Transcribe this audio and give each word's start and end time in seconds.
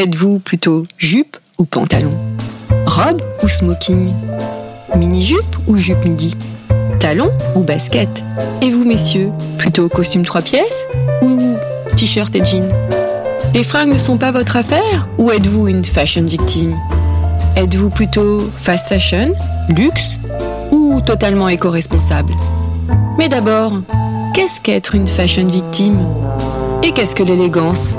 Êtes-vous 0.00 0.38
plutôt 0.38 0.86
jupe 0.96 1.36
ou 1.58 1.66
pantalon 1.66 2.16
Robe 2.86 3.20
ou 3.42 3.48
smoking 3.48 4.14
Mini-jupe 4.96 5.58
ou 5.66 5.76
jupe 5.76 6.02
midi 6.06 6.34
Talon 6.98 7.30
ou 7.54 7.60
basket 7.60 8.24
Et 8.62 8.70
vous, 8.70 8.86
messieurs, 8.86 9.28
plutôt 9.58 9.90
costume 9.90 10.24
trois 10.24 10.40
pièces 10.40 10.88
ou 11.20 11.54
t-shirt 11.96 12.34
et 12.34 12.42
jean 12.42 12.66
Les 13.52 13.62
fringues 13.62 13.92
ne 13.92 13.98
sont 13.98 14.16
pas 14.16 14.32
votre 14.32 14.56
affaire 14.56 15.06
ou 15.18 15.30
êtes-vous 15.32 15.68
une 15.68 15.84
fashion 15.84 16.24
victime 16.24 16.78
Êtes-vous 17.56 17.90
plutôt 17.90 18.50
fast 18.56 18.88
fashion, 18.88 19.34
luxe 19.68 20.16
ou 20.70 21.02
totalement 21.02 21.50
éco-responsable 21.50 22.34
Mais 23.18 23.28
d'abord, 23.28 23.74
qu'est-ce 24.32 24.62
qu'être 24.62 24.94
une 24.94 25.08
fashion 25.08 25.46
victime? 25.46 26.06
Et 26.82 26.92
qu'est-ce 26.92 27.14
que 27.14 27.22
l'élégance? 27.22 27.98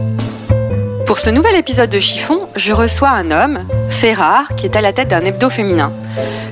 Pour 1.11 1.19
ce 1.19 1.29
nouvel 1.29 1.57
épisode 1.57 1.89
de 1.89 1.99
Chiffon, 1.99 2.47
je 2.55 2.71
reçois 2.71 3.09
un 3.09 3.31
homme, 3.31 3.67
Ferrare, 3.89 4.47
qui 4.55 4.65
est 4.65 4.77
à 4.77 4.81
la 4.81 4.93
tête 4.93 5.09
d'un 5.09 5.19
hebdo 5.25 5.49
féminin. 5.49 5.91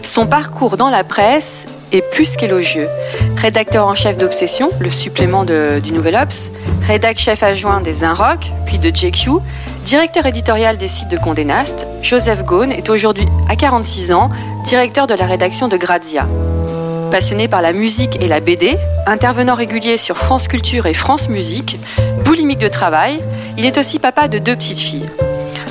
Son 0.03 0.27
parcours 0.27 0.75
dans 0.75 0.89
la 0.89 1.05
presse 1.05 1.65
est 1.93 2.01
plus 2.01 2.35
qu'élogieux. 2.35 2.89
Rédacteur 3.37 3.87
en 3.87 3.95
chef 3.95 4.17
d'Obsession, 4.17 4.69
le 4.81 4.89
supplément 4.89 5.45
du 5.45 5.93
Nouvel 5.93 6.15
Obs, 6.15 6.51
rédac 6.85 7.17
chef 7.17 7.41
adjoint 7.41 7.79
des 7.79 8.03
Inrock, 8.03 8.51
puis 8.65 8.79
de 8.79 8.93
JQ, 8.93 9.39
directeur 9.85 10.25
éditorial 10.25 10.75
des 10.75 10.89
sites 10.89 11.09
de 11.09 11.17
Condé 11.17 11.45
Nast, 11.45 11.87
Joseph 12.01 12.43
Gaune 12.43 12.73
est 12.73 12.89
aujourd'hui, 12.89 13.29
à 13.47 13.55
46 13.55 14.11
ans, 14.11 14.29
directeur 14.65 15.07
de 15.07 15.13
la 15.13 15.25
rédaction 15.25 15.69
de 15.69 15.77
Grazia. 15.77 16.27
Passionné 17.11 17.47
par 17.47 17.63
la 17.63 17.73
musique 17.73 18.21
et 18.21 18.27
la 18.27 18.39
BD, 18.39 18.77
intervenant 19.07 19.55
régulier 19.55 19.97
sur 19.97 20.15
France 20.17 20.47
Culture 20.47 20.85
et 20.85 20.93
France 20.93 21.27
Musique, 21.27 21.79
boulimique 22.23 22.59
de 22.59 22.67
travail, 22.67 23.19
il 23.57 23.65
est 23.65 23.79
aussi 23.79 23.97
papa 23.97 24.27
de 24.27 24.37
deux 24.37 24.55
petites 24.55 24.79
filles. 24.79 25.09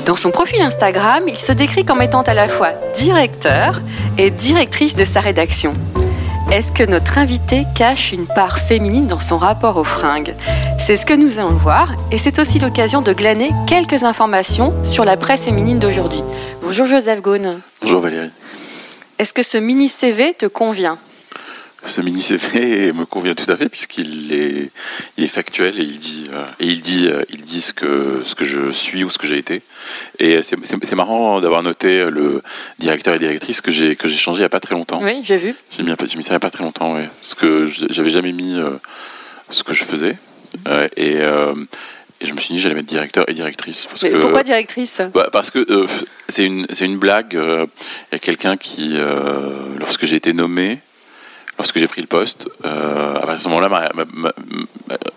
Dans 0.04 0.16
son 0.16 0.32
profil 0.32 0.60
Instagram, 0.60 1.22
il 1.28 1.38
se 1.38 1.52
décrit 1.52 1.84
comme 1.84 2.02
étant 2.02 2.22
à 2.22 2.34
la 2.34 2.48
fois 2.48 2.70
directeur 2.94 3.80
et 4.18 4.30
directrice 4.30 4.96
de 4.96 5.04
sa 5.04 5.20
rédaction. 5.20 5.74
Est-ce 6.50 6.72
que 6.72 6.82
notre 6.82 7.18
invité 7.18 7.66
cache 7.76 8.10
une 8.10 8.26
part 8.26 8.58
féminine 8.58 9.06
dans 9.06 9.20
son 9.20 9.38
rapport 9.38 9.76
aux 9.76 9.84
fringues? 9.84 10.34
C'est 10.80 10.96
ce 10.96 11.06
que 11.06 11.14
nous 11.14 11.38
allons 11.38 11.54
voir 11.54 11.92
et 12.10 12.18
c'est 12.18 12.40
aussi 12.40 12.58
l'occasion 12.58 13.00
de 13.00 13.12
glaner 13.12 13.50
quelques 13.68 14.02
informations 14.02 14.72
sur 14.84 15.04
la 15.04 15.16
presse 15.16 15.44
féminine 15.44 15.78
d'aujourd'hui. 15.78 16.22
Bonjour 16.62 16.86
Joseph 16.86 17.22
Gaune. 17.22 17.60
Bonjour 17.82 18.00
Valérie. 18.00 18.30
Est-ce 19.20 19.32
que 19.32 19.42
ce 19.44 19.58
mini 19.58 19.88
CV 19.88 20.34
te 20.34 20.46
convient? 20.46 20.98
Ce 21.86 22.00
mini 22.00 22.20
CV 22.20 22.92
me 22.92 23.04
convient 23.04 23.34
tout 23.34 23.50
à 23.50 23.56
fait 23.56 23.68
puisqu'il 23.68 24.32
est, 24.32 24.70
il 25.16 25.24
est 25.24 25.28
factuel 25.28 25.78
et 25.78 25.82
il 25.84 25.98
dit, 25.98 26.24
euh, 26.34 26.44
et 26.60 26.66
il 26.66 26.80
dit, 26.80 27.06
euh, 27.08 27.22
il 27.30 27.42
dit 27.42 27.60
ce 27.62 27.72
que, 27.72 28.22
ce 28.24 28.34
que 28.34 28.44
je 28.44 28.70
suis 28.70 29.04
ou 29.04 29.10
ce 29.10 29.18
que 29.18 29.26
j'ai 29.26 29.38
été. 29.38 29.62
Et 30.18 30.42
c'est, 30.42 30.56
c'est, 30.64 30.76
c'est 30.84 30.96
marrant 30.96 31.40
d'avoir 31.40 31.62
noté 31.62 32.10
le 32.10 32.42
directeur 32.78 33.14
et 33.14 33.18
directrice 33.18 33.60
que 33.60 33.70
j'ai, 33.70 33.94
que 33.96 34.08
j'ai 34.08 34.18
changé 34.18 34.38
il 34.38 34.42
n'y 34.42 34.46
a 34.46 34.50
pas 34.50 34.60
très 34.60 34.74
longtemps. 34.74 35.00
Oui, 35.02 35.20
j'ai 35.22 35.38
vu. 35.38 35.54
J'ai 35.76 35.82
mis, 35.84 35.92
j'ai 36.06 36.16
mis 36.16 36.22
ça 36.24 36.30
il 36.30 36.32
n'y 36.32 36.36
a 36.36 36.40
pas 36.40 36.50
très 36.50 36.64
longtemps, 36.64 36.94
ouais. 36.94 37.08
Parce 37.22 37.34
que 37.34 37.66
je- 37.66 37.86
j'avais 37.90 38.10
jamais 38.10 38.32
mis 38.32 38.58
euh, 38.58 38.70
ce 39.50 39.62
que 39.62 39.72
je 39.72 39.84
faisais. 39.84 40.16
Et, 40.96 41.12
et 42.20 42.26
je 42.26 42.34
me 42.34 42.40
suis 42.40 42.54
dit 42.54 42.60
j'allais 42.60 42.74
mettre 42.74 42.88
directeur 42.88 43.24
et 43.30 43.34
directrice. 43.34 43.86
Parce 43.86 44.02
Mais 44.02 44.10
que, 44.10 44.16
pourquoi 44.16 44.42
directrice? 44.42 45.00
Bah, 45.14 45.28
parce 45.30 45.50
que 45.52 45.64
euh, 45.70 45.86
c'est 46.28 46.44
une 46.44 46.66
c'est 46.72 46.84
une 46.86 46.98
blague. 46.98 47.36
euh, 47.36 47.66
Il 48.10 48.14
y 48.14 48.16
a 48.16 48.18
quelqu'un 48.18 48.56
qui, 48.56 48.94
euh, 48.96 49.50
lorsque 49.78 50.04
j'ai 50.06 50.16
été 50.16 50.32
nommé, 50.32 50.80
lorsque 51.58 51.78
j'ai 51.78 51.86
pris 51.88 52.00
le 52.00 52.06
poste, 52.06 52.48
euh, 52.64 53.16
à 53.16 53.20
partir 53.20 53.36
de 53.36 53.42
ce 53.42 53.48
moment-là, 53.48 53.90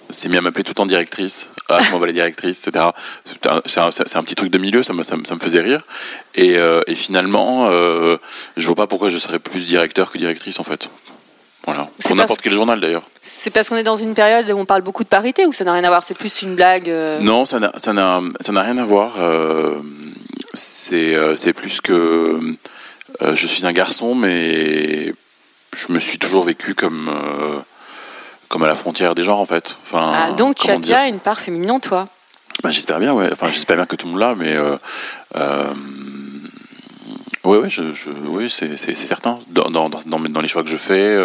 s'est 0.10 0.30
mis 0.30 0.38
à 0.38 0.42
m'appeler 0.42 0.64
tout 0.64 0.72
le 0.72 0.76
temps 0.76 0.86
directrice. 0.86 1.52
Ah, 1.70 1.80
comment 1.86 2.00
va 2.00 2.08
la 2.08 2.14
directrice, 2.14 2.66
etc. 2.66 2.86
C'est 3.26 3.48
un, 3.48 3.62
c'est 3.66 4.08
c'est 4.08 4.22
petit 4.24 4.36
truc 4.36 4.52
de 4.52 4.58
milieu, 4.58 4.84
ça 4.84 4.94
me, 4.94 5.04
ça 5.04 5.16
me, 5.16 5.24
ça 5.24 5.36
me 5.36 5.40
faisait 5.40 5.62
rire. 5.62 5.82
Et, 6.36 6.58
euh, 6.58 6.82
et 6.88 6.96
finalement, 6.96 7.70
euh, 7.70 8.18
je 8.58 8.66
vois 8.66 8.76
pas 8.76 8.88
pourquoi 8.88 9.10
je 9.10 9.18
serais 9.18 9.40
plus 9.40 9.66
directeur 9.66 10.12
que 10.12 10.18
directrice 10.18 10.60
en 10.60 10.64
fait. 10.64 10.90
Voilà. 11.66 11.88
C'est 12.00 12.10
Pour 12.10 12.18
n'importe 12.18 12.42
quel 12.42 12.54
journal 12.54 12.80
d'ailleurs. 12.82 13.04
C'est 13.22 13.52
parce 13.52 13.70
qu'on 13.70 13.76
est 13.76 13.84
dans 13.84 13.96
une 13.96 14.16
période 14.16 14.50
où 14.50 14.58
on 14.58 14.66
parle 14.66 14.82
beaucoup 14.82 15.04
de 15.04 15.10
parité 15.10 15.46
ou 15.46 15.54
ça 15.54 15.64
n'a 15.64 15.74
rien 15.74 15.84
à 15.84 15.90
voir? 15.90 16.04
C'est 16.04 16.18
plus 16.18 16.42
une 16.42 16.56
blague 16.56 16.90
euh, 16.90 17.20
Non, 17.22 17.46
ça 17.46 17.60
n'a 17.60 17.72
rien 18.48 18.78
à 18.78 18.86
voir. 18.86 19.14
c'est 20.54 21.16
euh, 21.16 21.38
c'est 21.38 21.54
plus 21.54 21.80
que 21.80 22.40
euh, 23.22 23.36
je 23.36 23.48
suis 23.48 23.66
un 23.66 23.74
garçon, 23.74 24.16
mais 24.16 25.14
je 25.76 25.92
me 25.92 26.00
suis 26.00 26.18
toujours 26.18 26.44
vécu 26.44 26.76
comme 26.76 27.10
euh, 27.10 27.60
comme 28.48 28.64
à 28.64 28.68
la 28.68 28.76
frontière 28.76 29.16
des 29.16 29.24
genres 29.24 29.40
en 29.40 29.46
fait. 29.46 29.78
Enfin, 29.84 30.12
ah, 30.14 30.32
Donc 30.34 30.58
tu 30.58 30.70
as 30.70 30.78
bien 30.78 31.06
une 31.06 31.20
part 31.20 31.40
féminine 31.40 31.72
en 31.72 31.80
toi. 31.80 32.08
Ben, 32.64 32.72
j'espère 32.72 33.00
bien, 33.00 33.14
ouais. 33.14 33.30
Enfin, 33.32 33.48
j'espère 33.48 33.78
bien 33.78 33.86
que 33.86 33.96
tout 33.96 34.06
le 34.08 34.12
monde 34.12 34.20
l'a, 34.20 34.36
mais 34.36 34.54
euh, 34.54 34.78
euh, 35.36 35.74
ouais, 37.46 37.58
ouais, 37.58 37.70
je, 37.70 37.94
je, 37.94 38.10
oui, 38.26 38.50
c'est, 38.50 38.78
c'est, 38.78 38.94
c'est 38.94 39.06
certain. 39.08 39.40
Dans, 39.48 39.72
dans, 39.72 39.90
dans, 39.90 40.20
dans 40.20 40.42
les 40.42 40.50
choix 40.50 40.64
que 40.64 40.70
je 40.70 40.78
fais, 40.78 41.18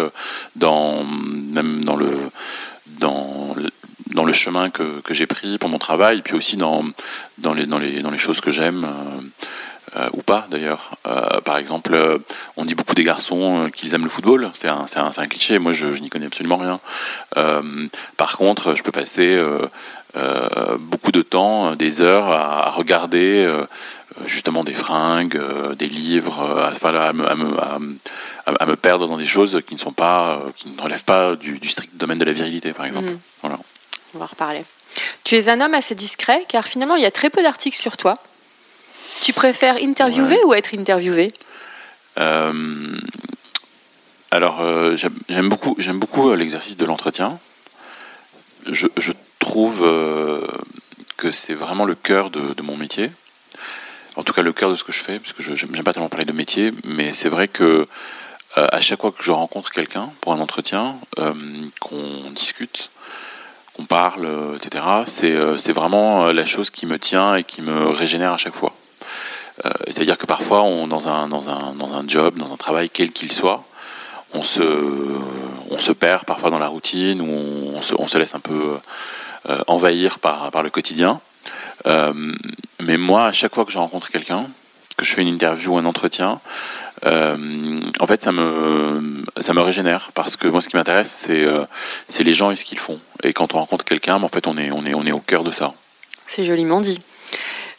dans 0.55 1.03
même 1.03 1.83
dans 1.83 1.95
le 1.95 2.09
dans 2.99 3.55
dans 4.11 4.23
le 4.23 4.33
chemin 4.33 4.69
que, 4.69 5.01
que 5.01 5.13
j'ai 5.13 5.27
pris 5.27 5.57
pour 5.57 5.69
mon 5.69 5.77
travail, 5.77 6.21
puis 6.21 6.33
aussi 6.35 6.57
dans 6.57 6.83
dans 7.37 7.53
les 7.53 7.65
dans 7.65 7.77
les 7.77 8.01
dans 8.01 8.11
les 8.11 8.17
choses 8.17 8.41
que 8.41 8.51
j'aime. 8.51 8.87
Euh, 9.97 10.09
ou 10.13 10.21
pas 10.21 10.45
d'ailleurs. 10.51 10.91
Euh, 11.07 11.41
par 11.41 11.57
exemple, 11.57 11.93
euh, 11.93 12.17
on 12.55 12.65
dit 12.65 12.75
beaucoup 12.75 12.95
des 12.95 13.03
garçons 13.03 13.65
euh, 13.65 13.69
qu'ils 13.69 13.93
aiment 13.93 14.03
le 14.03 14.09
football. 14.09 14.51
C'est 14.53 14.67
un, 14.67 14.85
cliché. 15.29 15.59
Moi, 15.59 15.73
je, 15.73 15.93
je 15.93 15.99
n'y 16.01 16.09
connais 16.09 16.27
absolument 16.27 16.57
rien. 16.57 16.79
Par 18.17 18.37
contre, 18.37 18.75
je 18.75 18.83
peux 18.83 18.91
passer 18.91 19.41
beaucoup 20.79 21.11
de 21.11 21.21
temps, 21.21 21.75
des 21.75 22.01
heures 22.01 22.29
à, 22.31 22.67
à 22.67 22.69
regarder 22.71 23.47
justement 24.25 24.63
des 24.63 24.73
fringues, 24.73 25.39
des 25.77 25.87
livres, 25.87 26.39
à, 26.65 26.71
enfin, 26.71 26.93
à, 26.95 27.13
me, 27.13 27.29
à, 27.29 27.35
me, 27.35 27.59
à 27.59 27.79
me- 27.79 27.97
à 28.59 28.65
me 28.65 28.75
perdre 28.77 29.07
dans 29.07 29.17
des 29.17 29.27
choses 29.27 29.61
qui 29.67 29.75
ne 29.75 29.79
sont 29.79 29.91
pas, 29.91 30.41
qui 30.55 30.69
ne 30.69 30.81
relèvent 30.81 31.03
pas 31.03 31.35
du, 31.35 31.59
du 31.59 31.67
strict 31.67 31.95
domaine 31.97 32.17
de 32.17 32.23
la 32.25 32.31
virilité, 32.31 32.71
par 32.71 32.85
exemple. 32.85 33.09
Mhm. 33.09 33.19
Voilà. 33.41 33.59
On 34.13 34.19
va 34.19 34.23
en 34.23 34.27
reparler. 34.27 34.63
Tu 35.25 35.35
es 35.35 35.49
un 35.49 35.59
homme 35.59 35.73
assez 35.73 35.95
discret 35.95 36.45
car 36.47 36.65
finalement 36.65 36.95
il 36.95 37.03
y 37.03 37.05
a 37.05 37.11
très 37.11 37.29
peu 37.29 37.43
d'articles 37.43 37.77
sur 37.77 37.97
toi. 37.97 38.17
Tu 39.21 39.33
préfères 39.33 39.75
interviewer 39.81 40.35
Ouais. 40.37 40.43
ou 40.45 40.53
être 40.53 40.73
interviewé? 40.77 41.33
Euh, 42.19 42.97
alors, 44.31 44.61
euh, 44.61 44.95
j'aime 45.29 45.49
beaucoup, 45.49 45.75
j'aime 45.79 45.99
beaucoup 45.99 46.29
euh, 46.29 46.35
l'exercice 46.35 46.77
de 46.77 46.85
l'entretien. 46.85 47.39
Je, 48.65 48.87
je 48.97 49.13
trouve 49.39 49.83
euh, 49.83 50.45
que 51.17 51.31
c'est 51.31 51.53
vraiment 51.53 51.85
le 51.85 51.95
cœur 51.95 52.29
de, 52.29 52.53
de 52.53 52.61
mon 52.63 52.75
métier. 52.75 53.09
En 54.15 54.23
tout 54.23 54.33
cas, 54.33 54.41
le 54.41 54.51
cœur 54.53 54.69
de 54.69 54.75
ce 54.75 54.83
que 54.83 54.91
je 54.91 54.99
fais, 54.99 55.19
parce 55.19 55.33
que 55.33 55.43
je 55.43 55.55
j'aime 55.55 55.71
pas 55.83 55.93
tellement 55.93 56.09
parler 56.09 56.25
de 56.25 56.31
métier, 56.33 56.73
mais 56.85 57.13
c'est 57.13 57.29
vrai 57.29 57.47
que 57.47 57.87
à 58.55 58.81
chaque 58.81 59.01
fois 59.01 59.11
que 59.11 59.23
je 59.23 59.31
rencontre 59.31 59.71
quelqu'un 59.71 60.09
pour 60.19 60.33
un 60.33 60.39
entretien, 60.39 60.95
qu'on 61.79 62.31
discute, 62.31 62.89
qu'on 63.73 63.85
parle, 63.85 64.27
etc., 64.55 64.83
c'est 65.05 65.71
vraiment 65.73 66.31
la 66.31 66.45
chose 66.47 66.71
qui 66.71 66.87
me 66.87 66.97
tient 66.97 67.35
et 67.35 67.43
qui 67.43 67.61
me 67.61 67.89
régénère 67.89 68.33
à 68.33 68.37
chaque 68.37 68.55
fois. 68.55 68.73
Euh, 69.65 69.71
C'est-à-dire 69.87 70.17
que 70.17 70.25
parfois, 70.25 70.59
dans, 70.87 71.07
un, 71.07 71.27
dans, 71.27 71.49
un, 71.49 71.73
dans 71.73 71.93
un 71.93 72.07
job, 72.07 72.37
dans 72.37 72.53
un 72.53 72.57
travail, 72.57 72.89
quel 72.89 73.11
qu'il 73.11 73.31
soit, 73.31 73.63
on 74.33 74.43
se, 74.43 74.61
on 75.71 75.79
se 75.79 75.91
perd 75.91 76.25
parfois 76.25 76.49
dans 76.49 76.59
la 76.59 76.67
routine, 76.67 77.21
ou 77.21 77.73
on, 77.75 78.07
se, 78.07 78.17
laisse 78.17 78.35
un 78.35 78.39
peu 78.39 78.77
euh, 79.49 79.59
envahir 79.67 80.19
par, 80.19 80.51
par 80.51 80.63
le 80.63 80.69
quotidien. 80.69 81.19
Euh, 81.85 82.13
mais 82.81 82.97
moi, 82.97 83.27
à 83.27 83.31
chaque 83.31 83.55
fois 83.55 83.65
que 83.65 83.71
je 83.71 83.77
rencontre 83.77 84.09
quelqu'un, 84.09 84.45
que 84.97 85.05
je 85.05 85.13
fais 85.13 85.21
une 85.21 85.27
interview 85.27 85.73
ou 85.73 85.77
un 85.77 85.85
entretien, 85.85 86.39
en 87.05 88.07
fait, 88.07 88.23
ça 88.23 88.31
me, 88.31 89.23
ça 89.39 89.53
me 89.53 89.61
régénère 89.61 90.09
parce 90.15 90.35
que 90.35 90.47
moi, 90.47 90.61
ce 90.61 90.67
qui 90.67 90.75
m'intéresse, 90.75 91.29
c'est 92.07 92.23
les 92.23 92.33
gens 92.33 92.49
et 92.49 92.55
ce 92.55 92.65
qu'ils 92.65 92.79
font. 92.79 92.99
Et 93.23 93.33
quand 93.33 93.53
on 93.53 93.59
rencontre 93.59 93.85
quelqu'un, 93.85 94.21
en 94.21 94.27
fait, 94.27 94.47
on 94.47 94.57
est, 94.57 94.71
on, 94.71 94.83
est, 94.83 94.95
on 94.95 95.05
est 95.05 95.11
au 95.11 95.19
cœur 95.19 95.43
de 95.43 95.51
ça. 95.51 95.73
C'est 96.25 96.43
joliment 96.43 96.81
dit. 96.81 96.99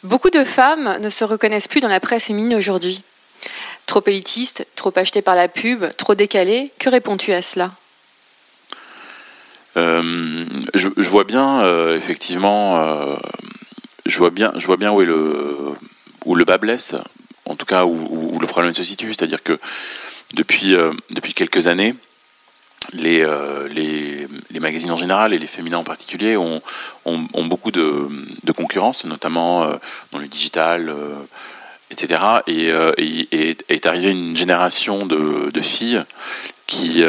Beaucoup 0.03 0.29
de 0.29 0.43
femmes 0.43 0.97
ne 1.01 1.09
se 1.09 1.23
reconnaissent 1.25 1.67
plus 1.67 1.81
dans 1.81 1.87
la 1.89 1.99
presse 1.99 2.25
féminine 2.25 2.55
aujourd'hui. 2.55 3.03
Trop 3.85 4.01
élitiste, 4.07 4.65
trop 4.75 4.93
achetée 4.95 5.21
par 5.21 5.35
la 5.35 5.47
pub, 5.47 5.85
trop 5.97 6.15
décalée. 6.15 6.71
Que 6.79 6.89
réponds-tu 6.89 7.33
à 7.33 7.41
cela? 7.41 7.71
Euh, 9.77 10.45
je, 10.73 10.87
vois 11.09 11.23
bien, 11.23 11.61
euh, 11.63 11.97
effectivement, 11.97 12.77
euh, 12.79 13.15
je 14.05 14.17
vois 14.17 14.29
bien, 14.29 14.51
je 14.55 14.65
vois 14.65 14.77
bien 14.77 14.91
où 14.91 15.01
est 15.01 15.05
le 15.05 15.55
où 16.25 16.35
le 16.35 16.43
bas 16.43 16.57
blesse, 16.57 16.95
en 17.45 17.55
tout 17.55 17.65
cas 17.65 17.85
où, 17.85 17.95
où- 18.09 18.35
où 18.35 18.39
le 18.39 18.47
problème 18.47 18.73
se 18.73 18.83
situe, 18.83 19.07
c'est-à-dire 19.13 19.41
que 19.41 19.57
depuis, 20.33 20.75
depuis 21.09 21.33
quelques 21.33 21.67
années, 21.67 21.95
les, 22.93 23.25
les, 23.69 24.27
les, 24.51 24.59
magazines 24.59 24.91
en 24.91 24.95
général 24.95 25.33
et 25.33 25.39
les 25.39 25.47
féminins 25.47 25.77
en 25.77 25.83
particulier 25.83 26.37
ont, 26.37 26.61
ont, 27.05 27.45
beaucoup 27.45 27.71
de, 27.71 28.09
de, 28.43 28.51
concurrence, 28.51 29.05
notamment 29.05 29.65
dans 30.11 30.19
le 30.19 30.27
digital, 30.27 30.93
etc. 31.91 32.21
Et, 32.47 32.69
et, 32.97 33.57
est 33.69 33.85
arrivée 33.85 34.11
une 34.11 34.35
génération 34.35 34.99
de, 35.05 35.51
de 35.51 35.61
filles 35.61 36.03
qui, 36.67 37.03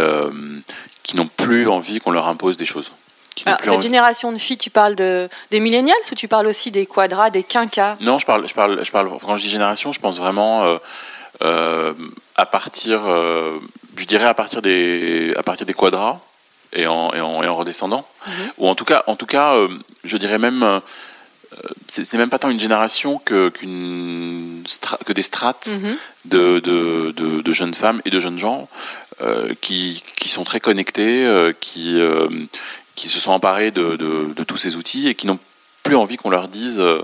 qui 1.03 1.17
n'ont 1.17 1.29
plus 1.29 1.69
envie 1.69 2.01
qu'on 2.01 2.11
leur 2.11 2.29
impose 2.29 2.57
des 2.57 2.67
choses. 2.67 2.93
Alors, 3.47 3.61
cette 3.65 3.81
génération 3.81 4.33
de 4.33 4.39
filles, 4.39 4.59
tu 4.59 4.71
parles 4.71 4.95
de, 4.95 5.29
des 5.51 5.61
millennials 5.61 5.97
ou 6.11 6.15
tu 6.15 6.29
parles 6.29 6.47
aussi 6.47 6.71
des 6.71 6.87
quadras, 6.87 7.31
des 7.31 7.43
quinquas? 7.43 7.97
Non, 8.01 8.19
je 8.19 8.27
parle, 8.27 8.47
je 8.49 8.55
parle, 8.55 8.85
je 8.85 8.91
parle, 8.91 9.11
quand 9.25 9.37
je 9.37 9.43
dis 9.43 9.51
génération, 9.51 9.93
je 9.93 10.01
pense 10.01 10.19
vraiment 10.19 10.65
euh, 10.65 10.79
euh, 11.43 11.93
à 12.37 12.47
partir, 12.47 13.03
euh, 13.09 13.59
je 14.01 14.07
dirais 14.07 14.27
à 14.27 14.35
partir 14.35 14.63
des, 14.63 15.35
à 15.37 15.43
partir 15.43 15.67
des 15.67 15.75
quadras 15.75 16.21
et 16.73 16.87
en, 16.87 17.13
et 17.13 17.21
en, 17.21 17.57
redescendant. 17.57 18.07
Mhm. 18.27 18.33
Ou 18.59 18.69
en 18.69 18.75
tout 18.75 18.85
cas, 18.85 19.05
en 19.07 19.17
tout 19.17 19.27
cas 19.27 19.55
je 20.05 20.17
dirais 20.17 20.39
même, 20.39 20.81
ce 21.89 22.01
n'est 22.01 22.19
même 22.19 22.31
pas 22.31 22.39
tant 22.39 22.51
une 22.51 22.61
génération 22.61 23.19
que, 23.19 23.49
qu'une 23.49 24.63
que 25.05 25.13
des 25.13 25.23
strates 25.23 25.79
mhm. 25.81 25.97
de, 26.27 26.61
de, 26.61 27.43
de, 27.43 27.53
jeunes 27.53 27.75
femmes 27.75 28.01
et 28.05 28.11
de 28.11 28.21
jeunes 28.21 28.39
gens 28.39 28.69
qui, 29.61 30.03
qui, 30.17 30.29
sont 30.29 30.45
très 30.45 30.61
connectés, 30.61 31.29
qui, 31.61 32.01
qui 33.01 33.09
se 33.09 33.19
sont 33.19 33.33
emparés 33.33 33.71
de, 33.71 34.45
tous 34.47 34.59
ces 34.59 34.77
outils 34.77 35.09
et 35.09 35.15
qui 35.15 35.27
n'ont 35.27 35.39
plus 35.83 35.97
envie 35.97 36.17
qu'on 36.17 36.29
leur 36.29 36.49
dise 36.49 36.79
euh, 36.79 37.03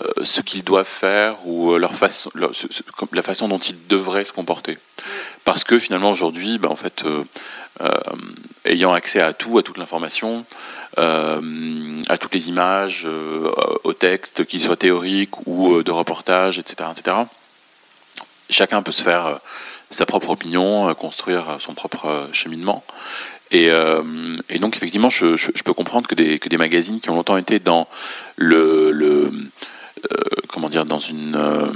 euh, 0.00 0.24
ce 0.24 0.40
qu'ils 0.40 0.64
doivent 0.64 0.84
faire 0.84 1.36
ou 1.46 1.72
euh, 1.72 1.78
leur 1.78 1.94
façon, 1.94 2.30
la 3.12 3.22
façon 3.22 3.46
dont 3.46 3.58
ils 3.58 3.86
devraient 3.86 4.24
se 4.24 4.32
comporter. 4.32 4.76
Parce 5.48 5.64
que 5.64 5.78
finalement 5.78 6.10
aujourd'hui, 6.10 6.58
ben, 6.58 6.68
en 6.68 6.76
fait, 6.76 7.04
ayant 8.66 8.92
accès 8.92 9.20
à 9.20 9.32
tout, 9.32 9.56
à 9.56 9.62
toute 9.62 9.78
l'information, 9.78 10.44
à 10.96 12.18
toutes 12.20 12.34
les 12.34 12.48
images, 12.50 13.06
au 13.84 13.92
texte, 13.94 14.44
qu'ils 14.44 14.60
soient 14.60 14.76
théoriques 14.76 15.46
ou 15.46 15.82
de 15.82 15.90
reportage, 15.90 16.58
etc., 16.58 16.90
etc., 16.92 17.16
chacun 18.50 18.82
peut 18.82 18.92
se 18.92 19.02
faire 19.02 19.40
sa 19.90 20.04
propre 20.04 20.30
opinion, 20.30 20.94
construire 20.94 21.56
son 21.60 21.72
propre 21.72 22.28
cheminement. 22.32 22.84
Euh, 23.54 24.02
et, 24.48 24.58
donc 24.58 24.76
effectivement, 24.76 25.10
je, 25.10 25.62
peux 25.62 25.72
comprendre 25.72 26.06
que 26.06 26.14
des, 26.14 26.38
que 26.38 26.48
des 26.48 26.56
magazines 26.56 27.00
qui 27.00 27.10
ont 27.10 27.16
longtemps 27.16 27.36
été 27.36 27.58
dans 27.58 27.88
le, 28.36 28.92
euh, 28.92 29.30
comment 30.48 30.68
dire, 30.68 30.84
dans 30.84 31.00
une 31.00 31.34
euh, 31.34 31.66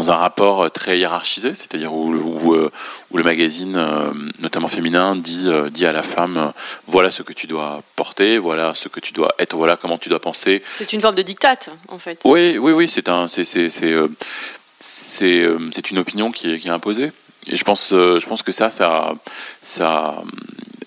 dans 0.00 0.12
un 0.12 0.16
rapport 0.16 0.70
très 0.70 0.98
hiérarchisé, 0.98 1.54
c'est-à-dire 1.54 1.92
où, 1.92 2.14
où, 2.14 2.54
où, 3.10 3.16
le 3.18 3.22
magazine, 3.22 3.78
notamment 4.38 4.68
féminin, 4.68 5.14
dit, 5.14 5.46
dit 5.70 5.84
à 5.84 5.92
la 5.92 6.02
femme 6.02 6.54
voilà 6.86 7.10
ce 7.10 7.22
que 7.22 7.34
tu 7.34 7.46
dois 7.46 7.82
porter, 7.96 8.38
voilà 8.38 8.72
ce 8.74 8.88
que 8.88 8.98
tu 8.98 9.12
dois 9.12 9.34
être, 9.38 9.54
voilà 9.56 9.76
comment 9.76 9.98
tu 9.98 10.08
dois 10.08 10.18
penser. 10.18 10.62
C'est 10.66 10.94
une 10.94 11.02
forme 11.02 11.16
de 11.16 11.22
dictat, 11.22 11.58
en 11.88 11.98
fait. 11.98 12.18
Oui, 12.24 12.56
oui, 12.56 12.72
oui, 12.72 12.88
c'est 12.88 13.10
un, 13.10 13.28
c'est, 13.28 13.44
c'est, 13.44 13.68
c'est, 13.68 13.94
c'est 14.78 15.90
une 15.90 15.98
opinion 15.98 16.32
qui 16.32 16.54
est, 16.54 16.58
qui 16.58 16.68
est 16.68 16.72
imposée. 16.72 17.12
Et 17.48 17.56
je 17.56 17.64
pense, 17.64 17.90
je 17.90 18.26
pense 18.26 18.42
que 18.42 18.52
ça, 18.52 18.70
ça, 18.70 19.14
ça, 19.60 20.22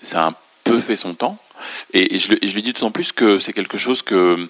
ça 0.02 0.24
a 0.24 0.26
un 0.30 0.34
peu 0.64 0.80
fait 0.80 0.96
son 0.96 1.14
temps. 1.14 1.38
Et, 1.92 2.18
je, 2.18 2.32
le, 2.32 2.38
je, 2.42 2.54
dis 2.54 2.72
d'autant 2.72 2.90
plus 2.90 3.12
que 3.12 3.38
c'est 3.38 3.52
quelque 3.52 3.78
chose 3.78 4.02
que, 4.02 4.48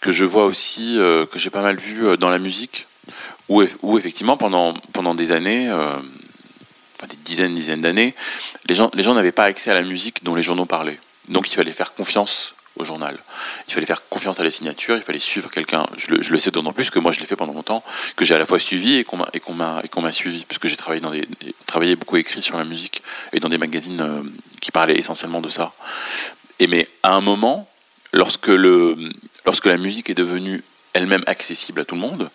que 0.00 0.12
je 0.12 0.24
vois 0.24 0.46
aussi, 0.46 0.98
euh, 0.98 1.26
que 1.26 1.38
j'ai 1.38 1.50
pas 1.50 1.62
mal 1.62 1.76
vu 1.76 2.06
euh, 2.06 2.16
dans 2.16 2.30
la 2.30 2.38
musique, 2.38 2.86
où, 3.48 3.62
effectivement 3.98 4.36
pendant, 4.36 4.74
pendant 4.92 5.14
des 5.14 5.32
années, 5.32 5.68
euh, 5.68 5.96
enfin 6.96 7.06
des 7.08 7.16
dizaines, 7.24 7.54
dizaines 7.54 7.82
d'années, 7.82 8.14
les 8.66 8.74
gens, 8.74 8.90
les 8.94 9.02
gens 9.02 9.14
n'avaient 9.14 9.32
pas 9.32 9.44
accès 9.44 9.70
à 9.70 9.74
la 9.74 9.82
musique 9.82 10.24
dont 10.24 10.34
les 10.34 10.42
journaux 10.42 10.66
parlaient. 10.66 10.98
Donc 11.28 11.50
il 11.50 11.54
fallait 11.54 11.72
faire 11.72 11.94
confiance 11.94 12.54
au 12.76 12.84
journal. 12.84 13.16
Il 13.68 13.74
fallait 13.74 13.86
faire 13.86 14.06
confiance 14.08 14.38
à 14.38 14.44
la 14.44 14.50
signature, 14.50 14.96
il 14.96 15.02
fallait 15.02 15.18
suivre 15.18 15.50
quelqu'un. 15.50 15.86
Je 15.96 16.10
le, 16.10 16.22
je 16.22 16.32
le 16.32 16.38
sais 16.38 16.50
d'autant 16.50 16.72
plus 16.72 16.90
que 16.90 16.98
moi 16.98 17.12
je 17.12 17.20
l'ai 17.20 17.26
fait 17.26 17.36
pendant 17.36 17.54
longtemps, 17.54 17.82
que 18.16 18.24
j'ai 18.24 18.34
à 18.34 18.38
la 18.38 18.46
fois 18.46 18.58
suivi 18.58 18.96
et 18.96 19.04
qu'on 19.04 19.16
m'a, 19.18 19.28
et 19.32 19.40
qu'on 19.40 19.54
m'a, 19.54 19.80
et 19.82 19.88
qu'on 19.88 20.02
m'a 20.02 20.12
suivi, 20.12 20.44
puisque 20.44 20.66
j'ai 20.66 20.76
travaillé, 20.76 21.00
dans 21.00 21.10
des, 21.10 21.26
travaillé 21.66 21.96
beaucoup 21.96 22.16
écrit 22.16 22.42
sur 22.42 22.58
la 22.58 22.64
musique 22.64 23.02
et 23.32 23.40
dans 23.40 23.48
des 23.48 23.58
magazines 23.58 24.00
euh, 24.00 24.22
qui 24.60 24.72
parlaient 24.72 24.98
essentiellement 24.98 25.40
de 25.40 25.50
ça. 25.50 25.72
Et 26.58 26.66
mais 26.66 26.86
à 27.02 27.14
un 27.14 27.20
moment, 27.20 27.68
lorsque, 28.12 28.48
le, 28.48 28.96
lorsque 29.44 29.66
la 29.66 29.76
musique 29.76 30.10
est 30.10 30.14
devenue 30.14 30.62
elle-même 30.96 31.24
accessible 31.26 31.80
à 31.80 31.84
tout 31.84 31.94
le 31.94 32.00
monde, 32.00 32.30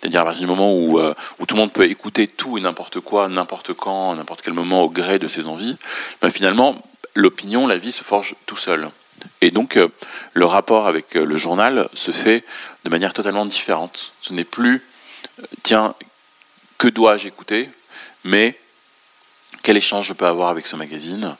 c'est-à-dire 0.00 0.22
à 0.22 0.24
partir 0.24 0.40
du 0.40 0.46
moment 0.46 0.72
où, 0.72 0.98
euh, 0.98 1.14
où 1.38 1.46
tout 1.46 1.54
le 1.54 1.60
monde 1.60 1.72
peut 1.72 1.88
écouter 1.88 2.26
tout 2.26 2.58
et 2.58 2.60
n'importe 2.60 3.00
quoi, 3.00 3.28
n'importe 3.28 3.74
quand, 3.74 4.14
n'importe 4.14 4.42
quel 4.42 4.54
moment 4.54 4.82
au 4.82 4.90
gré 4.90 5.18
de 5.18 5.28
ses 5.28 5.46
envies, 5.46 5.76
ben 6.20 6.30
finalement, 6.30 6.76
l'opinion, 7.14 7.66
la 7.66 7.76
vie 7.76 7.92
se 7.92 8.02
forge 8.02 8.34
tout 8.46 8.56
seul. 8.56 8.88
Et 9.40 9.50
donc, 9.50 9.76
euh, 9.76 9.88
le 10.34 10.44
rapport 10.44 10.86
avec 10.86 11.16
euh, 11.16 11.24
le 11.24 11.36
journal 11.36 11.88
se 11.94 12.10
fait 12.10 12.44
de 12.84 12.90
manière 12.90 13.12
totalement 13.12 13.46
différente. 13.46 14.12
Ce 14.22 14.32
n'est 14.32 14.44
plus, 14.44 14.82
tiens, 15.62 15.94
que 16.78 16.88
dois-je 16.88 17.28
écouter, 17.28 17.68
mais 18.24 18.58
quel 19.66 19.76
échange 19.76 20.06
je 20.06 20.12
peux 20.12 20.26
avoir 20.26 20.50
avec 20.50 20.64
ce 20.64 20.76
magazine, 20.76 21.34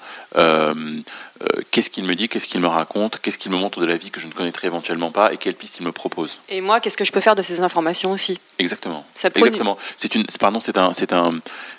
qu'est-ce 1.70 1.90
qu'il 1.90 2.02
me 2.02 2.16
dit, 2.16 2.28
qu'est-ce 2.28 2.48
qu'il 2.48 2.60
me 2.60 2.66
raconte, 2.66 3.20
qu'est-ce 3.20 3.38
qu'il 3.38 3.52
me 3.52 3.56
montre 3.56 3.78
de 3.78 3.86
la 3.86 3.96
vie 3.96 4.10
que 4.10 4.20
je 4.20 4.26
ne 4.26 4.32
connaîtrais 4.32 4.66
éventuellement 4.66 5.12
pas 5.12 5.32
et 5.32 5.36
quelles 5.36 5.54
pistes 5.54 5.76
il 5.78 5.86
me 5.86 5.92
propose. 5.92 6.38
Et 6.48 6.60
moi, 6.60 6.80
qu'est-ce 6.80 6.96
que 6.96 7.04
je 7.04 7.12
peux 7.12 7.20
faire 7.20 7.36
de 7.36 7.42
ces 7.42 7.60
informations 7.60 8.10
aussi? 8.10 8.40
Exactement. 8.58 9.06
Exactement. 9.32 9.78
C'est 9.96 10.16
une, 10.16 10.24
pardon, 10.40 10.60
c'est 10.60 10.76
un, 10.76 10.92
c'est 10.92 11.12
un, 11.12 11.34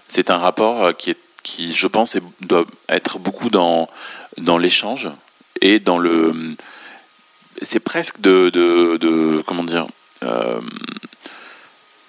c'est 0.07 0.29
un 0.29 0.37
rapport 0.37 0.95
qui 0.95 1.09
est, 1.09 1.17
qui, 1.43 1.75
je 1.75 1.87
pense, 1.87 2.15
doit 2.39 2.65
être 2.87 3.19
beaucoup 3.19 3.49
dans 3.49 3.89
dans 4.37 4.57
l'échange 4.57 5.09
et 5.59 5.79
dans 5.79 5.97
le. 5.97 6.33
C'est 7.61 7.81
presque 7.81 8.21
de, 8.21 8.49
de, 8.49 9.43
Comment 9.45 9.63
dire 9.63 9.87
euh, 10.23 10.61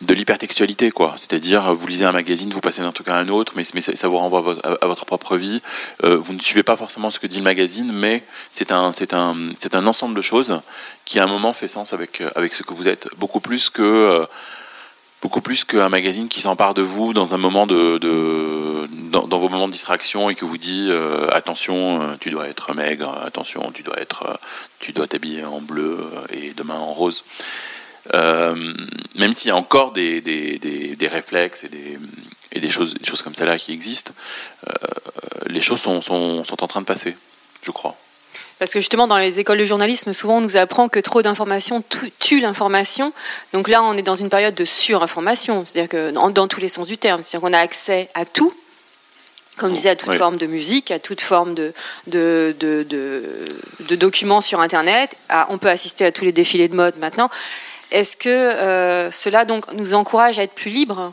de 0.00 0.14
l'hypertextualité, 0.14 0.90
quoi. 0.90 1.14
C'est-à-dire, 1.16 1.74
vous 1.74 1.86
lisez 1.86 2.04
un 2.04 2.12
magazine, 2.12 2.50
vous 2.50 2.60
passez 2.60 2.82
d'un 2.82 2.92
truc 2.92 3.08
à 3.08 3.16
un 3.16 3.28
autre, 3.28 3.54
mais, 3.56 3.64
mais 3.74 3.80
ça, 3.80 4.08
vous 4.08 4.18
renvoie 4.18 4.56
à 4.64 4.86
votre, 4.86 5.04
propre 5.04 5.36
vie. 5.36 5.60
Euh, 6.04 6.16
vous 6.16 6.34
ne 6.34 6.40
suivez 6.40 6.62
pas 6.62 6.76
forcément 6.76 7.10
ce 7.10 7.18
que 7.18 7.26
dit 7.26 7.38
le 7.38 7.44
magazine, 7.44 7.90
mais 7.92 8.22
c'est 8.52 8.70
un, 8.70 8.92
c'est 8.92 9.12
un, 9.12 9.36
c'est 9.58 9.74
un 9.74 9.86
ensemble 9.86 10.14
de 10.14 10.22
choses 10.22 10.60
qui, 11.04 11.18
à 11.18 11.24
un 11.24 11.26
moment, 11.26 11.52
fait 11.52 11.68
sens 11.68 11.92
avec, 11.92 12.22
avec 12.36 12.54
ce 12.54 12.62
que 12.62 12.74
vous 12.74 12.86
êtes. 12.86 13.08
Beaucoup 13.16 13.40
plus 13.40 13.70
que, 13.70 13.82
euh, 13.82 14.26
beaucoup 15.20 15.40
plus 15.40 15.64
qu'un 15.64 15.88
magazine 15.88 16.28
qui 16.28 16.40
s'empare 16.40 16.74
de 16.74 16.82
vous 16.82 17.12
dans 17.12 17.34
un 17.34 17.38
moment 17.38 17.66
de, 17.66 17.98
dans, 19.10 19.26
vos 19.26 19.48
moments 19.48 19.66
de 19.66 19.72
distraction 19.72 20.30
et 20.30 20.34
que 20.34 20.44
vous 20.44 20.58
dit 20.58 20.88
euh, 20.90 21.28
attention 21.32 22.02
euh, 22.02 22.14
tu 22.20 22.30
dois 22.30 22.48
être 22.48 22.74
maigre 22.74 23.18
attention 23.24 23.70
tu 23.72 23.82
dois 23.82 23.98
être 24.00 24.26
euh, 24.26 24.34
tu 24.80 24.92
dois 24.92 25.06
t'habiller 25.06 25.44
en 25.44 25.60
bleu 25.60 25.98
et 26.30 26.52
demain 26.56 26.76
en 26.76 26.92
rose 26.92 27.24
même 28.12 29.34
s'il 29.34 29.48
y 29.48 29.52
a 29.52 29.56
encore 29.56 29.92
des, 29.92 30.20
des, 30.20 30.58
des, 30.58 31.08
réflexes 31.08 31.64
et 31.64 31.68
des, 31.68 31.98
et 32.52 32.60
des 32.60 32.70
choses 32.70 32.94
des 32.94 33.04
choses 33.04 33.22
comme 33.22 33.34
ça 33.34 33.44
là 33.44 33.58
qui 33.58 33.72
existent 33.72 34.12
les 35.46 35.62
choses 35.62 35.80
sont, 35.80 36.00
sont, 36.00 36.44
sont 36.44 36.62
en 36.62 36.66
train 36.66 36.80
de 36.80 36.86
passer 36.86 37.16
je 37.62 37.70
crois 37.70 37.96
parce 38.58 38.72
que 38.72 38.80
justement, 38.80 39.06
dans 39.06 39.18
les 39.18 39.38
écoles 39.38 39.58
de 39.58 39.66
journalisme, 39.66 40.12
souvent 40.12 40.38
on 40.38 40.40
nous 40.40 40.56
apprend 40.56 40.88
que 40.88 40.98
trop 40.98 41.22
d'informations 41.22 41.82
tue 42.18 42.40
l'information. 42.40 43.12
Donc 43.52 43.68
là, 43.68 43.82
on 43.82 43.96
est 43.96 44.02
dans 44.02 44.16
une 44.16 44.30
période 44.30 44.54
de 44.54 44.64
surinformation, 44.64 45.64
c'est-à-dire 45.64 45.88
que 45.88 46.10
dans, 46.10 46.48
tous 46.48 46.60
les 46.60 46.68
sens 46.68 46.88
du 46.88 46.98
terme, 46.98 47.22
c'est-à-dire 47.22 47.48
qu'on 47.48 47.54
a 47.54 47.60
accès 47.60 48.08
à 48.14 48.24
tout, 48.24 48.52
comme 49.58 49.70
je 49.70 49.76
disais, 49.76 49.90
à 49.90 49.96
toute 49.96 50.14
forme 50.14 50.38
de 50.38 50.46
musique, 50.46 50.90
à 50.90 50.98
toute 50.98 51.20
forme 51.20 51.54
de, 51.54 51.72
de, 52.08 52.54
de, 52.58 52.86
de, 53.80 53.96
documents 53.96 54.40
sur 54.40 54.60
Internet. 54.60 55.14
on 55.48 55.58
peut 55.58 55.70
assister 55.70 56.04
à 56.04 56.12
tous 56.12 56.24
les 56.24 56.32
défilés 56.32 56.68
de 56.68 56.76
mode 56.76 56.96
maintenant. 56.98 57.30
Est-ce 57.90 58.16
que 58.16 58.28
euh, 58.28 59.10
cela 59.10 59.44
donc 59.44 59.72
nous 59.72 59.94
encourage 59.94 60.38
à 60.38 60.42
être 60.42 60.54
plus 60.54 60.70
libres? 60.70 61.12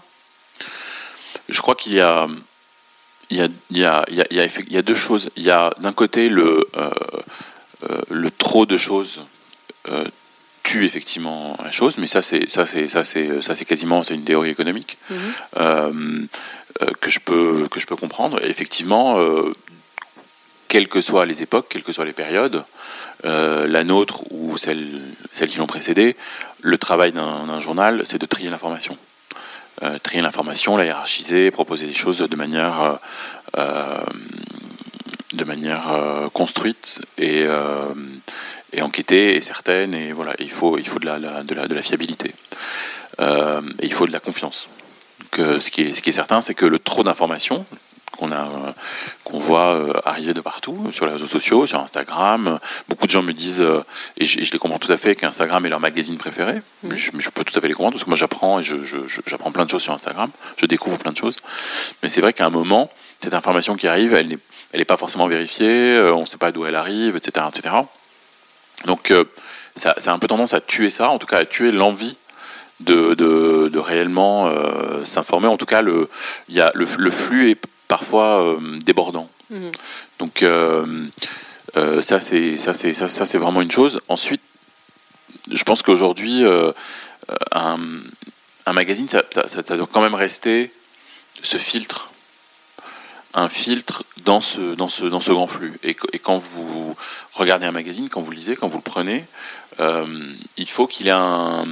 Je 1.48 1.62
crois 1.62 1.76
qu'il 1.76 1.94
y 1.94 2.02
a 2.02 2.28
il 3.30 3.38
y 3.38 3.42
a, 3.42 3.48
il 3.72 3.78
y, 3.78 3.86
a, 3.86 4.06
il 4.10 4.16
y, 4.16 4.22
a, 4.22 4.46
il 4.46 4.74
y 4.74 4.78
a 4.78 4.82
deux 4.82 4.96
choses. 4.96 5.30
Il 5.36 5.44
y 5.44 5.52
a 5.52 5.74
d'un 5.80 5.94
côté 5.94 6.30
le, 6.30 6.68
euh, 6.78 6.90
euh, 7.90 8.02
le 8.10 8.32
trop 8.32 8.66
de 8.66 8.78
choses 8.78 9.22
euh, 9.90 10.06
tue 10.64 10.86
effectivement 10.86 11.58
la 11.64 11.72
chose, 11.72 11.98
mais 11.98 12.08
ça 12.08 12.22
c'est 12.22 12.50
ça 12.50 12.66
c'est 12.66 12.88
ça 12.88 13.04
c'est 13.04 13.42
ça 13.42 13.56
c'est 13.56 13.66
quasiment 13.66 14.04
c'est 14.04 14.16
une 14.16 14.24
théorie 14.24 14.50
économique 14.50 14.98
mhm. 15.10 16.28
que 17.00 17.10
je 17.10 17.20
peux 17.20 17.68
que 17.70 17.80
je 17.80 17.86
peux 17.86 17.96
comprendre. 17.96 18.44
Et 18.44 18.50
effectivement, 18.50 19.18
quelles 20.68 20.88
que 20.88 21.02
soient 21.02 21.26
les 21.26 21.42
époques, 21.42 21.68
quelles 21.70 21.84
que 21.84 21.94
soient 21.94 22.06
les 22.06 22.14
périodes, 22.14 22.64
la 23.24 23.84
nôtre 23.84 24.24
ou 24.32 24.58
celle 24.58 25.02
celles 25.32 25.50
qui 25.50 25.58
l'ont 25.58 25.68
précédée, 25.68 26.16
le 26.62 26.78
travail 26.78 27.12
d'un 27.12 27.60
journal, 27.60 28.04
c'est 28.06 28.18
de 28.18 28.26
trier 28.26 28.50
l'information. 28.50 28.98
Euh, 29.84 30.00
trier 30.00 30.22
l'information, 30.22 30.78
la 30.78 30.86
hiérarchiser, 30.86 31.52
proposer 31.52 31.86
des 31.86 31.94
choses 31.94 32.20
de 32.20 32.36
manière, 32.38 32.82
euh, 32.82 32.94
euh, 33.58 34.04
de 35.34 35.44
manière 35.44 35.84
construite 36.32 37.02
et, 37.18 37.46
enquêtée 38.82 39.36
et 39.36 39.42
certaine. 39.42 39.94
Et 39.94 40.14
voilà, 40.14 40.34
il 40.40 40.50
faut, 40.50 40.78
il 40.78 40.88
faut 40.88 41.00
de, 41.00 41.06
la, 41.06 41.20
de, 41.20 41.54
la, 41.54 41.68
de 41.68 41.76
la 41.76 41.82
fiabilité. 41.82 42.34
et 43.20 43.84
il 43.86 43.94
faut 43.94 44.08
de 44.08 44.14
la 44.14 44.20
confiance. 44.20 44.70
Ce, 45.36 45.70
qui 45.70 45.82
est, 45.82 45.94
ce 45.94 46.02
qui 46.02 46.12
est 46.12 46.14
certain, 46.14 46.42
c'est 46.42 46.54
que 46.54 46.66
le 46.66 46.80
trop 46.80 47.04
d'informations, 47.04 47.66
qu'on 48.16 48.32
a, 48.32 48.48
qu'on 49.24 49.40
voit 49.40 50.02
arriver 50.06 50.34
de 50.34 50.42
partout, 50.42 50.90
sur 50.92 51.06
les 51.06 51.14
réseaux 51.14 51.28
sociaux, 51.28 51.66
sur 51.66 51.80
Instagram. 51.80 52.60
Beaucoup 52.90 53.06
de 53.06 53.12
gens 53.12 53.24
me 53.24 53.34
disent, 53.34 53.66
et 54.18 54.26
je, 54.26 54.52
les 54.52 54.60
comprends 54.60 54.80
tout 54.80 54.92
à 54.92 54.98
fait, 54.98 55.16
qu'Instagram 55.16 55.66
est 55.66 55.70
leur 55.70 55.80
magazine 55.80 56.18
préféré. 56.18 56.56
Mm. 56.84 56.90
Mais, 56.90 56.98
je, 56.98 57.30
peux 57.30 57.44
tout 57.44 57.58
à 57.58 57.62
fait 57.62 57.68
les 57.68 57.74
comprendre 57.74 57.94
parce 57.94 58.04
que 58.04 58.10
moi 58.10 58.18
j'apprends 58.18 58.60
et 58.60 58.64
j'apprends 59.28 59.52
plein 59.52 59.66
de 59.66 59.70
choses 59.70 59.84
sur 59.84 59.94
Instagram. 59.94 60.30
Je 60.58 60.66
découvre 60.66 60.98
plein 60.98 61.12
de 61.12 61.18
choses. 61.18 61.38
Mais 62.04 62.10
c'est 62.10 62.22
vrai 62.22 62.34
qu'à 62.34 62.46
un 62.46 62.50
moment, 62.50 62.90
cette 63.22 63.34
information 63.34 63.76
qui 63.76 63.88
arrive, 63.88 64.14
elle 64.14 64.28
n'est 64.28 64.40
elle 64.72 64.86
pas 64.86 64.98
forcément 64.98 65.28
vérifiée, 65.28 65.98
on 66.14 66.22
ne 66.22 66.26
sait 66.26 66.38
pas 66.38 66.52
d'où 66.52 66.66
elle 66.66 66.76
arrive, 66.76 67.16
etc., 67.16 67.46
etc. 67.50 67.76
Donc 68.86 69.14
ça, 69.76 69.96
ça, 69.98 70.12
a 70.12 70.14
un 70.14 70.20
peu 70.20 70.28
tendance 70.28 70.54
à 70.54 70.62
tuer 70.62 70.90
ça, 70.90 71.10
en 71.10 71.18
tout 71.18 71.28
cas 71.28 71.38
à 71.38 71.46
tuer 71.46 71.72
l'envie 71.72 72.18
de, 72.82 73.14
de, 73.14 73.80
réellement 73.80 74.48
euh, 74.48 75.06
s'informer. 75.06 75.48
En 75.48 75.58
tout 75.58 75.66
cas, 75.66 75.82
le, 75.82 76.10
y 76.50 76.60
a, 76.60 76.72
le, 76.74 76.88
le 76.98 77.12
flux 77.12 77.52
est 77.52 77.62
parfois 77.88 78.42
euh, 78.42 78.58
débordant. 78.86 79.30
Mhm. 79.50 79.72
Donc 80.20 80.44
euh, 80.44 81.08
ça, 82.02 82.20
c'est 82.20 82.58
ça, 82.58 82.74
c'est 82.74 82.94
ça, 82.94 83.08
ça 83.08 83.26
c'est 83.26 83.38
vraiment 83.38 83.62
une 83.62 83.72
chose. 83.72 84.00
Ensuite, 84.08 84.42
je 85.52 85.64
pense 85.64 85.82
qu'aujourd'hui, 85.82 86.44
un, 87.52 87.78
un, 88.66 88.74
magazine, 88.74 89.10
ça, 89.10 89.24
ça, 89.32 89.48
ça, 89.48 89.78
doit 89.78 89.88
quand 89.92 90.02
même 90.02 90.16
rester 90.16 90.72
ce 91.44 91.58
filtre 91.58 92.10
un 93.36 93.50
filtre 93.50 94.04
dans 94.24 94.40
ce, 94.40 94.76
dans 94.76 94.88
ce, 94.88 95.04
dans 95.04 95.20
ce 95.20 95.32
grand 95.32 95.48
flux. 95.48 95.78
Et, 95.84 95.96
et, 96.14 96.20
quand 96.20 96.38
vous 96.38 96.96
regardez 97.34 97.66
un 97.66 97.74
magazine, 97.74 98.08
quand 98.10 98.22
vous 98.22 98.32
le 98.32 98.38
lisez, 98.38 98.56
quand 98.56 98.70
vous 98.70 98.78
le 98.78 98.84
prenez, 98.84 99.26
euh, 99.80 100.06
il 100.58 100.70
faut 100.70 100.88
qu'il 100.88 101.08
ait 101.08 101.12
un, 101.12 101.66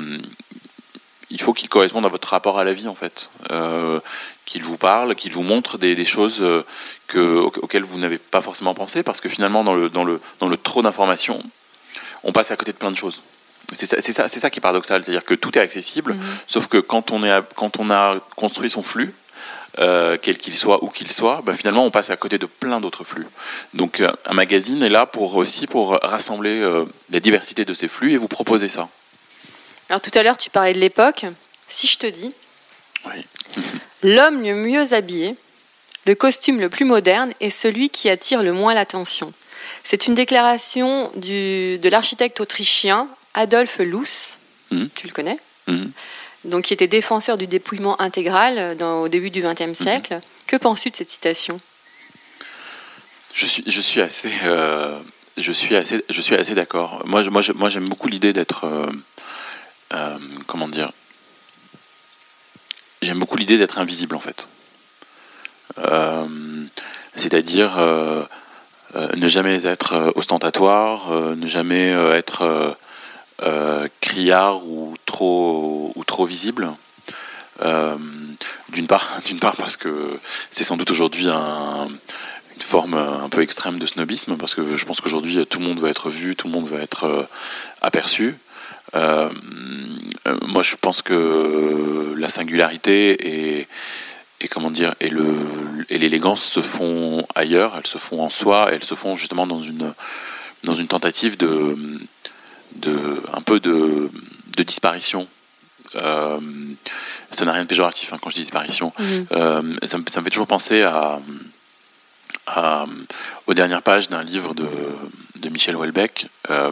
il 1.34 1.42
faut 1.42 1.52
qu'il 1.52 1.68
corresponde 1.68 2.06
à 2.06 2.10
votre 2.10 2.30
rapport 2.30 2.60
à 2.60 2.64
la 2.64 2.72
vie 2.72 2.88
en 2.88 2.94
fait, 2.94 3.32
euh, 3.52 4.00
qu'il 4.46 4.64
vous 4.64 4.78
parle, 4.78 5.16
qu'il 5.16 5.34
vous 5.34 5.42
montre 5.42 5.78
des, 5.78 6.06
choses 6.06 6.42
euh, 6.42 6.64
que, 7.08 7.40
auxquelles 7.40 7.84
vous 7.84 7.98
n'avez 7.98 8.20
pas 8.20 8.40
forcément 8.40 8.76
pensé, 8.76 9.04
parce 9.04 9.20
que 9.20 9.28
finalement 9.28 9.64
dans 9.64 9.74
le, 9.74 9.90
dans 9.90 10.04
le, 10.04 10.22
dans 10.40 10.48
le 10.48 10.56
trop 10.56 10.84
d'informations, 10.84 11.44
on 12.24 12.32
passe 12.32 12.52
à 12.52 12.56
côté 12.56 12.72
de 12.72 12.78
plein 12.78 12.92
de 12.92 12.96
choses. 12.96 13.22
C'est 13.74 13.88
ça, 13.88 14.00
ça, 14.00 14.30
ça, 14.30 14.50
qui 14.52 14.60
est 14.60 14.62
paradoxal, 14.62 15.04
c'est-à-dire 15.04 15.26
que 15.26 15.34
tout 15.34 15.58
est 15.58 15.62
accessible, 15.62 16.14
mhm. 16.14 16.22
sauf 16.48 16.68
que 16.68 16.78
quand 16.78 17.12
on, 17.12 17.24
est, 17.24 17.42
quand 17.56 17.80
on 17.80 17.90
a 17.90 18.20
construit 18.36 18.70
son 18.70 18.84
flux, 18.84 19.16
euh, 19.80 20.18
quel 20.22 20.38
qu'il 20.38 20.56
soit, 20.56 20.84
où 20.84 20.90
qu'il 20.90 21.12
soit, 21.12 21.42
bah, 21.44 21.56
finalement 21.56 21.84
on 21.84 21.90
passe 21.90 22.12
à 22.12 22.16
côté 22.16 22.38
de 22.38 22.46
plein 22.46 22.80
d'autres 22.80 23.04
flux. 23.04 23.26
Donc 23.74 24.04
un 24.28 24.34
magazine 24.34 24.84
est 24.84 24.90
là 24.90 25.08
pour 25.08 25.36
aussi 25.36 25.66
pour 25.66 25.98
rassembler 26.04 26.60
euh, 26.60 26.86
la 27.10 27.20
diversité 27.20 27.66
de 27.66 27.74
ces 27.74 27.88
flux 27.88 28.12
et 28.12 28.18
vous 28.18 28.28
proposer 28.28 28.70
ça. 28.70 28.88
Alors 29.94 30.02
tout 30.02 30.18
à 30.18 30.24
l'heure 30.24 30.40
tu 30.40 30.50
parlais 30.50 30.74
de 30.74 30.80
l'époque. 30.80 31.24
Si 31.70 31.86
je 31.86 32.00
te 32.00 32.08
dis 32.08 32.34
l'homme 34.02 34.42
le 34.42 34.56
mieux 34.56 34.92
habillé, 34.92 35.36
le 36.08 36.16
costume 36.16 36.60
le 36.60 36.68
plus 36.68 36.84
moderne 36.84 37.32
est 37.42 37.52
celui 37.52 37.92
qui 37.92 38.10
attire 38.10 38.42
le 38.42 38.54
moins 38.54 38.74
l'attention. 38.74 39.32
C'est 39.84 40.08
une 40.08 40.16
déclaration 40.16 41.12
du, 41.16 41.78
de 41.78 41.90
l'architecte 41.90 42.40
autrichien 42.40 43.08
Adolf 43.36 43.78
Loos. 43.78 44.40
Mmh. 44.72 44.86
Tu 44.96 45.06
le 45.06 45.14
connais 45.14 45.38
mmh 45.68 45.86
donc 46.46 46.64
qui 46.64 46.74
était 46.74 46.88
défenseur 46.88 47.38
du 47.38 47.46
dépouillement 47.46 48.02
intégral 48.02 48.76
dans, 48.76 49.02
au 49.04 49.08
début 49.10 49.30
du 49.30 49.44
XXe 49.44 49.62
mhm. 49.68 49.76
siècle. 49.76 50.20
Que 50.48 50.56
penses-tu 50.58 50.90
de 50.90 50.96
cette 50.96 51.12
citation? 51.12 51.58
Je 53.34 53.46
suis, 53.46 53.64
je 53.66 53.80
suis 53.80 54.02
assez, 54.02 54.32
euh, 54.44 55.00
je 55.38 55.52
suis 55.52 55.76
assez, 55.76 56.04
je 56.10 56.22
suis 56.22 56.36
assez 56.36 56.54
d'accord. 56.54 57.02
Moi, 57.06 57.24
moi, 57.30 57.42
moi, 57.56 57.70
j'aime 57.70 57.88
beaucoup 57.88 58.08
l'idée 58.08 58.34
d'être, 58.34 58.66
euh, 58.66 58.92
euh, 59.94 60.18
comment 60.48 60.68
dire, 60.68 60.92
j'aime 63.02 63.20
beaucoup 63.20 63.38
l'idée 63.38 63.58
d'être 63.58 63.80
invisible 63.80 64.16
en 64.16 64.20
fait. 64.20 64.48
C'est-à-dire 67.16 67.78
ne 68.96 69.28
jamais 69.28 69.66
être 69.66 70.14
ostentatoire, 70.16 71.10
ne 71.12 71.48
jamais 71.48 71.90
être 71.90 72.76
criard 74.02 74.66
ou 74.68 74.96
trop, 75.06 75.92
ou 75.96 76.04
trop 76.04 76.26
visible. 76.26 76.70
Euh, 77.62 77.96
d'une 78.70 78.88
part, 78.88 79.08
d'une 79.26 79.40
part 79.40 79.56
parce 79.56 79.78
que 79.78 80.20
c'est 80.52 80.64
sans 80.64 80.78
doute 80.78 80.92
aujourd'hui 80.92 81.28
une 81.28 82.00
forme 82.60 82.96
un 82.96 83.30
peu 83.30 83.42
extrême 83.42 83.80
de 83.80 83.86
snobisme, 83.86 84.38
parce 84.38 84.56
que 84.56 84.76
je 84.76 84.86
pense 84.86 85.02
qu'aujourd'hui 85.02 85.46
tout 85.46 85.60
le 85.60 85.66
monde 85.66 85.80
va 85.80 85.90
être 85.90 86.10
vu, 86.10 86.36
tout 86.36 86.48
le 86.48 86.54
monde 86.54 86.68
va 86.68 86.80
être 86.80 87.06
euh, 87.06 87.24
aperçu. 87.82 88.36
Euh, 88.96 89.30
moi, 90.48 90.64
je 90.64 90.76
pense 90.76 91.02
que 91.02 92.14
la 92.18 92.30
singularité 92.30 93.60
et, 93.60 93.68
et 94.42 94.48
comment 94.48 94.72
dire 94.72 94.94
et 95.00 95.10
le 95.10 95.26
et 95.90 95.98
l'élégance 95.98 96.44
se 96.44 96.62
font 96.62 97.26
ailleurs, 97.36 97.76
elles 97.78 97.88
se 97.88 97.98
font 97.98 98.22
en 98.22 98.30
soi, 98.30 98.70
elles 98.72 98.84
se 98.84 98.96
font 98.96 99.16
justement 99.16 99.48
dans 99.48 99.62
une 99.62 99.94
dans 100.64 100.76
une 100.76 100.88
tentative 100.88 101.38
de 101.38 101.78
de 102.76 103.22
un 103.34 103.42
peu 103.42 103.60
de 103.60 104.10
de 104.58 104.64
disparition. 104.64 105.28
Euh, 105.96 106.40
ça 107.32 107.46
n'a 107.46 107.54
rien 107.54 107.64
de 107.64 107.68
péjoratif 107.68 108.14
hein, 108.14 108.18
quand 108.22 108.30
je 108.30 108.36
dis 108.36 108.42
disparition. 108.42 108.94
Euh, 109.32 109.62
ça, 109.86 109.98
me, 109.98 110.04
fait 110.06 110.30
toujours 110.30 110.48
penser 110.48 110.84
à, 110.84 111.20
aux 113.48 113.54
dernières 113.54 113.82
pages 113.82 114.10
d'un 114.10 114.24
livre 114.24 114.54
de, 114.54 114.68
de, 115.40 115.50
Michel 115.50 115.76
Houellebecq, 115.76 116.28
euh, 116.50 116.72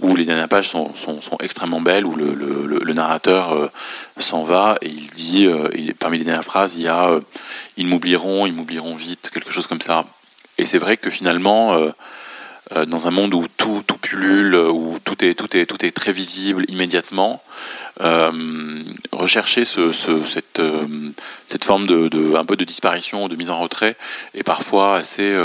où 0.00 0.14
les 0.14 0.24
dernières 0.24 0.48
pages 0.48 0.68
sont, 0.68 0.92
sont, 0.94 1.38
extrêmement 1.40 1.80
belles, 1.80 2.04
où 2.04 2.14
le, 2.14 2.34
le, 2.34 2.92
narrateur 2.92 3.70
s'en 4.18 4.42
va 4.42 4.76
et 4.82 4.88
il 4.88 5.08
dit, 5.10 5.48
parmi 5.98 6.18
les 6.18 6.24
dernières 6.24 6.44
phrases, 6.44 6.76
il 6.76 6.82
y 6.82 6.88
a 6.88 7.18
Ils 7.76 7.86
m'oublieront, 7.86 8.46
ils 8.46 8.52
m'oublieront 8.52 8.94
vite, 8.94 9.30
quelque 9.32 9.52
chose 9.52 9.66
comme 9.66 9.80
ça. 9.80 10.04
Et 10.58 10.66
c'est 10.66 10.78
vrai 10.78 10.96
que 10.96 11.08
finalement, 11.08 11.92
euh, 12.72 12.84
dans 12.84 13.06
un 13.06 13.12
monde 13.12 13.32
où 13.32 13.46
tout, 13.56 13.84
tout 13.86 13.96
pullule, 13.96 14.56
où 14.56 14.98
tout 15.04 15.24
est, 15.24 15.34
tout, 15.34 15.56
est, 15.56 15.66
tout 15.66 15.84
est 15.84 15.92
très 15.92 16.10
visible 16.10 16.64
immédiatement, 16.66 17.40
euh, 18.00 18.32
rechercher 19.12 19.64
ce, 19.64 19.92
cette, 19.92 20.58
euh, 20.58 20.84
cette 21.46 21.62
forme 21.62 21.86
de, 21.86 22.08
de, 22.08 22.34
un 22.34 22.44
peu 22.44 22.56
de 22.56 22.64
disparition, 22.64 23.28
de 23.28 23.36
mise 23.36 23.50
en 23.50 23.60
retrait 23.60 23.94
est 24.34 24.42
parfois 24.42 24.96
assez, 24.96 25.36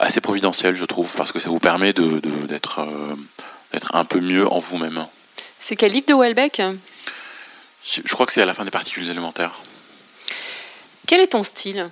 assez 0.00 0.20
providentiel, 0.20 0.76
je 0.76 0.84
trouve, 0.84 1.14
parce 1.14 1.32
que 1.32 1.38
ça 1.38 1.48
vous 1.48 1.60
permet 1.60 1.92
de, 1.92 2.20
d'être, 2.48 2.86
d'être 3.72 3.94
un 3.94 4.04
peu 4.04 4.20
mieux 4.20 4.50
en 4.50 4.58
vous-même. 4.58 5.06
C'est 5.58 5.76
quel 5.76 5.92
livre 5.92 6.06
de 6.06 6.14
Welbeck 6.14 6.62
je, 7.84 8.00
je 8.04 8.12
crois 8.12 8.26
que 8.26 8.32
c'est 8.32 8.42
à 8.42 8.46
la 8.46 8.54
fin 8.54 8.64
des 8.64 8.70
particules 8.70 9.08
élémentaires. 9.08 9.52
Quel 11.06 11.20
est 11.20 11.28
ton 11.28 11.42
style? 11.42 11.88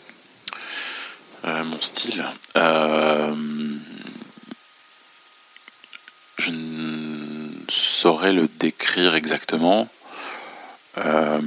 Mon 1.45 1.81
style 1.81 2.25
euh, 2.57 3.35
je 6.39 6.51
ne 6.51 7.51
saurais 7.69 8.33
le 8.33 8.49
décrire 8.59 9.15
exactement. 9.15 9.89
Euh, 10.99 11.41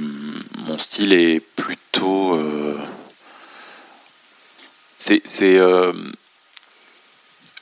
mon 0.66 0.78
style 0.78 1.12
est 1.12 1.40
plutôt. 1.40 2.34
Euh, 2.34 2.78
c'est. 4.98 5.22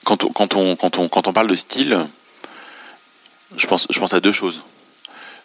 Euh, 0.00 0.04
quand, 0.04 0.24
on, 0.24 0.32
quand, 0.32 0.54
on, 0.54 0.76
quand, 0.76 0.98
on, 0.98 1.08
quand 1.08 1.28
on 1.28 1.32
parle 1.32 1.48
de 1.48 1.54
style, 1.54 1.98
je 3.56 3.66
pense, 3.66 3.86
je 3.90 3.98
pense 3.98 4.14
à 4.14 4.20
deux 4.20 4.32
choses. 4.32 4.62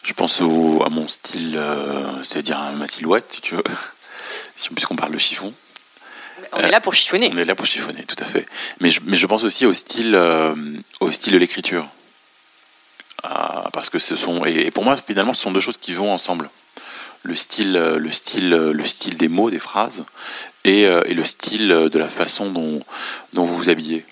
Je 0.03 0.13
pense 0.13 0.41
au, 0.41 0.83
à 0.85 0.89
mon 0.89 1.07
style, 1.07 1.59
c'est-à-dire 2.24 2.59
à 2.59 2.71
ma 2.71 2.85
silhouette, 2.85 3.25
si 3.33 3.41
tu 3.41 3.55
veux, 3.55 3.63
puisqu'on 4.75 4.95
parle 4.95 5.12
de 5.12 5.17
chiffon. 5.17 5.53
On 6.53 6.59
est 6.59 6.71
là 6.71 6.81
pour 6.81 6.93
chiffonner. 6.93 7.29
On 7.33 7.38
est 7.38 7.45
là 7.45 7.55
pour 7.55 7.65
chiffonner, 7.65 8.03
tout 8.03 8.15
à 8.19 8.25
fait. 8.25 8.45
Mais 8.79 8.91
je, 8.91 9.01
mais 9.03 9.17
je 9.17 9.27
pense 9.27 9.43
aussi 9.43 9.65
au 9.65 9.74
style, 9.74 10.15
euh, 10.15 10.53
au 11.00 11.12
style 11.12 11.33
de 11.33 11.38
l'écriture. 11.38 11.88
Ah, 13.24 13.69
parce 13.74 13.89
que 13.89 14.00
ce 14.00 14.15
sont, 14.15 14.45
et, 14.45 14.71
pour 14.71 14.83
moi, 14.83 14.95
finalement, 14.97 15.33
ce 15.33 15.41
sont 15.41 15.51
deux 15.51 15.59
choses 15.59 15.77
qui 15.77 15.93
vont 15.93 16.12
ensemble. 16.12 16.50
Le 17.24 17.35
style, 17.35 17.75
euh, 17.75 17.97
le 17.97 18.12
style, 18.12 18.53
euh, 18.53 18.71
le 18.71 18.85
style 18.85 19.17
des 19.17 19.27
mots, 19.27 19.50
des 19.50 19.59
phrases, 19.59 20.05
et, 20.63 20.83
et 20.83 21.13
le 21.13 21.24
style 21.24 21.67
de 21.67 22.00
la 22.00 22.07
façon 22.07 22.50
dont, 22.50 22.81
dont 23.33 23.45
vous 23.45 23.55
vous 23.55 23.69
habillez. 23.69 24.03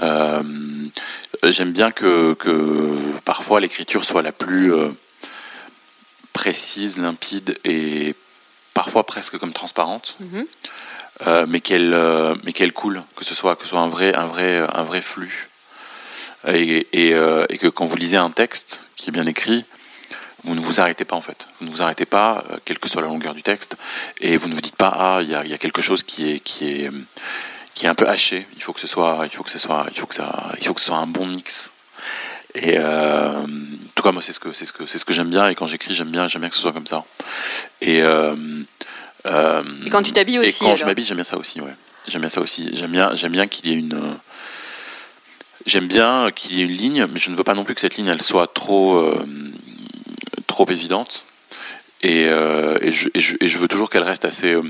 J'aime 0.00 1.72
bien 1.72 1.90
que, 1.90 2.34
que 2.34 2.96
parfois 3.24 3.60
l'écriture 3.60 4.04
soit 4.04 4.22
la 4.22 4.32
plus 4.32 4.72
précise, 6.32 6.98
limpide 6.98 7.58
et 7.64 8.14
parfois 8.74 9.04
presque 9.04 9.38
comme 9.38 9.52
transparente. 9.52 10.16
Mm-hmm. 10.22 10.46
Euh, 11.26 11.46
mais 11.48 11.60
qu'elle 11.60 11.94
euh, 11.94 12.36
mais 12.44 12.52
qu'elle 12.52 12.72
coule, 12.72 13.02
que 13.16 13.24
ce 13.24 13.34
soit 13.34 13.56
que 13.56 13.64
ce 13.64 13.70
soit 13.70 13.80
un 13.80 13.88
vrai 13.88 14.14
un 14.14 14.26
vrai 14.26 14.64
un 14.72 14.84
vrai 14.84 15.02
flux 15.02 15.48
et, 16.46 16.86
et, 16.92 17.12
euh, 17.12 17.44
et, 17.48 17.58
que 17.58 17.66
quand 17.66 17.86
vous 17.86 17.96
lisez 17.96 18.16
un 18.16 18.30
texte 18.30 18.90
qui 18.94 19.10
est 19.10 19.12
bien 19.12 19.26
écrit, 19.26 19.64
vous 20.44 20.54
ne 20.54 20.60
vous 20.60 20.78
arrêtez 20.78 21.04
pas 21.04 21.16
en 21.16 21.20
fait. 21.20 21.48
Vous 21.58 21.66
ne 21.66 21.72
vous 21.72 21.82
arrêtez 21.82 22.06
pas, 22.06 22.44
quelle 22.64 22.78
que 22.78 22.88
soit 22.88 23.02
la 23.02 23.08
longueur 23.08 23.34
du 23.34 23.42
texte, 23.42 23.74
et 24.20 24.36
vous 24.36 24.46
ne 24.46 24.54
vous 24.54 24.60
dites 24.60 24.76
pas 24.76 24.94
ah 24.94 25.18
il 25.20 25.28
y 25.28 25.34
a, 25.34 25.44
y 25.44 25.52
a, 25.52 25.58
quelque 25.58 25.82
chose 25.82 26.04
qui 26.04 26.30
est 26.30 26.38
qui 26.38 26.68
est 26.68 26.90
qui 27.78 27.86
est 27.86 27.88
un 27.88 27.94
peu 27.94 28.08
haché. 28.08 28.46
Il 28.56 28.62
faut 28.62 28.72
que 28.72 28.80
ce 28.80 28.86
soit 28.86 29.20
il 29.24 29.34
faut 29.34 29.44
que 29.44 29.50
ce 29.50 29.58
soit 29.58 29.86
il 29.92 29.98
faut 29.98 30.06
que 30.06 30.14
ça 30.14 30.50
il 30.60 30.66
faut 30.66 30.74
que 30.74 30.80
ce 30.80 30.86
soit 30.88 30.96
un 30.98 31.06
bon 31.06 31.26
mix. 31.26 31.72
Et 32.54 32.76
euh, 32.78 33.30
en 33.40 33.46
tout 33.94 34.02
cas 34.02 34.12
moi 34.12 34.22
c'est 34.22 34.32
ce 34.32 34.40
que 34.40 34.52
c'est 34.52 34.64
ce 34.66 34.72
que 34.72 34.86
c'est 34.86 34.98
ce 34.98 35.04
que 35.04 35.12
j'aime 35.12 35.30
bien 35.30 35.48
et 35.48 35.54
quand 35.54 35.66
j'écris 35.66 35.94
j'aime 35.94 36.10
bien 36.10 36.26
j'aime 36.28 36.40
bien 36.42 36.48
que 36.50 36.56
ce 36.56 36.62
soit 36.62 36.72
comme 36.72 36.86
ça. 36.86 37.04
Et 37.80 38.02
Euh, 38.02 38.34
Et 39.84 39.90
quand 39.90 40.02
tu 40.02 40.12
t'habilles 40.12 40.38
aussi, 40.38 40.62
Et 40.64 40.66
quand 40.66 40.76
je 40.76 40.84
m'habille, 40.86 41.04
j'aime 41.04 41.16
bien 41.16 41.24
ça 41.24 41.36
aussi, 41.36 41.60
ouais. 41.60 41.74
J'aime 42.06 42.20
bien 42.22 42.30
ça 42.30 42.40
aussi. 42.40 42.70
J'aime 42.74 42.92
bien, 42.92 43.14
j'aime 43.14 43.32
bien 43.32 43.46
qu'il 43.48 43.66
y 43.68 43.72
ait 43.72 43.76
une. 43.76 43.92
euh, 43.94 44.14
J'aime 45.66 45.86
bien 45.88 46.30
qu'il 46.34 46.54
y 46.56 46.60
ait 46.62 46.64
une 46.64 46.72
ligne, 46.72 47.06
mais 47.12 47.20
je 47.20 47.28
ne 47.30 47.34
veux 47.36 47.44
pas 47.44 47.54
non 47.54 47.64
plus 47.64 47.74
que 47.74 47.80
cette 47.80 47.96
ligne 47.96 48.06
elle 48.08 48.22
soit 48.22 48.46
trop 48.54 48.96
euh, 48.96 49.22
trop 50.46 50.66
évidente. 50.70 51.24
Et, 52.00 52.26
euh, 52.28 52.78
et, 52.80 52.92
je, 52.92 53.08
et, 53.12 53.20
je, 53.20 53.36
et 53.40 53.48
je 53.48 53.58
veux 53.58 53.68
toujours 53.68 53.90
qu'elle 53.90 54.04
reste 54.04 54.24
assez 54.24 54.52
euh, 54.54 54.62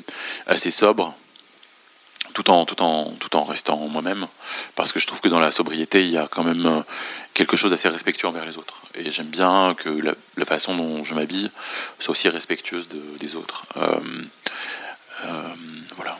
assez 0.46 0.70
sobre, 0.70 1.14
tout 2.38 2.50
en 2.50 2.64
tout 2.64 2.80
en 2.82 3.10
tout 3.18 3.34
en 3.34 3.42
restant 3.42 3.76
moi-même, 3.88 4.26
parce 4.76 4.92
que 4.92 5.00
je 5.00 5.06
trouve 5.06 5.20
que 5.20 5.28
dans 5.28 5.40
la 5.40 5.50
sobriété 5.50 6.02
il 6.02 6.10
y 6.10 6.18
a 6.18 6.28
quand 6.30 6.44
même 6.44 6.66
euh, 6.66 6.82
quelque 7.34 7.56
chose 7.56 7.72
d'assez 7.72 7.88
respectueux 7.88 8.28
envers 8.28 8.46
les 8.46 8.56
autres. 8.58 8.82
Et 8.94 9.10
j'aime 9.10 9.26
bien 9.26 9.74
que 9.76 9.88
la, 9.88 10.44
façon 10.44 10.76
dont 10.76 11.02
je 11.02 11.14
m'habille 11.14 11.50
soit 11.98 12.12
aussi 12.12 12.28
respectueuse 12.28 12.88
de, 12.88 13.02
des 13.18 13.34
autres. 13.34 13.64
Euh, 13.76 13.98
euh, 15.24 15.42
voilà. 15.96 16.16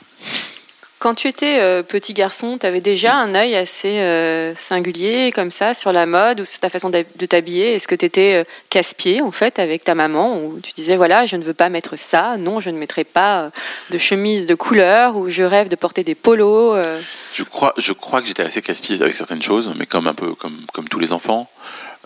Quand 0.98 1.14
tu 1.14 1.28
étais 1.28 1.60
euh, 1.60 1.82
petit 1.82 2.12
garçon, 2.12 2.58
tu 2.58 2.66
avais 2.66 2.80
déjà 2.80 3.14
un 3.14 3.34
œil 3.34 3.54
assez 3.54 4.00
euh, 4.00 4.54
singulier, 4.54 5.32
comme 5.32 5.50
ça, 5.50 5.74
sur 5.74 5.92
la 5.92 6.06
mode 6.06 6.40
ou 6.40 6.44
sur 6.44 6.60
ta 6.60 6.68
façon 6.68 6.90
de 6.90 7.26
t'habiller? 7.26 7.74
Est-ce 7.74 7.88
que 7.88 7.94
tu 7.94 8.04
étais 8.04 8.44
casse-pied, 8.70 9.22
en 9.22 9.32
fait, 9.32 9.58
avec 9.58 9.84
ta 9.84 9.94
maman, 9.94 10.38
où 10.38 10.60
tu 10.60 10.72
disais, 10.72 10.96
voilà, 10.96 11.26
je 11.26 11.36
ne 11.36 11.44
veux 11.44 11.54
pas 11.54 11.68
mettre 11.68 11.96
ça, 11.96 12.36
non, 12.38 12.60
je 12.60 12.70
ne 12.70 12.78
mettrai 12.78 13.04
pas 13.04 13.40
euh, 13.40 13.50
de 13.90 13.98
chemise 13.98 14.46
de 14.46 14.54
couleur, 14.54 15.16
ou 15.16 15.30
je 15.30 15.42
rêve 15.42 15.68
de 15.68 15.76
porter 15.76 16.04
des 16.04 16.14
polos 16.14 16.74
euh? 16.76 17.00
Je 17.34 17.44
crois, 17.44 17.74
je 17.76 17.92
crois 17.92 18.20
que 18.20 18.26
j'étais 18.26 18.42
assez 18.42 18.62
casse-pied 18.62 19.00
avec 19.00 19.14
certaines 19.16 19.42
choses, 19.42 19.72
mais 19.76 19.86
comme 19.86 20.06
un 20.06 20.14
peu 20.14 20.34
comme, 20.34 20.58
comme 20.72 20.88
tous 20.88 20.98
les 20.98 21.12
enfants. 21.12 21.50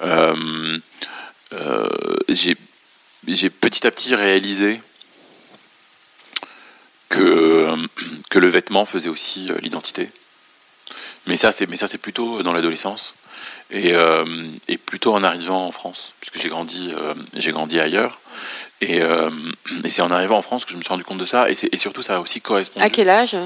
Euh, 0.02 0.78
euh, 1.52 1.88
j'ai 2.28 2.54
petit 3.50 3.86
à 3.86 3.90
petit 3.90 4.14
réalisé 4.14 4.80
que, 7.12 7.76
que 8.30 8.38
le 8.38 8.48
vêtement 8.48 8.84
faisait 8.84 9.08
aussi 9.08 9.50
euh, 9.50 9.58
l'identité. 9.60 10.10
Mais 11.26 11.36
ça, 11.36 11.52
c'est 11.52 11.68
mais 11.68 11.76
ça 11.76 11.86
c'est 11.86 11.98
plutôt 11.98 12.42
dans 12.42 12.52
l'adolescence 12.52 13.14
et, 13.70 13.94
euh, 13.94 14.24
et 14.68 14.76
plutôt 14.76 15.14
en 15.14 15.22
arrivant 15.22 15.66
en 15.66 15.72
France, 15.72 16.14
puisque 16.20 16.40
j'ai 16.40 16.48
grandi 16.48 16.90
euh, 16.92 17.14
j'ai 17.34 17.52
grandi 17.52 17.78
ailleurs. 17.80 18.18
Et, 18.80 19.00
euh, 19.00 19.30
et 19.84 19.90
c'est 19.90 20.02
en 20.02 20.10
arrivant 20.10 20.36
en 20.38 20.42
France 20.42 20.64
que 20.64 20.72
je 20.72 20.76
me 20.76 20.82
suis 20.82 20.88
rendu 20.88 21.04
compte 21.04 21.18
de 21.18 21.24
ça. 21.24 21.48
Et, 21.48 21.78
surtout, 21.78 22.02
ça 22.02 22.16
a 22.16 22.20
aussi 22.20 22.40
correspondu. 22.40 22.84
À 22.84 22.90
quel 22.90 23.08
âge? 23.08 23.36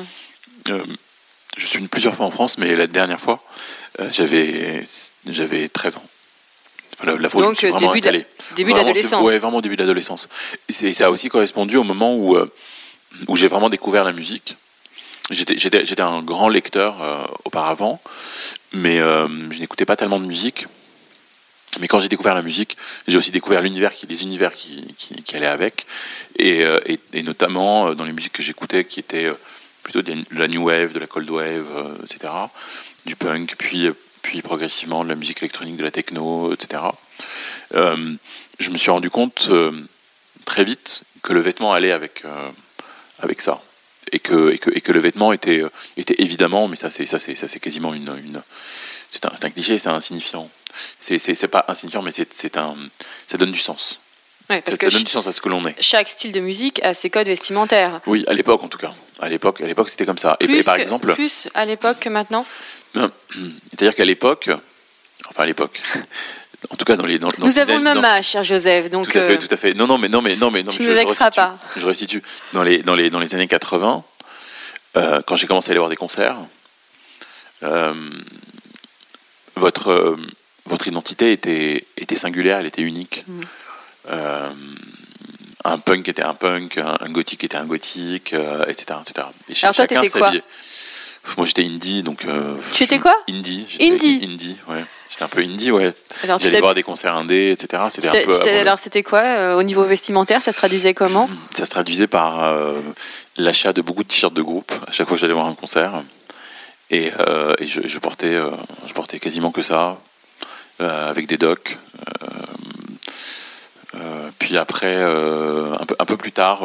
Je 0.66 1.66
suis 1.66 1.78
venu 1.78 1.88
plusieurs 1.88 2.14
fois 2.14 2.26
en 2.26 2.30
France, 2.30 2.56
mais 2.58 2.75
la 2.75 2.87
dernière 2.87 3.20
fois, 3.20 3.42
j'avais 4.11 4.82
j'avais 5.26 5.68
13 5.68 5.99
ans. 5.99 6.04
Enfin, 6.94 7.12
la, 7.12 7.18
la 7.18 7.28
fois 7.28 7.42
où 7.42 7.44
je 7.44 7.49
me 7.49 7.50
Donc, 7.50 7.58
suis 7.58 7.68
vraiment 7.68 7.92
début 8.54 8.73
d'adolescence. 8.73 9.26
Ouais, 9.26 9.38
vraiment 9.38 9.61
début 9.61 9.76
d'adolescence. 9.76 10.28
Et 10.68 10.92
ça 10.92 11.06
a 11.06 11.11
aussi 11.11 11.28
correspondu 11.28 11.76
au 11.76 11.85
moment 11.85 12.14
où, 12.16 12.38
où 13.28 13.37
j'ai 13.37 13.49
vraiment 13.49 13.70
découvert 13.70 14.04
la 14.04 14.12
musique. 14.12 14.56
J'étais- 15.30 16.00
un 16.00 16.23
grand 16.23 16.49
lecteur 16.49 17.02
euh, 17.02 17.25
auparavant, 17.44 18.00
mais 18.73 19.00
euh, 19.00 19.26
je 19.50 19.58
n'écoutais 19.58 19.85
pas 19.85 19.96
tellement 19.96 20.20
de 20.20 20.26
musique. 20.26 20.66
Mais 21.80 21.88
quand 21.88 21.99
j'ai 21.99 22.08
découvert 22.08 22.35
la 22.35 22.42
musique, 22.42 22.76
j'ai 23.08 23.18
aussi 23.18 23.32
découvert 23.32 23.61
l'univers, 23.61 23.90
les 24.08 24.23
univers 24.23 24.54
qui, 24.54 24.94
qui, 24.96 25.37
allaient 25.37 25.46
avec, 25.46 25.85
et, 26.38 26.64
euh, 26.64 26.80
et, 27.12 27.23
notamment 27.23 27.92
dans 27.94 28.04
les 28.04 28.12
musiques 28.12 28.32
que 28.32 28.42
j'écoutais, 28.42 28.85
qui 28.85 29.00
étaient 29.00 29.30
plutôt 29.82 30.00
de 30.00 30.14
la 30.30 30.49
new 30.49 30.64
wave, 30.64 30.92
de 30.92 31.00
la 31.00 31.06
cold 31.06 31.28
wave, 31.28 31.66
etc., 32.04 32.32
du 33.04 33.14
punk, 33.14 33.56
puis, 33.58 33.90
puis 34.23 34.40
progressivement 34.42 35.04
de 35.04 35.11
la 35.11 35.16
musique 35.16 35.38
électronique, 35.38 35.76
de 35.76 35.82
la 35.82 35.90
techno, 35.90 36.52
etc. 36.54 36.82
Je 37.73 38.70
me 38.70 38.78
suis 38.78 38.90
rendu 38.90 39.11
compte 39.11 39.50
très 40.46 40.64
vite 40.64 41.02
que 41.23 41.35
le 41.35 41.40
vêtement 41.40 41.75
allait 41.75 41.92
avec, 41.92 42.23
avec 43.20 43.40
ça. 43.42 43.61
Et 44.12 44.18
que, 44.20 44.52
et, 44.52 44.58
que, 44.58 44.70
et 44.73 44.80
que 44.80 44.92
le 44.92 45.00
vêtement 45.00 45.32
était, 45.32 45.62
euh, 45.62 45.70
était 45.96 46.14
évidemment, 46.23 46.68
mais 46.68 46.76
ça 46.76 46.90
c'est, 46.90 47.06
ça 47.06 47.18
c'est, 47.18 47.35
ça 47.35 47.49
c'est 47.49 47.58
quasiment 47.58 47.92
une, 47.92 48.08
une 48.25 48.40
c'est, 49.11 49.25
un, 49.26 49.32
un 49.42 49.50
cliché, 49.50 49.78
c'est 49.78 49.88
insignifiant. 49.88 50.49
C'est, 51.00 51.19
c'est, 51.19 51.49
pas 51.49 51.64
insignifiant, 51.69 52.02
mais 52.02 52.12
c'est, 52.12 52.56
un, 52.56 52.76
ça 53.26 53.36
donne 53.38 53.50
du 53.52 53.58
sens. 53.58 53.99
Ouais, 54.49 54.60
parce 54.60 54.73
Ça, 54.76 54.78
que 54.78 54.90
ça 54.90 54.97
donne 54.97 55.04
du 55.04 55.10
sens 55.10 55.26
à 55.26 55.32
ce 55.32 55.40
que 55.40 55.49
l'on 55.49 55.67
est. 55.67 55.75
chaque 55.82 56.08
style 56.08 56.30
de 56.30 56.38
musique 56.40 56.80
a 56.84 56.95
ses 56.95 57.10
codes 57.10 57.26
vestimentaires. 57.26 58.00
Oui, 58.06 58.25
à 58.28 58.32
l'époque 58.34 58.62
en 58.62 58.69
tout 58.69 58.78
cas. 58.78 58.95
À 59.19 59.28
l'époque, 59.28 59.60
à 59.60 59.67
l'époque 59.67 59.88
c'était 59.88 60.06
comme 60.06 60.19
ça. 60.19 60.36
Et 60.40 60.62
par 60.62 60.76
que- 60.76 60.80
exemple, 60.82 61.12
plus 61.14 61.49
à 61.54 61.64
l'époque 61.64 61.99
que 62.00 62.08
maintenant? 62.08 62.47
c'est-à-dire 62.95 63.95
qu'à 63.95 64.04
l'époque, 64.04 64.50
enfin 65.30 65.43
à 65.43 65.47
l'époque, 65.47 65.80
en 66.70 66.76
tout 66.76 66.84
cas 66.84 66.96
dans 66.96 67.06
les 67.06 67.18
dans, 67.18 67.28
dans 67.28 67.46
Nous 67.46 67.58
avons 67.58 67.76
le 67.76 67.82
même 67.82 68.04
âge, 68.04 68.28
cher 68.28 68.42
Joseph. 68.42 68.90
Donc, 68.90 69.08
tout 69.08 69.18
à 69.18 69.22
fait, 69.22 69.34
euh, 69.34 69.38
tout 69.38 69.52
à 69.52 69.56
fait. 69.56 69.74
Non, 69.74 69.86
non, 69.86 69.98
mais 69.98 70.08
non, 70.08 70.22
mais 70.22 70.36
non, 70.36 70.50
mais 70.50 70.62
non. 70.62 70.70
tu 70.70 70.82
ne 70.82 70.92
vexeras 70.92 71.30
pas. 71.30 71.58
Je 71.76 71.86
restitue. 71.86 72.22
Dans 72.52 72.62
les 72.62 72.82
dans 72.82 72.94
les 72.94 73.10
dans 73.10 73.20
les 73.20 73.34
années 73.34 73.48
80, 73.48 74.04
euh, 74.96 75.22
quand 75.26 75.36
j'ai 75.36 75.46
commencé 75.46 75.70
à 75.70 75.72
aller 75.72 75.78
voir 75.78 75.90
des 75.90 75.96
concerts, 75.96 76.36
euh, 77.62 77.94
votre 79.56 79.90
euh, 79.90 80.16
votre 80.66 80.88
identité 80.88 81.32
était 81.32 81.86
était 81.96 82.16
singulière, 82.16 82.58
elle 82.58 82.66
était 82.66 82.82
unique. 82.82 83.24
Mm. 83.26 83.40
Euh, 84.10 84.50
un 85.64 85.78
punk 85.78 86.08
était 86.08 86.22
un 86.22 86.34
punk, 86.34 86.78
un, 86.78 86.96
un 87.00 87.10
gothique 87.10 87.42
était 87.44 87.56
un 87.56 87.64
gothique, 87.64 88.32
euh, 88.32 88.64
etc., 88.66 89.00
etc. 89.00 89.28
Et 89.48 89.54
Alors 89.62 89.74
toi, 89.74 89.84
chacun 89.84 90.00
t'étais 90.00 90.18
quoi. 90.18 90.32
Moi, 91.36 91.47
j'étais 91.47 91.65
indie, 91.65 92.02
donc. 92.02 92.25
euh, 92.25 92.54
Tu 92.73 92.84
étais 92.84 92.99
quoi 92.99 93.15
Indie. 93.28 93.67
Indie 93.80 94.21
Indie, 94.25 94.56
ouais. 94.69 94.84
J'étais 95.10 95.23
un 95.25 95.28
peu 95.28 95.41
indie, 95.41 95.71
ouais. 95.71 95.93
J'allais 96.41 96.60
voir 96.60 96.75
des 96.75 96.82
concerts 96.82 97.17
indés, 97.17 97.50
etc. 97.52 97.82
C'était 97.91 98.08
un 98.08 98.25
peu. 98.25 98.49
alors, 98.58 98.78
c'était 98.78 99.02
quoi 99.02 99.21
euh, 99.21 99.54
au 99.56 99.62
niveau 99.62 99.84
vestimentaire 99.84 100.43
Ça 100.43 100.52
se 100.52 100.56
traduisait 100.56 100.95
comment 100.95 101.28
Ça 101.54 101.65
se 101.65 101.71
traduisait 101.71 102.06
par 102.08 102.43
euh, 102.45 102.80
l'achat 103.36 103.73
de 103.73 103.82
beaucoup 103.82 104.02
de 104.02 104.08
t-shirts 104.08 104.34
de 104.34 104.43
groupe 104.43 104.73
à 104.86 104.93
chaque 104.93 105.06
fois 105.06 105.17
que 105.17 105.21
j'allais 105.21 105.34
voir 105.34 105.47
un 105.47 105.54
concert. 105.54 106.02
Et, 106.91 107.10
et 107.58 107.67
je, 107.67 107.80
je 107.86 107.99
portais, 107.99 108.36
je 108.86 108.93
portais 108.95 109.19
quasiment 109.19 109.50
que 109.50 109.62
ça, 109.62 109.99
avec 110.78 111.26
des 111.26 111.36
docks. 111.36 111.78
Euh, 113.95 114.28
puis 114.39 114.56
après, 114.56 115.02
un, 115.02 115.84
peu, 115.86 115.97
un 115.99 116.04
peu 116.04 116.17
plus 116.17 116.32
tard, 116.32 116.62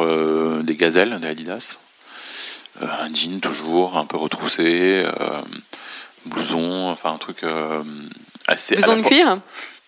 des 0.62 0.76
gazelles, 0.76 1.18
des 1.20 1.28
Adidas. 1.28 1.78
Euh, 2.80 2.86
un 3.00 3.12
jean 3.12 3.40
toujours, 3.40 3.98
un 3.98 4.06
peu 4.06 4.16
retroussé, 4.16 5.04
euh, 5.04 5.40
blouson, 6.26 6.88
enfin 6.90 7.12
un 7.12 7.18
truc 7.18 7.42
euh, 7.44 7.82
assez. 8.46 8.76
Blouson 8.76 8.96
de 8.96 9.00
fois- 9.02 9.10
cuir 9.10 9.38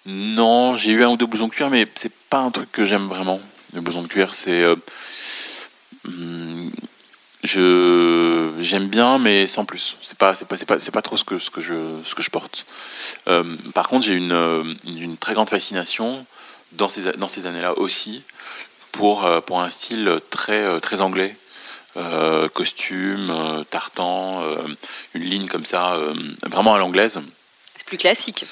non, 0.06 0.76
j'ai 0.76 0.90
eu 0.92 1.02
un 1.02 1.08
ou 1.08 1.16
deux 1.16 1.24
blousons 1.24 1.48
de 1.48 1.52
cuir, 1.54 1.70
mais 1.70 1.86
c'est 1.94 2.12
pas 2.28 2.40
un 2.40 2.50
truc 2.50 2.70
que 2.70 2.84
j'aime 2.84 3.06
vraiment. 3.08 3.40
Le 3.72 3.80
blouson 3.80 4.02
de 4.02 4.06
cuir, 4.06 4.34
c'est. 4.34 4.62
hum, 6.04 6.70
je 7.42 8.50
j'aime 8.60 8.88
bien, 8.88 9.18
mais 9.18 9.46
sans 9.46 9.64
plus. 9.64 9.96
C'est 10.02 10.18
pas 10.18 10.34
c'est 10.34 10.44
pas 10.46 10.56
c'est 10.58 10.66
pas 10.66 10.76
pas 10.78 11.02
trop 11.02 11.16
ce 11.16 11.24
que 11.24 11.38
ce 11.38 11.50
que 11.50 11.62
je 11.62 11.74
ce 12.04 12.14
que 12.14 12.22
je 12.22 12.30
porte. 12.30 12.66
Euh, 13.28 13.44
par 13.74 13.88
contre, 13.88 14.04
j'ai 14.06 14.14
une, 14.14 14.76
une 14.86 15.16
très 15.16 15.34
grande 15.34 15.48
fascination 15.48 16.24
dans 16.72 16.88
ces 16.88 17.12
dans 17.12 17.28
ces 17.28 17.46
années-là 17.46 17.78
aussi 17.78 18.22
pour 18.92 19.26
pour 19.46 19.60
un 19.62 19.70
style 19.70 20.20
très 20.30 20.80
très 20.80 21.00
anglais. 21.00 21.34
Euh, 21.96 22.48
costume, 22.48 23.30
euh, 23.30 23.62
tartan, 23.64 24.42
euh, 24.42 24.56
une 25.14 25.22
ligne 25.22 25.46
comme 25.46 25.64
ça, 25.64 25.94
euh, 25.94 26.12
vraiment 26.44 26.74
à 26.74 26.78
l'anglaise 26.78 27.20
C'est 27.76 27.86
plus 27.86 27.98
classique. 27.98 28.46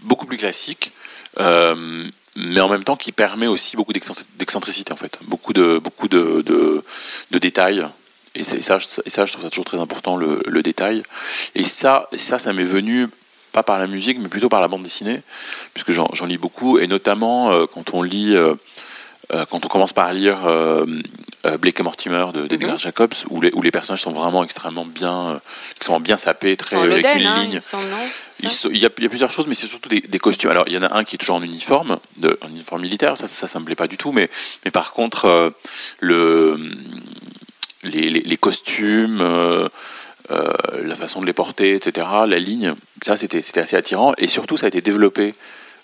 beaucoup 0.00 0.24
plus 0.24 0.38
classique, 0.38 0.92
mais 1.38 2.60
en 2.60 2.68
même 2.68 2.84
temps 2.84 2.96
qui 2.96 3.12
permet 3.12 3.46
aussi 3.46 3.76
beaucoup 3.76 3.92
d'excentri- 3.92 4.24
d'excentricité 4.36 4.92
en 4.92 4.96
fait, 4.96 5.18
beaucoup 5.22 5.52
de 5.52 5.78
beaucoup 5.78 6.08
de, 6.08 6.42
de, 6.42 6.82
de 7.30 7.38
détails. 7.38 7.86
Et, 8.34 8.44
ça, 8.44 8.78
je- 8.78 8.86
et 9.04 9.10
ça, 9.10 9.24
je 9.26 9.32
trouve 9.32 9.44
ça 9.44 9.50
toujours 9.50 9.64
très 9.64 9.78
important 9.78 10.16
le, 10.16 10.42
le 10.46 10.62
détail. 10.62 11.02
Et 11.54 11.64
ça, 11.64 12.08
ça, 12.16 12.38
ça 12.38 12.52
m'est 12.52 12.64
venu 12.64 13.08
pas 13.52 13.62
par 13.62 13.78
la 13.78 13.86
musique, 13.86 14.18
mais 14.18 14.28
plutôt 14.28 14.50
par 14.50 14.60
la 14.60 14.68
bande 14.68 14.82
dessinée, 14.82 15.22
puisque 15.72 15.92
j'en 15.92 16.08
lis 16.26 16.36
beaucoup, 16.36 16.78
et 16.78 16.86
notamment 16.86 17.50
euh, 17.52 17.64
quand 17.66 17.94
on 17.94 18.02
lit, 18.02 18.36
euh, 18.36 18.54
euh, 19.32 19.46
quand 19.46 19.64
on 19.64 19.68
commence 19.68 19.94
par 19.94 20.12
lire 20.12 20.36
Blake 21.58 21.80
et 21.80 21.82
Mortimer 21.82 22.26
de- 22.34 22.46
d'Edgar 22.46 22.72
Mhm. 22.74 22.78
Jacobs, 22.80 23.14
où 23.30 23.40
les, 23.40 23.50
où 23.52 23.62
les 23.62 23.70
personnages 23.70 24.02
sont 24.02 24.10
vraiment 24.12 24.42
extrêmement 24.44 24.84
bien, 24.84 25.28
euh, 25.30 25.38
extrêmement 25.76 26.00
bien 26.00 26.16
sapés, 26.16 26.56
très 26.56 26.76
avec 26.76 27.04
Loden, 27.04 27.20
une 27.20 27.26
hein, 27.26 27.42
ligne. 27.44 27.60
Il, 28.40 28.78
y 28.78 28.84
a, 28.86 28.88
il 28.98 29.02
y 29.04 29.06
a 29.06 29.08
plusieurs 29.08 29.30
choses, 29.30 29.46
mais 29.46 29.54
c'est 29.54 29.66
surtout 29.66 29.88
des, 29.88 30.00
des 30.00 30.18
costumes. 30.18 30.50
Alors, 30.50 30.64
il 30.66 30.74
y 30.74 30.78
en 30.78 30.82
a 30.82 30.94
un 30.96 31.04
qui 31.04 31.14
est 31.16 31.18
toujours 31.18 31.36
en 31.36 31.42
uniforme, 31.42 31.98
de, 32.18 32.38
en 32.42 32.48
uniforme 32.48 32.82
militaire, 32.82 33.16
ça, 33.16 33.26
ça, 33.26 33.48
ça 33.48 33.58
me 33.60 33.64
plaît 33.64 33.74
pas 33.76 33.86
du 33.88 33.96
tout, 33.96 34.12
mais, 34.12 34.28
mais 34.64 34.70
par 34.70 34.92
contre, 34.92 35.24
euh, 35.26 35.50
le, 36.00 36.58
les, 37.82 38.10
les- 38.10 38.20
les 38.20 38.36
costumes, 38.36 39.20
euh, 39.20 39.68
euh, 40.30 40.52
la 40.84 40.96
façon 40.96 41.20
de 41.20 41.26
les 41.26 41.32
porter, 41.32 41.74
etc., 41.74 42.06
la 42.26 42.38
ligne, 42.38 42.74
ça, 43.04 43.16
c'était 43.16 43.42
c'était 43.42 43.60
assez 43.60 43.76
attirant, 43.76 44.12
et 44.18 44.26
surtout, 44.26 44.56
ça 44.56 44.66
a 44.66 44.68
été 44.68 44.80
développé 44.80 45.34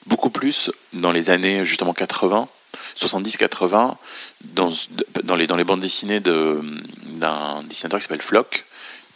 beaucoup 0.06 0.30
plus 0.30 0.70
dans 0.94 1.12
les 1.12 1.30
années, 1.30 1.64
justement, 1.64 1.92
80, 1.94 2.48
70-80, 3.00 3.94
dans, 4.54 4.72
dans, 5.24 5.36
les, 5.36 5.46
dans 5.46 5.56
les 5.56 5.64
bandes 5.64 5.80
dessinées 5.80 6.20
de- 6.20 6.60
d'un 7.06 7.62
dessinateur 7.64 7.98
qui 7.98 8.04
s'appelle 8.04 8.22
Flock, 8.22 8.64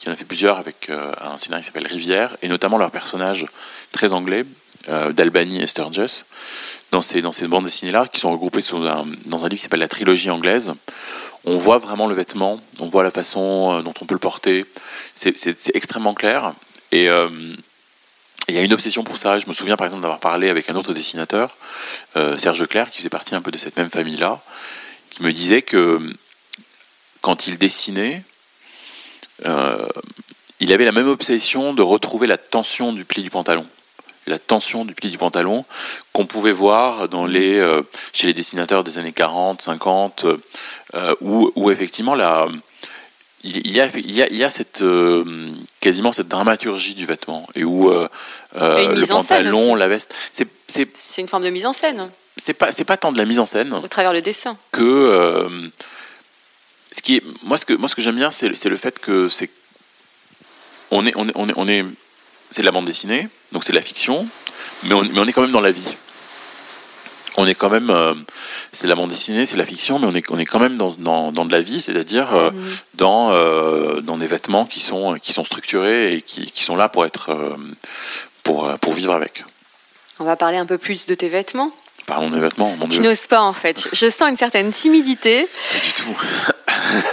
qui 0.01 0.09
en 0.09 0.13
a 0.13 0.17
fait 0.17 0.25
plusieurs 0.25 0.59
avec 0.59 0.89
euh, 0.91 1.13
un 1.21 1.39
scénario 1.39 1.63
qui 1.63 1.67
s'appelle 1.67 1.87
Rivière, 1.87 2.37
et 2.43 2.49
notamment 2.49 2.79
leurs 2.79 2.91
personnages 2.91 3.47
très 3.93 4.13
anglais, 4.13 4.45
euh, 4.89 5.13
d'Albany 5.13 5.61
et 5.63 5.67
Sturgis, 5.67 6.23
dans 6.93 7.03
ces, 7.03 7.21
dans 7.23 7.33
ces 7.33 7.49
bandes 7.49 7.65
dessinées-là, 7.65 8.07
qui 8.13 8.21
sont 8.21 8.31
regroupées 8.31 8.61
sous 8.63 8.77
un- 8.77 9.07
dans 9.25 9.45
un 9.45 9.49
livre 9.49 9.59
qui 9.59 9.63
s'appelle 9.65 9.81
La 9.81 9.89
trilogie 9.89 10.31
anglaise. 10.31 10.73
on 11.45 11.57
voit 11.57 11.79
vraiment 11.79 12.07
le 12.09 12.15
vêtement, 12.15 12.61
on 12.81 12.89
voit 12.89 13.03
la 13.05 13.11
façon 13.11 13.73
euh, 13.79 13.83
dont 13.83 13.95
on 14.01 14.05
peut 14.07 14.15
le 14.15 14.21
porter. 14.21 14.65
C'est 15.15 15.75
extrêmement 15.75 16.15
clair. 16.15 16.53
Et 16.93 17.09
euh, 17.09 17.29
il 18.49 18.55
y 18.55 18.59
a 18.59 18.63
une 18.63 18.73
obsession 18.73 19.05
pour 19.05 19.17
ça. 19.17 19.39
Je 19.39 19.47
me 19.47 19.53
souviens 19.53 19.77
par 19.77 19.87
exemple 19.87 20.03
d'avoir 20.03 20.21
parlé 20.21 20.49
avec 20.49 20.71
un 20.71 20.77
autre 20.77 20.93
dessinateur, 20.93 21.57
euh, 22.17 22.39
Serge 22.39 22.61
Leclerc, 22.61 22.91
qui 22.91 22.99
faisait 22.99 23.09
partie 23.09 23.35
un 23.35 23.43
peu 23.43 23.51
de 23.51 23.59
cette 23.59 23.77
même 23.77 23.91
famille-là, 23.91 24.41
qui 25.11 25.23
me 25.23 25.33
disait 25.33 25.63
que 25.63 26.01
quand 27.21 27.47
il 27.47 27.59
dessinait, 27.59 28.23
il 30.61 30.73
avait 30.73 30.85
la 30.85 30.93
même 30.93 31.09
obsession 31.09 31.75
de 31.75 31.83
retrouver 31.83 32.27
la 32.27 32.39
tension 32.39 32.93
du 32.93 33.05
pli 33.05 33.23
du 33.23 33.31
pantalon 33.31 33.67
la 34.27 34.39
tension 34.39 34.85
du 34.85 34.95
pli 34.95 35.11
du 35.11 35.19
pantalon 35.19 35.65
qu'on 36.13 36.27
pouvait 36.27 36.53
voir 36.53 37.09
dans 37.09 37.27
les, 37.27 37.57
euh, 37.59 37.83
chez 38.13 38.27
les 38.27 38.35
dessinateurs 38.35 38.85
des 38.85 38.99
années 38.99 39.13
40, 39.13 39.63
50, 39.63 40.27
euh, 40.95 41.15
où, 41.21 41.71
effectivement 41.71 42.15
la, 42.15 42.49
il, 43.47 43.73
y 43.73 43.81
a, 43.81 43.89
il, 43.95 44.13
y 44.13 44.23
a, 44.23 44.29
il 44.29 44.37
y 44.37 44.45
a 44.45 44.51
cette, 44.51 44.83
euh, 44.83 45.25
quasiment 45.81 46.13
cette 46.13 46.29
dramaturgie 46.29 46.95
du 46.95 47.07
vêtement 47.07 47.47
et 47.55 47.65
où 47.65 47.91
le 47.91 49.07
pantalon, 49.07 49.75
la 49.75 49.89
veste, 49.89 50.15
c'est, 50.33 50.49
c'est, 50.67 50.89
c'est 50.97 51.23
une 51.23 51.29
forme 51.29 51.45
de 51.45 51.51
mise 51.51 51.67
en 51.67 51.73
scène. 51.73 52.11
C'est 52.37 52.55
pas, 52.55 52.71
c'est 52.71 52.85
pas 52.85 52.97
tant 52.97 53.13
de 53.13 53.19
la 53.19 53.25
mise 53.25 53.39
en 53.39 53.47
scène 53.47 53.73
au 53.73 53.89
travers 53.89 54.13
le 54.13 54.21
dessin 54.21 54.59
que 54.73 55.49
ce 56.93 57.03
qui 57.03 57.17
est, 57.17 57.23
moi 57.43 57.57
ce 57.57 57.65
que 57.65 57.73
moi 57.73 57.89
ce 57.89 57.95
que 57.95 58.03
j'aime 58.03 58.17
bien 58.17 58.31
c'est, 58.31 58.55
c'est 58.57 58.69
le 58.69 58.77
fait 58.77 58.99
que 58.99 59.29
c'est 59.29 59.51
on 60.91 61.07
est 61.07 61.13
on 61.17 61.29
est 61.29 61.33
on 61.35 61.49
est, 61.49 61.55
on 61.57 61.69
est 61.69 61.85
c'est 62.51 62.63
de 62.63 62.67
la 62.67 62.73
bande 62.73 62.85
dessinée 62.85 63.29
donc 63.53 63.65
c'est 63.65 63.73
la 63.73 63.83
fiction, 63.83 64.27
mais 64.83 64.95
on, 64.95 65.03
mais 65.03 65.19
on, 65.19 65.27
est 65.27 65.33
quand 65.33 65.43
même 65.43 65.53
dans 65.53 65.61
la 65.61 65.73
vie. 65.73 65.95
On 67.37 67.47
est 67.47 67.55
quand 67.55 67.69
même, 67.69 67.91
euh, 67.91 68.15
c'est 68.73 68.87
la 68.87 68.95
bande 68.95 69.11
dessinée, 69.11 69.45
c'est 69.45 69.57
la 69.57 69.67
fiction, 69.67 69.99
mais 69.99 70.07
on 70.07 70.15
est, 70.15 70.31
on 70.31 70.39
est 70.39 70.47
quand 70.47 70.59
même 70.59 70.77
dans, 70.77 70.95
dans, 70.99 71.33
dans 71.33 71.45
de 71.45 71.53
la 71.53 71.61
vie, 71.61 71.83
c'est-à-dire 71.83 72.35
euh, 72.35 72.51
mhm. 72.51 72.77
dans, 72.95 73.31
euh, 73.33 74.01
dans 74.01 74.17
des 74.17 74.27
vêtements 74.27 74.65
qui 74.65 74.81
sont, 74.81 75.15
qui 75.23 75.33
sont 75.33 75.45
structurés 75.45 76.15
et 76.15 76.23
qui, 76.23 76.51
qui 76.51 76.65
sont 76.65 76.77
là 76.77 76.89
pour 76.89 77.05
être, 77.05 77.57
pour, 78.43 78.71
pour 78.79 78.93
vivre 78.95 79.13
avec. 79.13 79.45
On 80.19 80.25
va 80.25 80.37
parler 80.37 80.57
un 80.57 80.67
peu 80.67 80.79
plus 80.79 81.07
de 81.07 81.15
tes 81.15 81.29
vêtements. 81.29 81.71
Parlons 82.07 82.31
des 82.31 82.41
vêtements, 82.41 82.75
mon 82.79 82.87
Dieu. 82.87 83.01
Tu 83.01 83.07
n'oses 83.07 83.27
pas 83.27 83.43
en 83.43 83.53
fait. 83.53 83.87
Je 83.93 84.09
sens 84.09 84.31
une 84.31 84.37
certaine 84.37 84.71
timidité. 84.71 85.47
Pas 85.73 85.79
du 85.85 85.93
tout. 85.93 86.17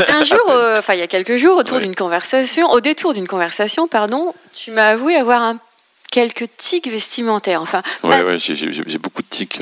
un 0.08 0.24
jour, 0.24 0.46
enfin 0.78 0.94
il 0.94 1.00
y 1.00 1.04
a 1.04 1.08
quelques 1.08 1.36
jours, 1.36 1.58
autour 1.58 1.80
d'une 1.80 1.96
conversation, 1.96 2.70
au 2.70 2.80
détour 2.80 3.14
d'une 3.14 3.28
conversation, 3.28 3.88
pardon, 3.88 4.34
tu 4.54 4.72
m'as 4.72 4.90
avoué 4.90 5.16
avoir 5.16 5.42
un 5.42 5.58
quelques 6.12 6.46
tics 6.56 6.88
vestimentaires. 6.88 7.62
Enfin, 7.62 7.82
ouais, 8.04 8.38
j'ai 8.38 8.98
beaucoup 9.00 9.24
de 9.24 9.28
tics. 9.28 9.60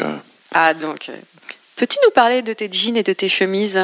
Euh. 0.53 0.57
Ah, 0.59 0.73
donc. 0.73 1.09
Euh, 1.09 1.17
peux-tu 1.75 1.97
nous 2.03 2.11
parler 2.11 2.41
de 2.41 2.53
tes 2.53 2.71
jeans 2.71 2.97
et 2.97 3.03
de 3.03 3.13
tes 3.13 3.29
chemises 3.29 3.81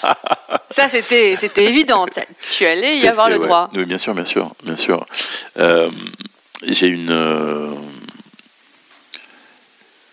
Ça, 0.70 0.88
c'était, 0.88 1.36
c'était 1.36 1.66
évident. 1.66 2.06
Tu 2.56 2.66
allais 2.66 2.96
y 2.96 3.06
avoir 3.06 3.28
le 3.28 3.38
droit. 3.38 3.70
Oui, 3.74 3.84
bien 3.84 3.98
sûr, 3.98 4.14
bien 4.14 4.24
sûr, 4.24 4.52
bien 4.64 4.76
sûr. 4.76 5.06
Euh, 5.58 5.90
j'ai 6.66 6.88
une, 6.88 7.76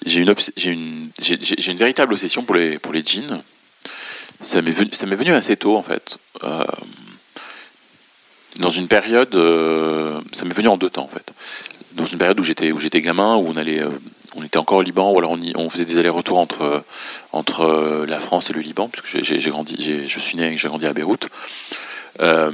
j'ai 0.05 0.19
une, 0.19 0.35
j'ai 0.47 0.71
une, 0.71 1.09
j'ai 1.19 1.71
une 1.71 1.77
véritable 1.77 2.13
obsession 2.13 2.43
pour 2.43 2.55
les, 2.55 2.77
pour 2.77 2.93
les 2.93 3.03
jeans. 3.03 3.41
Ça 4.41 4.61
m'est 4.61 4.71
venu, 4.71 4.89
ça 4.93 5.05
m'est 5.05 5.15
venu 5.15 5.33
assez 5.33 5.57
tôt 5.57 5.77
en 5.77 5.83
fait. 5.83 6.17
dans 8.57 8.69
une 8.69 8.87
période, 8.87 9.33
ça 10.33 10.45
m'est 10.45 10.53
venu 10.53 10.67
en 10.67 10.77
deux 10.77 10.89
temps 10.89 11.03
en 11.03 11.07
fait 11.07 11.31
dans 11.93 12.05
une 12.05 12.17
période 12.17 12.39
où 12.39 12.43
j'étais 12.43 12.71
où 12.71 12.79
j'étais 12.79 13.01
gamin, 13.01 13.35
où 13.35 13.47
on 13.47 13.57
allait, 13.57 13.81
euh, 13.81 13.89
on 14.35 14.43
était 14.43 14.57
encore 14.57 14.79
au 14.79 14.81
Liban, 14.81 15.11
ou 15.11 15.19
alors 15.19 15.35
on, 15.55 15.69
faisait 15.69 15.85
des 15.85 15.97
allers-retours 15.97 16.37
entre 16.37 16.83
entre 17.31 17.61
euh, 17.61 18.05
la 18.05 18.19
France 18.19 18.49
et 18.49 18.53
le 18.53 18.61
Liban, 18.61 18.89
puisque 18.89 19.23
j'ai 19.23 19.49
grandi, 19.49 20.05
je 20.07 20.19
suis 20.19 20.37
né, 20.37 20.57
j'ai 20.57 20.67
grandi 20.67 20.85
à 20.85 20.93
Beyrouth. 20.93 21.27
Euh, 22.21 22.51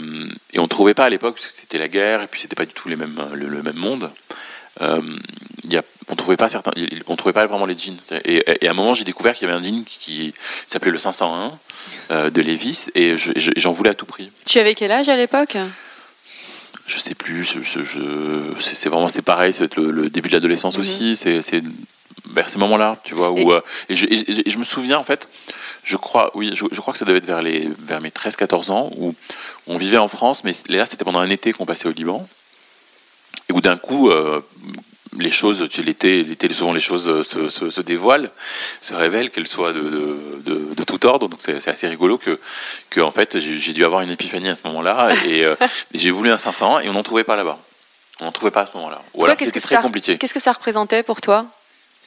et 0.54 0.60
on 0.60 0.68
trouvait 0.68 0.94
pas 0.94 1.06
à 1.06 1.10
l'époque, 1.10 1.36
parce 1.36 1.48
que 1.48 1.54
c'était 1.54 1.80
la 1.80 1.88
guerre, 1.88 2.22
et 2.22 2.28
puis 2.28 2.42
c'était 2.42 2.56
pas 2.56 2.66
du 2.66 2.74
tout 2.74 2.90
les 2.90 2.96
mêmes, 2.96 3.20
le, 3.34 3.64
même 3.64 3.76
monde. 3.76 4.10
Euh, 4.82 5.02
on 6.10 6.16
trouvait 6.16 6.38
pas 6.38 6.48
certains, 6.48 6.72
on 7.08 7.16
trouvait 7.16 7.34
pas 7.34 7.46
vraiment 7.48 7.66
les 7.66 7.78
jeans. 7.78 7.98
Et, 8.24 8.44
et 8.62 8.68
à 8.68 8.72
un 8.72 8.74
moment, 8.74 8.94
j'ai 8.94 9.04
découvert 9.04 9.36
qu'il 9.36 9.48
y 9.48 9.52
avait 9.52 9.60
un 9.60 9.64
jean 9.64 9.84
qui, 9.84 10.34
s'appelait 10.68 10.92
le 10.92 11.00
501 11.00 11.52
de 12.30 12.42
Levis, 12.42 12.88
et 12.96 13.16
j'en 13.18 13.72
voulais 13.72 13.90
à 13.90 13.94
tout 13.94 14.06
prix. 14.06 14.32
Tu 14.46 14.60
avais 14.60 14.74
quel 14.74 14.92
âge 14.92 15.10
à 15.10 15.18
l'époque? 15.18 15.58
Je 16.88 17.00
sais 17.00 17.16
plus, 17.16 17.46
c'est 18.60 18.90
vraiment 18.90 19.10
c'est 19.10 19.22
pareil, 19.22 19.52
c'est 19.54 19.76
le, 19.76 19.92
le, 19.92 20.10
début 20.10 20.30
de 20.30 20.36
l'adolescence 20.36 20.76
mhm. 20.76 20.82
aussi, 20.82 21.16
c'est 21.18 21.62
vers 22.32 22.50
ces 22.50 22.60
moments-là, 22.60 22.98
tu 23.04 23.14
vois, 23.14 23.32
où, 23.32 23.38
et, 23.38 23.52
euh, 23.52 23.62
je, 23.90 24.58
me 24.58 24.64
souviens 24.64 24.98
en 24.98 25.04
fait, 25.04 25.30
je 25.84 25.98
crois, 25.98 26.32
oui, 26.34 26.54
je, 26.56 26.80
crois 26.80 26.94
que 26.94 27.00
ça 27.00 27.06
devait 27.06 27.20
être 27.20 27.26
vers, 27.26 27.42
les, 27.42 27.70
vers 27.80 28.02
mes 28.02 28.10
13-14 28.10 28.72
ans, 28.72 28.90
où 28.98 29.14
on 29.68 29.78
vivait 29.78 29.98
en 29.98 30.08
France, 30.08 30.44
mais 30.44 30.52
là 30.70 30.86
c'était 30.86 31.04
pendant 31.04 31.20
un 31.20 31.30
été 31.30 31.52
qu'on 31.52 31.66
passait 31.66 31.88
au 31.88 31.92
Liban, 31.92 32.28
et 33.50 33.54
où 33.54 33.62
d'un 33.62 33.78
coup, 33.78 34.10
euh, 34.10 34.42
les 35.18 35.32
choses, 35.32 35.68
l'été, 35.84 36.24
l'été 36.24 36.52
souvent 36.54 36.74
les 36.74 36.82
choses 36.82 37.24
se, 37.24 37.50
se, 37.50 37.82
dévoilent, 37.82 38.30
se 38.82 38.94
révèlent, 38.94 39.30
qu'elles 39.30 39.48
soient 39.48 39.74
de, 39.74 39.82
de, 39.82 40.74
de, 40.76 40.84
tout 40.84 41.06
ordre. 41.06 41.28
Donc 41.28 41.40
c'est 41.42 41.68
assez 41.68 41.88
rigolo 41.88 42.18
que, 42.18 42.40
que 42.90 43.02
en 43.02 43.12
fait 43.12 43.38
j'ai 43.40 43.74
dû 43.74 43.84
avoir 43.84 44.02
une 44.02 44.12
épiphanie 44.12 44.50
à 44.50 44.56
ce 44.56 44.62
moment-là 44.66 45.10
et, 45.28 45.44
euh, 45.44 45.56
j'ai 45.94 46.12
voulu 46.12 46.32
un 46.32 46.38
500 46.38 46.82
et 46.82 46.90
on 46.90 46.94
n'en 46.94 47.04
trouvait 47.04 47.24
pas 47.24 47.36
là-bas. 47.36 47.60
On 48.20 48.26
n'en 48.26 48.32
trouvait 48.32 48.52
pas 48.52 48.62
à 48.62 48.66
ce 48.66 48.74
moment-là. 48.76 49.02
Ou 49.14 49.26
alors 49.26 49.38
c'était 49.40 49.60
très 49.60 49.82
compliqué. 49.82 50.18
Qu'est-ce 50.18 50.34
que 50.34 50.40
ça 50.40 50.52
représentait 50.52 51.04
pour 51.04 51.22
toi? 51.22 51.46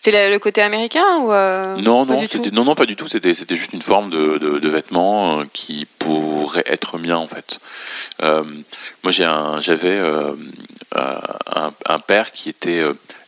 C'était 0.02 0.30
le 0.30 0.38
côté 0.38 0.62
américain 0.62 1.04
ou 1.18 1.30
euh, 1.30 1.76
non, 1.76 2.06
non, 2.06 2.22
non, 2.52 2.64
non, 2.64 2.74
pas 2.74 2.86
du 2.86 2.96
tout. 2.96 3.06
C'était, 3.06 3.34
c'était 3.34 3.54
juste 3.54 3.74
une 3.74 3.82
forme 3.82 4.08
de, 4.08 4.40
euh, 4.42 5.44
qui 5.52 5.86
pourrait 5.98 6.64
être 6.64 6.96
mien 6.98 7.16
en 7.16 7.28
fait. 7.28 7.60
moi, 8.22 9.10
j'ai 9.12 9.24
un, 9.24 9.60
j'avais 9.60 10.00
un, 10.94 11.72
un, 11.86 11.98
père 12.00 12.32
qui 12.32 12.48
était 12.48 12.82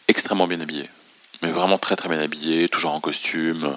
extrêmement 0.09 0.47
bien 0.47 0.61
habillé, 0.61 0.89
mais 1.43 1.51
vraiment 1.51 1.79
très 1.79 1.97
très 1.97 2.09
bien 2.09 2.21
habillé, 2.21 2.69
toujours 2.69 2.93
en 2.93 3.01
costume, 3.01 3.77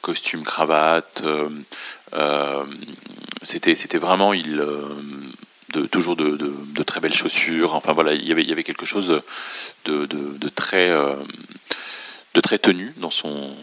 costume, 0.00 0.44
cravate. 0.44 1.22
Euh, 1.24 1.48
euh, 2.14 2.64
c'était, 3.42 3.74
c'était 3.74 3.98
vraiment 3.98 4.32
il, 4.32 4.60
euh, 4.60 4.82
de, 5.74 5.86
toujours 5.86 6.16
de, 6.16 6.36
de, 6.36 6.82
très 6.82 7.00
belles 7.00 7.14
chaussures. 7.14 7.74
Enfin 7.74 7.92
voilà, 7.92 8.14
il 8.14 8.26
y 8.26 8.32
avait, 8.32 8.42
il 8.42 8.48
y 8.48 8.52
avait 8.52 8.64
quelque 8.64 8.86
chose 8.86 9.22
de, 9.84 10.06
de 10.06 10.48
très, 10.48 10.90
de 10.90 12.40
très 12.40 12.58
tenu 12.58 12.92
dans, 12.96 13.10
son, 13.10 13.54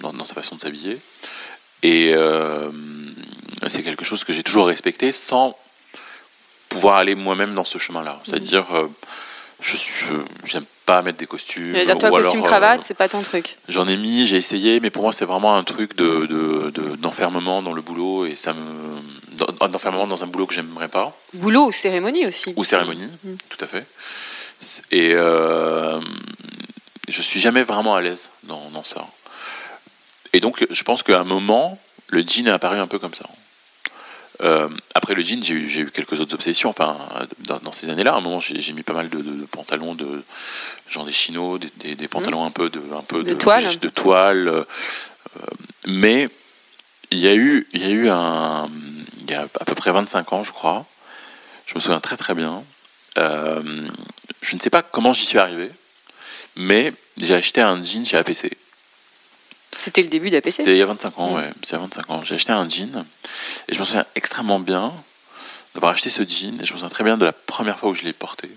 dans, 0.00 0.24
sa 0.24 0.34
façon 0.34 0.56
de 0.56 0.60
s'habiller. 0.60 0.98
Et 1.82 2.14
c'est 3.68 3.82
quelque 3.82 4.04
chose 4.04 4.24
que 4.24 4.32
j'ai 4.32 4.42
toujours 4.42 4.66
respecté 4.66 5.12
sans 5.12 5.56
pouvoir 6.68 6.96
aller 6.96 7.14
moi-même 7.14 7.54
dans 7.54 7.64
ce 7.64 7.78
chemin-là. 7.78 8.20
C'est-à-dire, 8.24 8.66
je 9.60 9.76
j'aime 10.44 10.64
pas 10.84 11.02
mettre 11.02 11.18
des 11.18 11.26
costumes. 11.26 11.74
toi, 11.98 12.10
costume 12.10 12.42
cravate, 12.42 12.84
c'est 12.84 12.94
pas 12.94 13.08
ton 13.08 13.22
truc. 13.22 13.56
J'en 13.68 13.88
ai 13.88 13.96
mis, 13.96 14.26
j'ai 14.26 14.36
essayé, 14.36 14.80
mais 14.80 14.90
pour 14.90 15.02
moi 15.02 15.12
c'est 15.12 15.24
vraiment 15.24 15.56
un 15.56 15.64
truc 15.64 15.96
de, 15.96 16.72
d'enfermement 16.96 17.62
dans 17.62 17.72
le 17.72 17.82
boulot 17.82 18.26
et 18.26 18.36
ça 18.36 18.52
me 18.52 19.66
d'enfermement 19.68 20.06
dans 20.06 20.24
un 20.24 20.26
boulot 20.26 20.46
que 20.46 20.54
j'aimerais 20.54 20.88
pas. 20.88 21.14
Boulot 21.34 21.66
ou 21.66 21.72
cérémonie 21.72 22.26
aussi. 22.26 22.54
Ou 22.56 22.64
cérémonie, 22.64 23.08
mm. 23.24 23.34
tout 23.50 23.64
à 23.64 23.66
fait. 23.66 23.86
Et 24.90 25.12
euh, 25.14 26.00
je 27.08 27.20
suis 27.20 27.40
jamais 27.40 27.62
vraiment 27.62 27.94
à 27.94 28.00
l'aise 28.00 28.30
dans, 28.44 28.70
dans 28.70 28.84
ça. 28.84 29.06
Et 30.32 30.40
donc 30.40 30.66
je 30.70 30.82
pense 30.84 31.02
qu'à 31.02 31.20
un 31.20 31.24
moment, 31.24 31.78
le 32.08 32.22
jean 32.22 32.46
est 32.46 32.52
apparu 32.52 32.78
un 32.78 32.86
peu 32.86 32.98
comme 32.98 33.14
ça. 33.14 33.26
Euh, 34.42 34.68
après 34.94 35.14
le 35.14 35.22
jean, 35.22 35.42
j'ai 35.42 35.54
eu, 35.54 35.66
eu, 35.66 35.90
quelques 35.90 36.20
autres 36.20 36.34
obsessions. 36.34 36.70
Enfin, 36.70 36.96
dans, 37.62 37.72
ces 37.72 37.88
années-là, 37.88 38.14
à 38.14 38.16
un 38.16 38.20
moment, 38.20 38.40
j'ai 38.40 38.72
mis 38.72 38.82
pas 38.82 38.92
mal 38.92 39.08
de, 39.08 39.22
pantalons 39.50 39.94
de 39.94 40.22
genre 40.88 41.04
des 41.04 41.12
chinos, 41.12 41.58
des, 41.78 41.94
des, 41.94 42.08
pantalons 42.08 42.44
mmh. 42.44 42.46
un 42.46 42.50
peu 42.50 42.70
de, 42.70 42.80
un 42.96 43.02
peu 43.02 43.22
de, 43.22 43.34
toile. 43.34 43.76
De, 43.78 43.88
toile 43.88 44.48
euh, 44.48 44.64
mais 45.86 46.28
il 47.10 47.18
y 47.18 47.28
a 47.28 47.34
eu, 47.34 47.66
il 47.72 47.82
y 47.82 47.86
a 47.86 47.90
eu 47.90 48.08
un, 48.08 48.68
il 49.22 49.30
y 49.30 49.34
a 49.34 49.42
à 49.42 49.64
peu 49.64 49.74
près 49.74 49.90
25 49.90 50.32
ans, 50.32 50.44
je 50.44 50.52
crois. 50.52 50.86
Je 51.66 51.74
me 51.74 51.80
souviens 51.80 52.00
très 52.00 52.16
très 52.16 52.34
bien. 52.34 52.62
Euh, 53.18 53.62
je 54.42 54.54
ne 54.54 54.60
sais 54.60 54.70
pas 54.70 54.82
comment 54.82 55.12
j'y 55.12 55.26
suis 55.26 55.38
arrivé, 55.38 55.70
mais 56.56 56.92
j'ai 57.16 57.34
acheté 57.34 57.60
un 57.60 57.82
jean 57.82 58.04
chez 58.04 58.16
APC. 58.16 58.56
C'était 59.78 60.02
le 60.02 60.08
début 60.08 60.30
d'APC 60.30 60.50
C'était 60.50 60.72
il 60.72 60.78
y 60.78 60.82
a 60.82 60.86
25 60.86 61.18
ans, 61.18 61.30
mm. 61.30 61.34
ouais. 61.34 61.50
C'était 61.62 61.68
il 61.68 61.72
y 61.72 61.76
a 61.76 61.80
25 61.80 62.10
ans. 62.10 62.22
J'ai 62.24 62.34
acheté 62.34 62.52
un 62.52 62.68
jean 62.68 63.04
et 63.68 63.74
je 63.74 63.80
me 63.80 63.84
souviens 63.84 64.06
extrêmement 64.14 64.60
bien 64.60 64.92
d'avoir 65.74 65.92
acheté 65.92 66.10
ce 66.10 66.22
jean 66.22 66.60
et 66.60 66.64
je 66.64 66.72
me 66.72 66.78
souviens 66.78 66.88
très 66.88 67.04
bien 67.04 67.16
de 67.16 67.24
la 67.24 67.32
première 67.32 67.78
fois 67.78 67.90
où 67.90 67.94
je 67.94 68.02
l'ai 68.02 68.12
porté. 68.12 68.50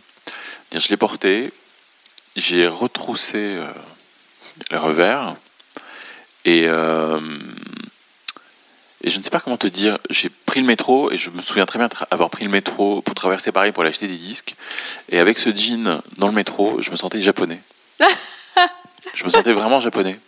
Je 0.73 0.87
l'ai 0.89 0.97
porté, 0.97 1.51
j'ai 2.35 2.67
retroussé 2.67 3.37
euh, 3.37 3.67
le 4.71 4.77
revers 4.77 5.35
et, 6.45 6.65
euh, 6.67 7.19
et 9.03 9.09
je 9.09 9.17
ne 9.17 9.23
sais 9.23 9.29
pas 9.29 9.39
comment 9.39 9.57
te 9.57 9.67
dire. 9.67 9.97
J'ai 10.09 10.29
pris 10.29 10.61
le 10.61 10.67
métro 10.67 11.11
et 11.11 11.17
je 11.17 11.29
me 11.31 11.41
souviens 11.41 11.65
très 11.65 11.79
bien 11.79 11.89
avoir 12.11 12.29
pris 12.29 12.45
le 12.45 12.51
métro 12.51 13.01
pour 13.01 13.15
traverser 13.15 13.51
Paris 13.51 13.71
pour 13.71 13.81
aller 13.81 13.89
acheter 13.89 14.07
des 14.07 14.17
disques. 14.17 14.55
Et 15.09 15.19
avec 15.19 15.39
ce 15.39 15.49
jean 15.49 16.01
dans 16.17 16.27
le 16.27 16.33
métro, 16.33 16.81
je 16.81 16.91
me 16.91 16.95
sentais 16.95 17.21
japonais. 17.21 17.61
je 19.13 19.23
me 19.23 19.29
sentais 19.29 19.53
vraiment 19.53 19.81
japonais. 19.81 20.19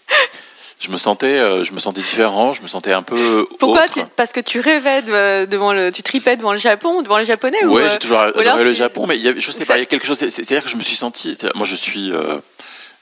Je 0.81 0.89
me 0.89 0.97
sentais, 0.97 1.37
euh, 1.39 1.63
je 1.63 1.71
me 1.73 1.79
sentais 1.79 2.01
différent, 2.01 2.53
je 2.53 2.61
me 2.63 2.67
sentais 2.67 2.91
un 2.91 3.03
peu. 3.03 3.45
Pourquoi 3.59 3.83
autre. 3.85 3.93
tu- 3.93 4.01
Parce 4.15 4.31
que 4.33 4.39
tu 4.39 4.59
rêvais 4.59 5.01
de- 5.03 5.45
devant 5.45 5.73
le, 5.73 5.91
tu 5.91 6.01
tripais 6.03 6.35
devant 6.37 6.51
le 6.53 6.57
Japon, 6.57 7.01
devant 7.03 7.17
les 7.19 7.25
Japonais 7.25 7.63
ou 7.65 7.73
Ouais, 7.75 7.83
euh, 7.83 7.89
j'ai 7.91 7.99
toujours 7.99 8.19
adoré 8.19 8.63
le 8.63 8.71
tu- 8.71 8.75
Japon, 8.75 9.05
mais 9.07 9.17
il 9.17 9.25
y 9.25 9.39
je 9.41 9.51
sais 9.51 9.65
pas, 9.65 9.77
il 9.77 9.81
y 9.81 9.83
a 9.83 9.85
quelque 9.85 10.05
chose. 10.07 10.17
c'est- 10.17 10.31
C'est-à-dire 10.31 10.63
que 10.63 10.69
je 10.69 10.77
me 10.77 10.83
suis 10.83 10.95
senti. 10.95 11.37
Moi, 11.55 11.65
je 11.67 11.75
suis. 11.75 12.11
euh, 12.11 12.37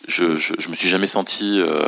je, 0.07 0.35
je, 0.37 0.53
je 0.59 0.67
me 0.69 0.75
suis 0.75 0.89
jamais 0.89 1.07
senti. 1.07 1.59
euh, 1.61 1.81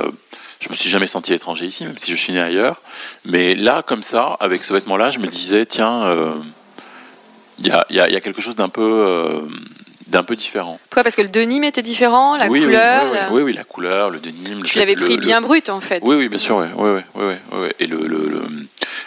je 0.62 0.70
me 0.70 0.76
suis 0.76 0.90
jamais 0.92 1.08
senti 1.08 1.34
étranger 1.34 1.66
ici, 1.66 1.86
même 1.86 1.98
si 1.98 2.12
je 2.12 2.16
suis 2.18 2.34
né 2.34 2.40
ailleurs. 2.42 2.82
Mais 3.26 3.56
là, 3.56 3.82
comme 3.86 4.04
ça, 4.04 4.38
avec 4.40 4.64
ce 4.64 4.72
vêtement-là, 4.74 5.10
je 5.12 5.18
me 5.20 5.26
disais, 5.28 5.66
tiens, 5.66 6.04
euh, 6.04 6.32
il 7.60 7.68
y, 7.68 7.72
a, 7.72 7.86
y 7.90 8.00
a- 8.00 8.10
y 8.10 8.16
a 8.16 8.22
quelque 8.22 8.42
chose 8.42 8.56
d'un 8.56 8.70
peu, 8.70 8.82
d'un 10.12 10.24
peu 10.24 10.36
différent. 10.36 10.80
Pourquoi? 10.90 11.04
Parce 11.04 11.16
que 11.16 11.22
le 11.22 11.30
denim 11.30 11.64
était 11.64 11.82
différent, 11.82 12.36
la 12.38 12.48
oui, 12.48 12.60
oui, 12.60 12.66
couleur. 12.66 13.04
oui, 13.06 13.10
oui, 13.12 13.18
la- 13.18 13.32
oui, 13.34 13.42
oui, 13.44 13.54
la 13.54 13.64
couleur, 13.64 14.10
le 14.10 14.20
denim. 14.20 14.62
Tu 14.64 14.78
l'avais 14.78 14.96
pris 14.96 15.16
le- 15.16 15.22
bien 15.22 15.42
brut 15.42 15.70
en 15.70 15.80
fait. 15.82 16.02
Oui, 16.04 16.16
oui, 16.16 16.28
bien 16.30 16.38
sûr, 16.38 16.58
ouais, 16.58 16.70
ouais, 16.76 17.04
ouais. 17.16 17.76
Et 17.80 17.88
le, 17.88 18.06
le- 18.06 18.44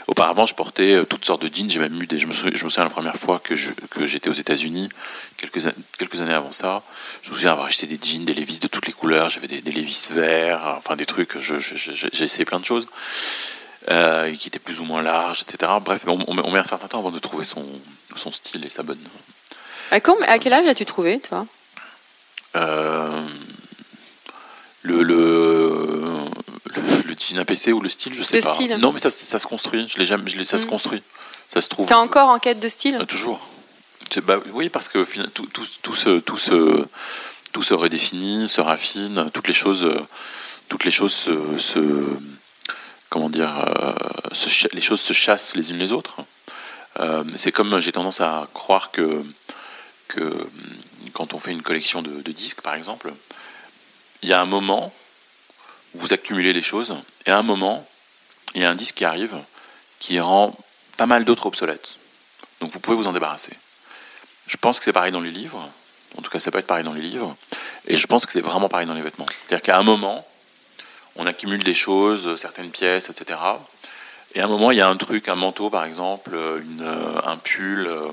auparavant, 0.07 0.47
je 0.47 0.55
portais 0.55 0.95
euh, 0.95 1.05
toutes 1.05 1.25
sortes 1.25 1.43
de 1.43 1.55
jeans. 1.55 1.69
J'ai 1.71 1.79
même 1.79 2.01
eu 2.03 2.07
des. 2.07 2.19
Je 2.19 2.27
me 2.27 2.33
souviens, 2.33 2.53
je 2.57 2.65
me 2.65 2.71
souviens 2.71 2.85
la 2.85 2.91
première 2.91 3.17
fois 3.17 3.39
que 3.39 3.55
je- 3.55 3.71
que 3.91 4.07
j'étais 4.07 4.31
aux 4.31 4.35
États-Unis, 4.35 4.89
quelques, 5.37 5.61
quelques 5.99 6.21
années 6.21 6.33
avant 6.33 6.53
ça. 6.53 6.83
Je 7.23 7.31
me 7.31 7.35
souviens 7.37 7.53
avoir 7.53 7.67
acheté 7.67 7.87
des 7.87 7.99
jeans, 8.03 8.25
des 8.25 8.35
Levi's 8.35 8.61
de 8.61 8.69
toutes 8.69 8.87
les 8.87 8.93
couleurs. 8.93 9.29
J'avais 9.31 9.47
des, 9.49 9.61
des 9.61 9.71
Levi's 9.73 10.11
verts, 10.11 10.63
enfin 10.79 10.97
des 10.97 11.07
trucs. 11.07 11.39
J'ai 11.41 12.25
essayé 12.25 12.45
plein 12.47 12.61
de 12.61 12.65
choses 12.65 12.87
euh, 13.91 14.33
qui 14.35 14.49
étaient 14.49 14.59
plus 14.59 14.81
ou 14.81 14.85
moins 14.85 15.03
larges, 15.03 15.43
etc. 15.43 15.71
Bref, 15.85 16.03
on, 16.07 16.19
on 16.27 16.35
met- 16.35 16.43
on 16.45 16.51
met 16.51 16.59
un 16.61 16.65
certain 16.65 16.89
temps 16.89 17.01
avant 17.01 17.11
de 17.11 17.19
trouver 17.19 17.45
son, 17.45 17.65
son 18.17 18.33
style 18.33 18.65
et 18.65 18.71
sa 18.71 18.83
bonne. 18.83 18.99
À, 19.91 20.01
quand- 20.01 20.17
à 20.27 20.39
quel 20.39 20.53
âge 20.53 20.65
l'as-tu 20.65 20.85
trouvé, 20.85 21.21
toi? 21.21 21.47
Euh, 22.57 23.21
le, 24.83 25.03
le, 25.03 25.71
le, 27.07 27.15
jean 27.19 27.39
APC 27.39 27.73
ou 27.73 27.81
le 27.81 27.89
style, 27.89 28.15
je 28.15 28.23
sais 28.23 28.37
Le 28.37 28.43
pas. 28.43 28.53
style. 28.53 28.75
Non, 28.77 28.93
mais 28.93 29.01
ça, 29.01 29.11
ça 29.11 29.39
se 29.39 29.47
construit. 29.47 29.89
Je 29.93 29.99
l'ai 29.99 30.07
jamais, 30.07 30.29
je 30.31 30.43
ça 30.45 30.59
se 30.59 30.67
Mm. 30.67 30.69
construit. 30.69 31.03
Ça 31.53 31.61
se 31.61 31.69
trouve. 31.69 31.87
T'es 31.87 31.95
encore 31.95 32.29
en 32.29 32.39
quête 32.39 32.61
de 32.61 32.69
style? 32.69 32.97
Euh, 33.01 33.05
Toujours. 33.05 33.49
Bah, 34.25 34.39
oui, 34.53 34.69
parce 34.69 34.89
que 34.89 35.05
tout, 35.29 35.47
tout, 35.47 35.67
tout, 35.83 35.95
se, 35.95 36.19
tout, 36.21 36.37
se, 36.37 36.85
tout 37.53 37.63
se 37.63 37.75
redéfinit, 37.75 38.49
se 38.49 38.61
raffine, 38.61 39.29
toutes 39.33 39.49
les 39.49 39.55
choses, 39.55 39.85
toutes 40.69 40.85
les 40.85 40.91
choses 40.93 41.13
se, 41.13 41.31
se- 41.59 41.79
comment 43.11 43.29
dire, 43.31 43.53
euh, 43.67 43.93
se 44.33 44.69
les 44.73 44.81
choses 44.81 45.01
se 45.01 45.13
chassent 45.13 45.57
les 45.57 45.71
unes 45.71 45.79
les 45.79 45.91
autres. 45.91 46.17
Euh, 47.01 47.25
c'est 47.37 47.51
comme 47.51 47.81
j'ai 47.81 47.91
tendance 47.91 48.21
à 48.21 48.47
croire 48.55 48.93
que, 48.93 49.25
hum, 50.21 50.49
quand 51.13 51.35
on 51.35 51.39
fait 51.39 51.53
une 51.53 51.63
collection 51.63 52.03
de, 52.03 52.33
disques, 52.33 52.61
par 52.61 52.75
exemple, 52.75 53.13
il 54.23 54.29
y 54.29 54.33
a 54.33 54.41
un 54.41 54.47
moment 54.47 54.93
où 55.95 55.99
vous 56.01 56.13
accumulez 56.13 56.53
les 56.53 56.63
choses, 56.63 56.95
et 57.27 57.31
à 57.31 57.39
un 57.39 57.43
moment, 57.43 57.87
il 58.55 58.63
y 58.63 58.65
a 58.65 58.71
un 58.71 58.75
disque 58.75 58.97
qui 58.97 59.05
arrive 59.05 59.37
qui 60.01 60.21
rend 60.21 60.57
pas 60.97 61.07
mal 61.07 61.25
d'autres 61.25 61.47
obsolètes. 61.47 61.99
Donc 62.61 62.73
vous 62.73 62.81
pouvez 62.81 62.97
vous 62.97 63.07
en 63.07 63.13
débarrasser. 63.13 63.53
Je 64.47 64.57
pense 64.57 64.79
que 64.79 64.85
c'est 64.85 64.93
pareil 64.93 65.13
dans 65.13 65.21
les 65.21 65.31
livres. 65.31 65.69
En 66.19 66.23
tout 66.23 66.31
cas, 66.31 66.41
ça 66.41 66.51
peut 66.51 66.59
être 66.59 66.67
pareil 66.67 66.85
dans 66.85 66.93
les 66.93 67.01
livres. 67.01 67.37
Et 67.87 67.97
je 67.97 68.07
pense 68.07 68.27
que 68.27 68.33
c'est 68.33 68.41
vraiment 68.41 68.69
pareil 68.69 68.87
dans 68.87 68.95
les 68.95 69.03
vêtements. 69.03 69.27
C'est-à-dire 69.27 69.63
qu'à 69.63 69.79
un 69.79 69.83
moment, 69.83 70.27
on 71.17 71.27
accumule 71.27 71.63
des 71.63 71.75
choses, 71.75 72.37
certaines 72.37 72.71
pièces, 72.71 73.09
etc. 73.09 73.39
Et 74.35 74.41
à 74.41 74.45
un 74.45 74.49
moment, 74.49 74.71
il 74.71 74.79
y 74.79 74.81
a 74.81 74.89
un 74.89 74.97
truc, 74.97 75.29
un 75.29 75.37
manteau 75.37 75.71
par 75.71 75.85
exemple, 75.85 76.33
euh, 76.35 77.21
un 77.25 77.37
pull, 77.37 77.87
euh, 77.87 78.09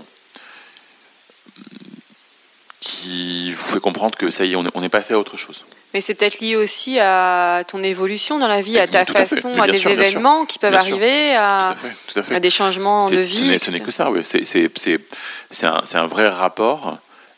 qui 2.82 3.54
vous 3.54 3.64
fait 3.76 3.80
comprendre 3.80 4.18
que 4.18 4.32
ça 4.32 4.44
y 4.44 4.54
est, 4.54 4.56
on 4.56 4.84
est, 4.84 4.90
passé 4.90 5.14
à 5.14 5.20
autre 5.20 5.38
chose. 5.38 5.64
Mais 5.94 6.02
c'est 6.02 6.16
peut-être 6.16 6.40
lié 6.40 6.56
aussi 6.56 7.00
à 7.00 7.64
ton 7.68 7.84
évolution 7.84 8.40
dans 8.40 8.48
la 8.48 8.60
vie, 8.60 8.80
à 8.80 8.88
ta 8.88 9.02
à 9.02 9.06
façon, 9.06 9.62
à 9.62 9.68
des 9.68 9.78
sûr, 9.78 9.92
événements 9.92 10.46
qui 10.46 10.58
peuvent 10.58 10.72
Bien 10.72 10.80
arriver, 10.80 11.30
Tout 11.34 11.38
à, 11.40 11.70
à 11.70 11.76
fait. 11.76 11.96
Tout 12.08 12.20
à 12.20 12.24
fait. 12.24 12.36
à 12.36 12.40
des 12.40 12.50
changements 12.50 13.10
de 13.10 13.18
vie. 13.18 13.60
Ce 13.60 13.70
n'est 13.70 13.82
que 13.82 13.92
ça, 13.92 14.10
oui. 14.10 14.22
C'est- 14.26 15.66
un, 15.66 15.84
un 15.94 16.08
vrai 16.08 16.28
rapport 16.28 16.98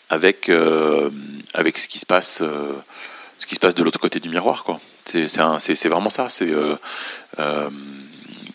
avec, 0.09 0.47
euh, 0.47 1.09
avec 1.53 1.77
ce 1.77 1.89
qui 1.89 1.99
se 1.99 2.05
passe, 2.05 2.39
euh, 2.41 2.71
ce 3.37 3.45
qui 3.45 3.55
se 3.55 3.59
passe 3.59 3.75
de 3.75 3.83
l'autre 3.83 3.99
côté 3.99 4.21
du 4.21 4.29
miroir, 4.29 4.63
quoi. 4.63 4.79
C'est 5.05 5.89
vraiment 5.89 6.09
ça. 6.09 6.29
C'est 6.29 6.51
euh, 6.51 6.77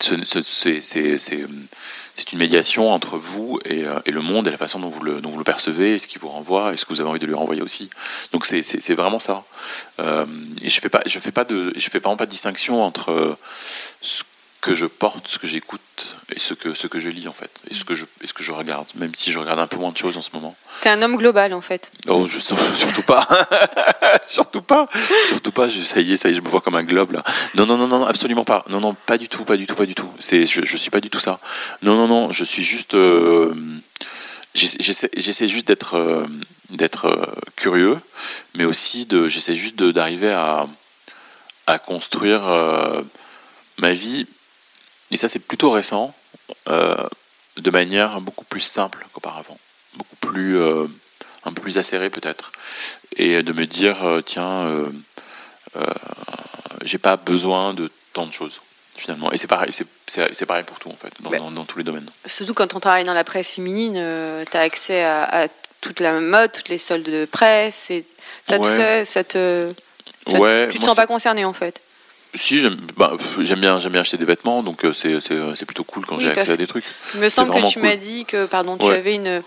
c'est- 0.02 0.80
une 2.32 2.38
médiation 2.38 2.90
entre 2.92 3.16
vous 3.16 3.61
et, 3.64 3.84
euh, 3.87 3.98
le 4.11 4.20
monde 4.20 4.48
et 4.48 4.50
la 4.50 4.56
façon 4.56 4.80
dont 4.80 4.88
vous 4.88 5.02
le, 5.02 5.20
percevez, 5.44 5.98
ce 5.98 6.06
qui 6.08 6.18
vous 6.18 6.28
renvoie 6.28 6.74
et 6.74 6.76
ce 6.76 6.84
que 6.84 6.92
vous 6.92 7.00
avez 7.00 7.08
envie 7.11 7.20
de 7.20 7.26
lui 7.26 7.34
renvoyer 7.34 7.62
aussi. 7.62 7.90
Donc 8.32 8.44
c'est- 8.44 8.62
vraiment 8.94 9.20
ça. 9.20 9.44
Euh, 10.00 10.26
et 10.62 10.68
je 10.68 10.80
fais 10.80 10.88
pas, 10.88 11.02
je 11.06 11.18
fais 11.18 11.30
pas 11.30 11.44
de, 11.44 11.72
vraiment 11.76 12.26
de 12.26 12.30
distinction 12.30 12.82
entre 12.82 13.11
euh, 13.12 13.37
ce 14.02 14.24
que 14.68 14.74
je 14.74 14.87
porte, 14.87 15.26
ce 15.28 15.38
que 15.38 15.46
j'écoute 15.46 15.81
et 16.35 16.38
ce 16.38 16.52
que, 16.54 16.74
ce 16.74 16.87
que 16.87 17.00
je 17.00 17.09
lis 17.09 17.26
en 17.28 17.33
fait, 17.33 17.50
et 17.70 17.74
ce 17.74 17.85
que 17.85 17.94
je, 17.94 18.04
et 18.22 18.26
ce 18.26 18.33
que 18.35 18.42
je 18.42 18.52
regarde, 18.52 18.87
même 18.96 19.14
si 19.14 19.33
je 19.33 19.38
regarde 19.38 19.59
un 19.59 19.66
peu 19.66 19.76
moins 19.76 19.92
de 19.92 19.96
choses 19.96 20.16
en 20.16 20.22
ce 20.22 20.31
moment. 20.35 20.54
T'es 20.83 20.90
un 20.90 21.00
homme 21.02 21.16
global 21.16 21.54
en 21.54 21.61
fait. 21.61 21.90
Oh, 22.07 22.26
juste, 22.28 22.52
surtout 22.74 23.02
pas, 23.02 23.26
surtout 24.22 24.62
pas, 24.62 24.88
surtout 25.26 25.52
pas. 25.52 25.68
je- 25.68 25.83
ça 25.83 26.00
y 26.00 26.12
est, 26.12 26.16
ça 26.16 26.28
y 26.28 26.33
est, 26.33 26.35
je 26.37 26.40
me 26.42 26.48
vois 26.48 26.61
comme 26.61 26.76
un 26.76 26.85
globe 26.85 27.12
là. 27.12 27.22
Non, 27.54 27.66
non, 27.66 27.76
non, 27.78 27.88
non, 27.88 28.04
absolument 28.07 28.44
pas. 28.44 28.64
Non, 28.68 28.81
non, 28.81 28.94
pas 28.94 29.16
du 29.18 29.28
tout, 29.28 29.44
pas 29.44 29.57
du 29.57 29.66
tout, 29.66 29.74
pas 29.74 29.87
du 29.87 29.94
tout. 29.94 30.11
C'est, 30.18 30.44
je, 30.46 30.64
je 30.64 30.76
suis 30.76 30.90
pas 30.90 31.00
du 31.00 31.09
tout 31.11 31.20
ça. 31.20 31.40
Non, 31.83 31.94
non, 31.96 32.07
non, 32.09 32.31
je 32.31 32.44
suis 32.44 32.64
juste, 32.64 32.94
euh, 32.94 33.54
j'essaie, 34.54 35.48
juste 35.48 35.66
d'être, 35.68 35.94
euh, 35.96 36.26
d'être 36.70 37.07
euh, 37.07 37.26
curieux, 37.57 37.96
mais 38.54 38.64
aussi 38.64 39.07
de, 39.07 39.28
j'essaie 39.28 39.57
juste 39.57 39.76
d'arriver 39.83 40.31
à, 40.33 40.66
à 41.66 41.78
construire 41.78 42.46
euh, 42.46 43.02
ma 43.78 43.92
vie. 43.92 44.26
Et 45.10 45.16
ça, 45.16 45.28
c'est 45.28 45.38
plutôt 45.38 45.70
récent, 45.70 46.14
euh, 46.68 46.96
de 47.56 47.70
manière 47.70 48.20
beaucoup 48.20 48.44
plus 48.44 48.60
simple 48.60 49.06
qu'auparavant, 49.12 49.58
beaucoup 49.94 50.16
plus 50.16 50.58
euh, 50.58 50.86
un 51.44 51.52
peu 51.52 51.62
plus 51.62 51.78
acéré 51.78 52.10
peut-être, 52.10 52.52
et 53.16 53.42
de 53.42 53.52
me 53.52 53.66
dire 53.66 54.04
euh, 54.04 54.20
tiens, 54.20 54.66
euh, 54.66 54.86
j'ai 56.84 56.98
pas 56.98 57.16
besoin 57.16 57.74
de 57.74 57.90
tant 58.12 58.26
de 58.26 58.32
choses 58.32 58.60
finalement. 58.96 59.30
Et 59.32 59.38
c'est 59.38 59.46
pareil, 59.46 59.70
c'est, 59.72 60.46
pareil 60.46 60.64
pour 60.64 60.78
tout 60.78 60.88
en 60.90 60.96
fait, 60.96 61.12
dans, 61.20 61.30
Ouais. 61.30 61.38
dans- 61.38 61.50
dans 61.52 61.64
tous 61.64 61.78
les 61.78 61.84
domaines. 61.84 62.10
Surtout 62.26 62.54
quand 62.54 62.74
on 62.74 62.80
travaille 62.80 63.04
dans 63.04 63.14
la 63.14 63.24
presse 63.24 63.50
féminine, 63.52 63.94
tu 64.50 64.56
as 64.56 64.60
accès 64.60 65.02
à, 65.04 65.42
à 65.44 65.48
toute 65.80 66.00
la 66.00 66.12
mode, 66.20 66.52
toutes 66.52 66.68
les 66.68 66.78
soldes 66.78 67.04
de 67.08 67.24
presse. 67.24 67.90
Et 67.90 68.04
ça, 68.48 68.58
tout 68.58 68.64
ça, 68.70 69.04
ça 69.04 69.22
te. 69.24 69.72
ça- 70.30 70.38
Ouais, 70.38 70.68
tu 70.70 70.74
te 70.78 70.80
moi, 70.80 70.88
sens 70.88 70.96
pas 70.96 71.06
concerné 71.06 71.44
en 71.44 71.52
fait. 71.52 71.80
Si 72.34 72.58
j'aime, 72.58 72.76
bah, 72.96 73.16
bien, 73.38 73.78
j'aime 73.80 73.92
bien 73.92 74.00
acheter 74.02 74.18
des 74.18 74.24
vêtements, 74.26 74.62
donc 74.62 74.84
euh, 74.84 74.92
c'est, 74.92 75.18
c'est, 75.20 75.64
plutôt 75.64 75.84
cool 75.84 76.04
quand 76.06 76.16
Oui, 76.16 76.24
j'ai 76.24 76.30
accès 76.30 76.52
à 76.52 76.56
des 76.56 76.66
trucs. 76.66 76.84
Il 77.14 77.20
me 77.20 77.28
semble 77.28 77.50
que 77.52 77.66
tu 77.68 77.74
cool. 77.74 77.82
m'as 77.88 77.96
dit 77.96 78.24
que 78.26 78.44
pardon, 78.46 78.76
tu 78.76 78.84
Ouais. 78.86 78.96
avais 78.96 79.14
une. 79.14 79.42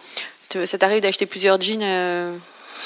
Ça 0.65 0.77
t'arrive 0.77 1.01
d'acheter 1.01 1.25
plusieurs 1.27 1.61
jeans 1.61 1.81
euh, 1.83 2.35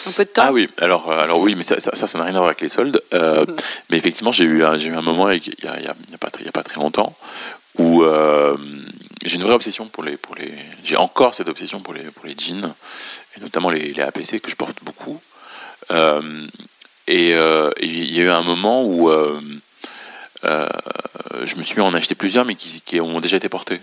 un 0.05 0.11
peu 0.11 0.25
de 0.25 0.29
temps? 0.29 0.43
Ah 0.45 0.51
oui, 0.51 0.69
alors, 0.79 1.09
euh, 1.11 1.23
alors 1.23 1.39
oui, 1.39 1.55
mais 1.55 1.63
ça, 1.63 1.79
ça, 1.79 2.17
n'a 2.17 2.23
rien 2.25 2.35
à 2.35 2.37
voir 2.39 2.47
avec 2.47 2.61
les 2.61 2.69
soldes. 2.69 3.01
Euh, 3.13 3.45
Mm. 3.45 3.55
Mais 3.89 3.97
effectivement, 3.97 4.31
j'ai 4.31 4.43
eu, 4.43 4.63
j'ai 4.77 4.89
eu 4.89 4.95
un 4.95 5.01
moment, 5.01 5.29
il 5.31 5.41
n'y 5.41 5.69
a, 5.69 5.79
il 5.79 5.85
y 5.85 5.87
a- 5.87 5.95
il 6.07 6.11
y 6.11 6.15
a 6.15 6.17
pas 6.19 6.29
très- 6.29 6.43
il 6.43 6.45
y 6.45 6.49
a 6.49 6.51
pas 6.51 6.63
très 6.63 6.75
longtemps, 6.75 7.15
où 7.79 8.03
euh, 8.03 8.55
j'ai 9.25 9.35
une 9.35 9.43
vraie 9.43 9.53
obsession 9.55 9.87
pour 9.87 10.03
les, 10.03 10.17
pour 10.17 10.35
les. 10.35 10.51
J'ai 10.83 10.97
encore 10.97 11.33
cette 11.35 11.47
obsession 11.49 11.79
pour 11.79 11.93
les, 11.93 12.01
pour 12.03 12.25
les 12.25 12.35
jeans, 12.37 12.73
et 13.35 13.39
notamment 13.41 13.69
les, 13.69 13.93
les 13.93 14.01
APC 14.03 14.39
que 14.41 14.49
je 14.51 14.55
porte 14.55 14.77
beaucoup. 14.83 15.19
Euh, 15.91 16.21
et 17.07 17.33
euh, 17.35 17.71
il 17.81 18.13
y 18.13 18.19
a 18.21 18.23
eu 18.25 18.29
un 18.29 18.41
moment 18.43 18.83
où 18.83 19.09
euh, 19.09 19.39
euh, 20.45 20.67
je 21.45 21.55
me 21.55 21.63
suis 21.63 21.75
mis 21.75 21.81
à 21.81 21.85
en 21.85 21.93
acheter 21.93 22.15
plusieurs, 22.15 22.45
mais 22.45 22.55
qui, 22.55 22.99
ont 23.01 23.19
déjà 23.21 23.37
été 23.37 23.49
portés. 23.49 23.79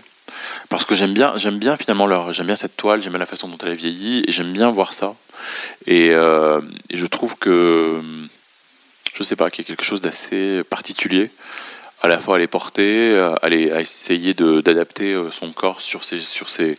Parce 0.69 0.85
que 0.85 0.95
j'aime 0.95 1.13
bien, 1.13 1.33
j'aime 1.37 1.57
bien 1.59 1.77
finalement 1.77 2.31
j'aime 2.31 2.47
bien 2.47 2.55
cette 2.55 2.77
toile, 2.77 3.01
j'aime 3.01 3.11
bien 3.13 3.19
la 3.19 3.25
façon 3.25 3.47
dont 3.47 3.57
elle 3.63 3.71
a 3.71 3.75
vieilli, 3.75 4.23
et 4.27 4.31
j'aime 4.31 4.51
bien 4.53 4.69
voir 4.69 4.93
ça. 4.93 5.15
Et, 5.87 6.11
euh, 6.11 6.61
je 6.91 7.05
trouve 7.05 7.35
que, 7.37 8.01
je 9.13 9.23
sais 9.23 9.35
pas, 9.35 9.49
qu'il 9.51 9.63
y 9.63 9.67
a 9.67 9.69
quelque 9.69 9.85
chose 9.85 10.01
d'assez 10.01 10.63
particulier, 10.63 11.29
à 12.01 12.07
la 12.07 12.19
fois 12.19 12.35
à 12.35 12.39
les 12.39 12.47
porter, 12.47 13.11
euh, 13.11 13.35
à, 13.41 13.49
les- 13.49 13.71
à 13.71 13.79
essayer 13.79 14.33
d'adapter 14.33 15.13
euh, 15.13 15.31
son 15.31 15.51
corps 15.51 15.79
sur 15.81 16.03
ces, 16.03 16.19
sur 16.19 16.49
ces 16.49 16.77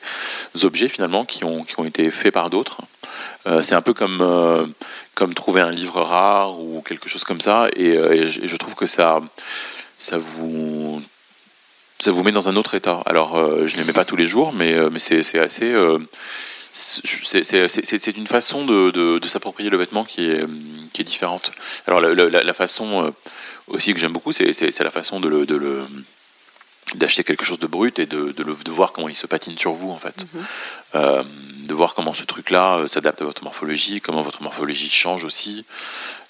objets 0.62 0.88
finalement 0.88 1.24
qui 1.24 1.44
ont, 1.44 1.64
qui 1.64 1.78
ont 1.80 1.84
été 1.84 2.10
faits 2.10 2.34
par 2.34 2.50
d'autres. 2.50 2.82
Euh, 3.46 3.62
c'est 3.62 3.74
un 3.74 3.80
peu 3.82 3.94
comme, 3.94 4.20
euh, 4.20 4.66
comme 5.14 5.32
trouver 5.34 5.60
un 5.60 5.70
livre 5.70 6.02
rare 6.02 6.58
ou 6.60 6.82
quelque 6.86 7.08
chose 7.08 7.24
comme 7.24 7.40
ça, 7.40 7.68
euh, 7.78 8.12
et 8.12 8.26
je 8.48 8.56
trouve 8.56 8.74
que 8.74 8.86
ça, 8.86 9.20
ça 10.04 10.18
vous 10.18 11.02
ça 11.98 12.10
vous 12.10 12.22
met 12.22 12.32
dans 12.32 12.48
un 12.48 12.56
autre 12.56 12.74
état. 12.74 13.02
Alors, 13.06 13.36
euh, 13.36 13.66
je 13.66 13.76
ne 13.76 13.80
les 13.80 13.86
mets 13.86 13.92
pas 13.92 14.04
tous 14.04 14.16
les 14.16 14.26
jours, 14.26 14.52
mais, 14.52 14.74
euh, 14.74 14.90
mais 14.92 14.98
c'est 14.98 15.38
assez. 15.38 15.72
euh, 15.72 15.98
c'est 16.72 18.16
une 18.16 18.26
façon 18.26 18.66
de, 18.66 18.90
de- 18.90 19.28
s'approprier 19.28 19.70
le 19.70 19.76
vêtement 19.78 20.04
qui 20.04 20.28
est, 20.28 20.44
qui 20.92 21.02
est 21.02 21.04
différente. 21.04 21.52
Alors, 21.86 22.00
la, 22.00 22.52
façon 22.52 23.06
euh, 23.06 23.10
aussi 23.68 23.94
que 23.94 24.00
j'aime 24.00 24.12
beaucoup, 24.12 24.32
c'est 24.32 24.80
la 24.80 24.90
façon 24.90 25.20
de 25.20 25.28
le, 25.28 25.46
d'acheter 26.96 27.24
quelque 27.24 27.44
chose 27.44 27.58
de 27.58 27.66
brut 27.66 27.98
et 27.98 28.06
de, 28.06 28.32
de, 28.32 28.42
le- 28.42 28.54
de 28.54 28.70
voir 28.70 28.92
comment 28.92 29.08
il 29.08 29.14
se 29.16 29.26
patine 29.26 29.56
sur 29.58 29.72
vous 29.72 29.90
en 29.90 29.98
fait. 29.98 30.26
Euh, 30.94 31.22
de 31.66 31.74
voir 31.74 31.94
comment 31.94 32.12
ce 32.14 32.24
truc-là 32.24 32.76
euh, 32.76 32.88
s'adapte 32.88 33.22
à 33.22 33.24
votre 33.24 33.42
morphologie, 33.42 34.00
comment 34.00 34.22
votre 34.22 34.42
morphologie 34.42 34.90
change 34.90 35.24
aussi. 35.24 35.64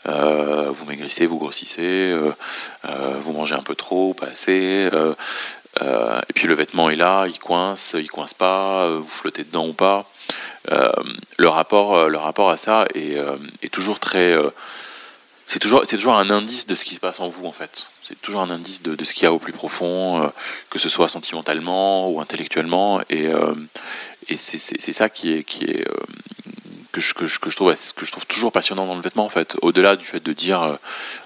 Euh, 0.06 0.70
vous 0.70 0.84
maigrissez, 0.84 1.26
vous 1.26 1.38
grossissez, 1.38 2.14
vous 3.20 3.32
mangez 3.32 3.54
un 3.54 3.62
peu 3.62 3.74
trop, 3.74 4.14
pas 4.14 4.26
assez. 4.26 4.88
et 5.80 6.32
puis 6.34 6.46
le 6.46 6.54
vêtement 6.54 6.88
est 6.90 6.96
là, 6.96 7.26
il 7.26 7.38
coince, 7.38 7.94
il 7.98 8.10
coince 8.10 8.34
pas, 8.34 8.88
vous 8.90 9.04
flottez 9.08 9.44
dedans 9.44 9.66
ou 9.66 9.72
pas. 9.72 10.08
Le 10.70 11.48
rapport, 11.48 12.08
le 12.08 12.18
rapport 12.18 12.50
à 12.50 12.56
ça 12.58 12.86
est, 12.94 13.16
est 13.62 13.72
toujours 13.72 13.98
très. 13.98 14.36
c'est 15.46 15.58
toujours, 15.58 15.82
c'est 15.84 15.96
toujours 15.96 16.16
un 16.16 16.28
indice 16.30 16.66
de 16.66 16.74
ce 16.74 16.84
qui 16.84 16.94
se 16.94 17.00
passe 17.00 17.20
en 17.20 17.28
vous 17.28 17.46
en 17.46 17.52
fait. 17.52 17.86
C'est 18.06 18.20
toujours 18.20 18.42
un 18.42 18.50
indice 18.50 18.82
de, 18.82 18.94
de 18.94 19.04
ce 19.04 19.14
qu'il 19.14 19.22
y 19.24 19.26
a 19.26 19.32
au 19.32 19.38
plus 19.38 19.52
profond, 19.52 20.22
euh, 20.22 20.28
que 20.70 20.78
ce 20.78 20.88
soit 20.88 21.08
sentimentalement 21.08 22.10
ou 22.10 22.20
intellectuellement. 22.20 23.00
Et, 23.08 23.28
euh, 23.28 23.54
et 24.28 24.36
c'est, 24.36 24.58
ça 24.92 25.08
qui 25.08 25.32
est, 25.32 25.42
qui 25.42 25.64
est 25.64 25.88
euh, 25.88 25.94
que, 26.92 27.00
je, 27.00 27.14
que, 27.14 27.24
je, 27.26 27.38
que 27.38 27.48
je 27.50 27.56
trouve 27.56 27.72
que 27.96 28.04
je 28.04 28.10
trouve 28.10 28.26
toujours 28.26 28.52
passionnant 28.52 28.86
dans 28.86 28.94
le 28.94 29.00
vêtement 29.00 29.24
en 29.24 29.28
fait. 29.30 29.56
Au-delà 29.62 29.96
du 29.96 30.04
fait 30.04 30.20
de 30.20 30.32
dire 30.32 30.78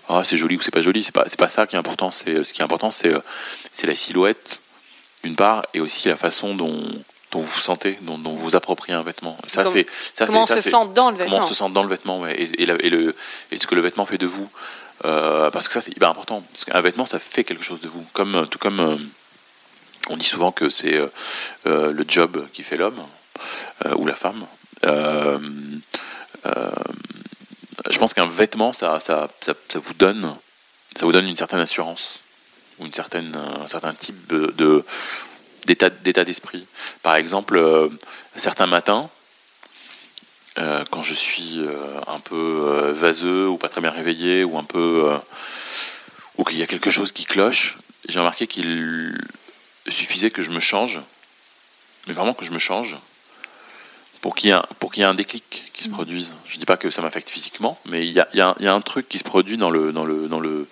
ah 0.09 0.23
c'est 0.25 0.37
joli 0.37 0.57
ou 0.57 0.61
c'est 0.61 0.71
pas 0.71 0.83
joli, 0.83 1.03
c'est 1.03 1.13
pas 1.13 1.25
c'est 1.27 1.39
pas 1.39 1.49
ça 1.49 1.67
qui 1.67 1.75
est 1.75 1.79
important. 1.79 2.11
C'est 2.13 2.45
ce 2.45 2.53
qui 2.53 2.61
est 2.61 2.65
important, 2.65 2.91
c'est 2.91 3.13
c'est 3.73 3.87
la 3.87 3.95
silhouette 3.95 4.63
d'une 5.25 5.35
part 5.37 5.67
et 5.75 5.81
aussi 5.81 6.09
la 6.09 6.17
façon 6.17 6.55
dont 6.55 6.79
dont 7.33 7.41
vous 7.41 7.47
vous 7.47 7.61
sentez, 7.61 7.99
dont, 8.03 8.17
dont 8.17 8.31
vous 8.31 8.39
vous 8.39 8.57
appropriez 8.57 8.95
un 8.95 9.03
vêtement. 9.03 9.37
Ça 9.49 9.65
c'est 9.67 9.87
ça 10.15 10.27
Comment 10.27 10.45
on 10.45 10.47
ça, 10.47 10.63
se 10.63 10.71
sent 10.71 10.77
dans 10.95 11.11
le 11.11 11.17
vêtement 11.19 11.35
comment 11.37 11.47
on 11.47 11.49
se 11.49 11.55
sent 11.55 11.71
dans 11.71 11.83
le 11.83 11.89
vêtement 11.91 12.21
ouais, 12.21 12.35
et, 12.41 12.63
et, 12.63 12.67
la- 12.67 12.81
et 12.83 12.89
le, 12.89 13.15
et 13.51 13.59
ce 13.59 13.67
que 13.67 13.75
le 13.75 13.83
vêtement 13.83 14.07
fait 14.07 14.17
de 14.19 14.27
vous. 14.27 14.49
Euh, 15.05 15.51
parce 15.51 15.69
que 15.69 15.75
ça, 15.75 15.81
c'est 15.81 15.93
hyper 15.93 16.11
important. 16.11 16.43
Parce 16.53 16.65
qu'un 16.65 16.81
vêtement, 16.81 17.07
ça 17.07 17.19
fait 17.19 17.45
quelque 17.45 17.65
chose 17.65 17.81
de 17.81 17.89
vous. 17.89 18.05
Comme, 18.13 18.35
euh, 18.35 18.47
tout 18.47 18.59
comme 18.59 18.81
euh, 18.81 18.97
on 20.09 20.17
dit 20.17 20.27
souvent 20.27 20.53
que 20.53 20.71
c'est 20.71 20.99
le 21.65 22.05
job 22.09 22.47
qui 22.53 22.63
fait 22.63 22.77
l'homme 22.79 23.01
ou 23.95 24.07
la 24.07 24.15
femme. 24.15 24.47
Je 27.91 27.99
pense 27.99 28.15
qu'un 28.15 28.27
vêtement, 28.27 28.73
ça, 28.73 29.01
ça, 29.01 29.29
ça, 29.41 29.55
vous 29.75 29.95
donne, 29.95 30.35
ça 30.97 31.05
vous 31.05 31.13
donne 31.13 31.29
une 31.29 31.37
certaine 31.37 31.61
assurance 31.61 32.21
ou 32.79 32.87
une 32.87 32.95
certaine, 32.95 33.37
un 33.37 33.69
certain 33.69 33.93
type 33.93 34.29
de, 34.29 34.83
d'état, 35.67 36.25
d'esprit. 36.25 36.67
Par 37.03 37.17
exemple, 37.17 37.91
certains 38.35 38.67
matins, 38.67 39.11
euh, 40.59 40.85
quand 40.91 41.03
je 41.03 41.15
suis 41.15 41.61
euh, 41.61 41.73
un 42.07 42.19
peu 42.21 42.35
euh, 42.37 42.93
vaseux 42.93 43.49
ou 43.49 43.57
pas 43.57 43.69
très 43.69 43.81
bien 43.81 43.91
réveillé 43.91 44.45
ou 44.45 44.59
un 44.59 44.65
peu 44.65 45.11
ou 46.37 46.45
qu'il 46.45 46.59
y 46.59 46.63
a 46.63 46.67
quelque 46.67 46.91
chose 46.91 47.13
qui 47.13 47.25
cloche, 47.25 47.79
j'ai 48.09 48.19
remarqué 48.19 48.47
qu'il 48.47 49.19
suffisait 49.89 50.31
que 50.31 50.43
je 50.43 50.51
me 50.51 50.61
change, 50.61 51.01
mais 52.07 52.13
vraiment 52.15 52.35
que 52.35 52.45
je 52.45 52.51
me 52.53 52.59
change 52.59 52.97
pour 54.21 54.35
qu'il 54.35 54.49
y 54.51 54.53
ait 54.53 54.57
un, 54.57 54.65
pour 54.81 54.93
qu'il 54.93 55.03
y 55.03 55.05
ait 55.05 55.09
un 55.09 55.15
déclic 55.15 55.71
qui 55.75 55.85
se 55.85 55.89
produise. 55.89 56.33
Je 56.47 56.59
dis 56.59 56.65
pas 56.67 56.77
que 56.77 56.91
ça 56.91 57.03
m'affecte 57.03 57.31
physiquement, 57.31 57.79
mais 57.87 58.07
il 58.07 58.13
y 58.13 58.21
a, 58.21 58.29
il 58.35 58.39
y 58.39 58.43
a 58.43 58.49
un- 58.49 58.57
il 58.59 58.65
y 58.65 58.69
a 58.69 58.75
un 58.75 58.81
truc 58.81 59.09
qui 59.09 59.19
se 59.19 59.25
produit 59.25 59.57
dans 59.57 59.71
le 59.71 59.93
dans 59.93 60.05
le 60.05 60.29
dans 60.29 60.41
le 60.41 60.67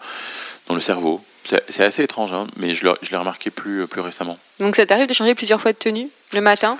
dans 0.66 0.74
le 0.74 0.80
cerveau. 0.80 1.24
C'est 1.68 1.84
assez 1.84 2.02
étrange, 2.02 2.32
hein, 2.32 2.48
mais 2.56 2.74
je 2.74 2.84
l'ai 2.84 2.92
je 3.02 3.10
l'ai 3.10 3.16
remarqué 3.16 3.50
plus 3.50 3.86
plus 3.86 4.00
récemment. 4.00 4.36
Donc 4.58 4.74
ça 4.74 4.84
t'arrive 4.84 5.06
de 5.06 5.14
changer 5.14 5.34
plusieurs 5.36 5.60
fois 5.60 5.72
de 5.72 5.78
tenue 5.78 6.08
le 6.32 6.40
matin? 6.40 6.76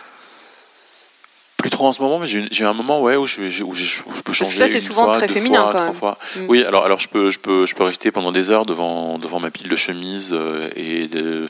Plus 1.66 1.70
trop 1.70 1.87
en 1.88 1.92
ce 1.92 2.00
moment, 2.00 2.18
mais 2.18 2.29
j'ai 2.29 2.64
un 2.64 2.72
moment 2.72 3.00
ouais, 3.02 3.16
où, 3.16 3.26
je, 3.26 3.40
où, 3.42 3.50
j'ai- 3.50 3.62
où 3.64 3.74
je 4.14 4.22
peux 4.22 4.33
changer. 4.33 4.57
ça, 4.59 4.68
c'est 4.68 4.81
souvent 4.81 5.05
fois, 5.05 5.14
très 5.14 5.29
féminin, 5.29 5.62
fois, 5.62 5.72
quand 5.72 5.79
trois 5.79 5.85
même. 5.87 5.94
fois. 5.94 6.18
Mm. 6.37 6.40
Oui, 6.48 6.64
alors, 6.64 6.85
alors 6.85 6.98
je, 7.00 7.09
peux, 7.09 7.31
je, 7.31 7.38
peux, 7.38 7.66
je 7.66 7.74
peux 7.74 7.85
rester 7.85 8.11
pendant 8.11 8.33
des 8.33 8.50
heures 8.50 8.66
devant, 8.66 9.18
devant 9.18 9.40
ma 9.40 9.50
pile 9.50 9.68
de 9.68 9.76
chemises 9.76 10.33
euh, 10.33 10.68
et 10.76 11.09
de, 11.09 11.48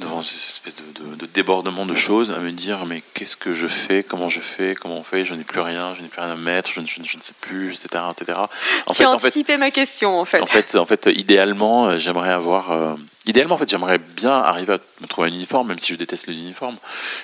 devant 0.00 0.20
une 0.20 0.26
espèce 0.28 0.76
de, 0.76 0.82
de- 1.10 1.14
de 1.16 1.26
débordement 1.26 1.86
de 1.86 1.94
choses 1.94 2.30
à 2.30 2.38
me 2.38 2.50
dire 2.52 2.84
mais 2.84 3.02
qu'est-ce 3.14 3.36
que 3.36 3.54
je 3.54 3.66
fais, 3.66 4.02
comment 4.02 4.28
je 4.28 4.40
fais, 4.40 4.74
comment 4.74 4.98
on 4.98 5.02
fait, 5.02 5.24
je 5.24 5.32
n'ai 5.34 5.42
plus 5.44 5.60
rien, 5.60 5.94
je 5.94 6.02
n'ai 6.02 6.08
plus 6.08 6.20
rien 6.20 6.32
à 6.32 6.36
mettre, 6.36 6.70
je, 6.70 6.80
ne- 6.80 6.86
je 6.86 7.00
je 7.02 7.16
ne 7.16 7.22
sais 7.22 7.32
plus, 7.40 7.70
etc. 7.70 8.04
etc. 8.10 8.38
En 8.86 8.92
Tu 8.92 8.98
fait, 8.98 9.04
as 9.04 9.08
en 9.10 9.18
fait, 9.18 9.26
anticipé 9.28 9.56
ma 9.56 9.70
question 9.70 10.18
en 10.20 10.24
fait. 10.26 10.40
en 10.42 10.46
fait, 10.46 10.74
en 10.76 10.84
fait, 10.84 11.08
idéalement, 11.14 11.86
euh, 11.88 11.98
j'aimerais 11.98 12.32
avoir. 12.32 12.72
euh, 12.72 12.94
idéalement, 13.24 13.54
en 13.54 13.58
fait, 13.58 13.70
j'aimerais 13.70 13.98
bien 13.98 14.32
arriver 14.32 14.74
à 14.74 14.78
me 15.00 15.06
trouver 15.06 15.28
un 15.30 15.32
uniforme, 15.32 15.68
même 15.68 15.78
si 15.78 15.92
je 15.92 15.98
déteste 15.98 16.26
les 16.26 16.34
uniformes. 16.34 16.76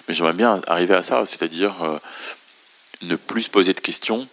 Mais 0.09 0.15
j'aimerais 0.15 0.33
bien 0.33 0.63
arriver 0.67 0.95
à 0.95 1.03
ça, 1.03 1.27
c'est-à-dire 1.27 1.75
euh, 1.83 1.99
ne 3.03 3.17
plus 3.17 3.43
se 3.43 3.51
poser 3.51 3.75
de 3.75 3.81
questions 3.81 4.27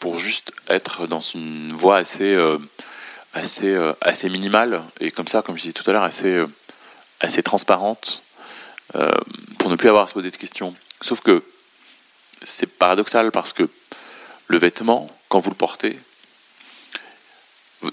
pour 0.00 0.18
juste 0.18 0.52
être 0.68 1.06
dans 1.06 1.20
une 1.20 1.72
voie 1.74 1.98
assez, 1.98 2.34
euh, 2.34 2.58
assez, 3.34 3.76
assez 4.00 4.28
minimale 4.28 4.82
et 4.98 5.10
comme 5.12 5.28
ça, 5.28 5.42
comme 5.42 5.56
je 5.56 5.62
disais 5.62 5.72
tout 5.72 5.88
à 5.88 5.92
l'heure, 5.92 6.02
assez, 6.02 6.42
assez 7.20 7.42
transparente 7.42 8.22
euh, 8.96 9.10
pour 9.58 9.70
ne 9.70 9.76
plus 9.76 9.88
avoir 9.88 10.04
à 10.04 10.08
se 10.08 10.14
poser 10.14 10.30
de 10.30 10.36
questions. 10.36 10.74
Sauf 11.02 11.20
que 11.20 11.42
c'est 12.42 12.66
paradoxal 12.66 13.30
parce 13.30 13.52
que 13.52 13.68
le 14.48 14.58
vêtement, 14.58 15.10
quand 15.28 15.40
vous 15.40 15.50
le 15.50 15.56
portez, 15.56 15.98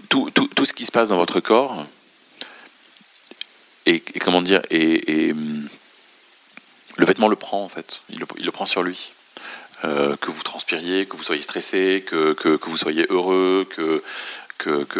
tout, 0.09 0.31
tout, 0.31 0.47
tout 0.47 0.65
ce 0.65 0.73
qui 0.73 0.85
se 0.85 0.91
passe 0.91 1.09
dans 1.09 1.17
votre 1.17 1.39
corps 1.39 1.85
et, 3.85 4.01
comment 4.19 4.41
dire 4.41 4.61
et, 4.69 5.33
le 6.97 7.05
vêtement 7.05 7.27
le 7.27 7.35
prend 7.35 7.63
en 7.63 7.69
fait 7.69 8.01
il 8.09 8.19
le, 8.19 8.25
il 8.37 8.45
le 8.45 8.51
prend 8.51 8.65
sur 8.65 8.83
lui 8.83 9.11
Euh, 9.85 10.15
que 10.17 10.31
vous 10.31 10.41
transpiriez 10.41 11.05
que 11.05 11.15
vous 11.15 11.21
soyez 11.21 11.43
stressé 11.43 12.03
que, 12.03 12.33
que, 12.33 12.57
que 12.57 12.67
vous 12.67 12.77
soyez 12.77 13.05
heureux 13.09 13.63
que 13.69 14.01
que, 14.57 14.83
que 14.85 14.99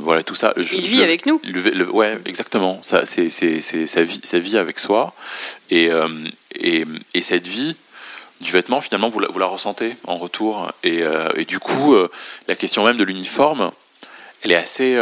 voilà 0.00 0.22
tout 0.22 0.34
ça 0.34 0.52
Je- 0.56 0.76
Il 0.76 0.86
vit 0.86 0.98
le- 0.98 1.04
avec 1.04 1.26
nous. 1.26 1.40
le, 1.44 1.60
le- 1.70 1.90
ouais 1.90 2.18
exactement 2.26 2.80
ça 2.82 3.06
c'est 3.06 3.28
sa 3.28 4.02
vie 4.02 4.20
sa 4.22 4.38
vie 4.38 4.56
avec 4.58 4.78
soi 4.78 5.14
et 5.70 5.90
euh, 5.90 6.08
et, 6.54 6.84
et 7.14 7.22
cette 7.22 7.46
vie 7.46 7.76
du 8.40 8.52
vêtement 8.52 8.80
finalement 8.80 9.08
vous 9.10 9.20
la, 9.20 9.28
vous 9.28 9.38
la 9.38 9.46
ressentez 9.46 9.96
en 10.06 10.16
retour 10.16 10.70
et, 10.82 11.02
euh, 11.02 11.28
et 11.36 11.44
du 11.44 11.58
coup 11.58 11.94
euh, 11.94 12.10
la 12.48 12.54
question 12.56 12.84
même 12.84 12.96
de 12.96 13.04
l'uniforme 13.04 13.70
elle 14.42 14.52
est 14.52 14.56
assez, 14.56 14.92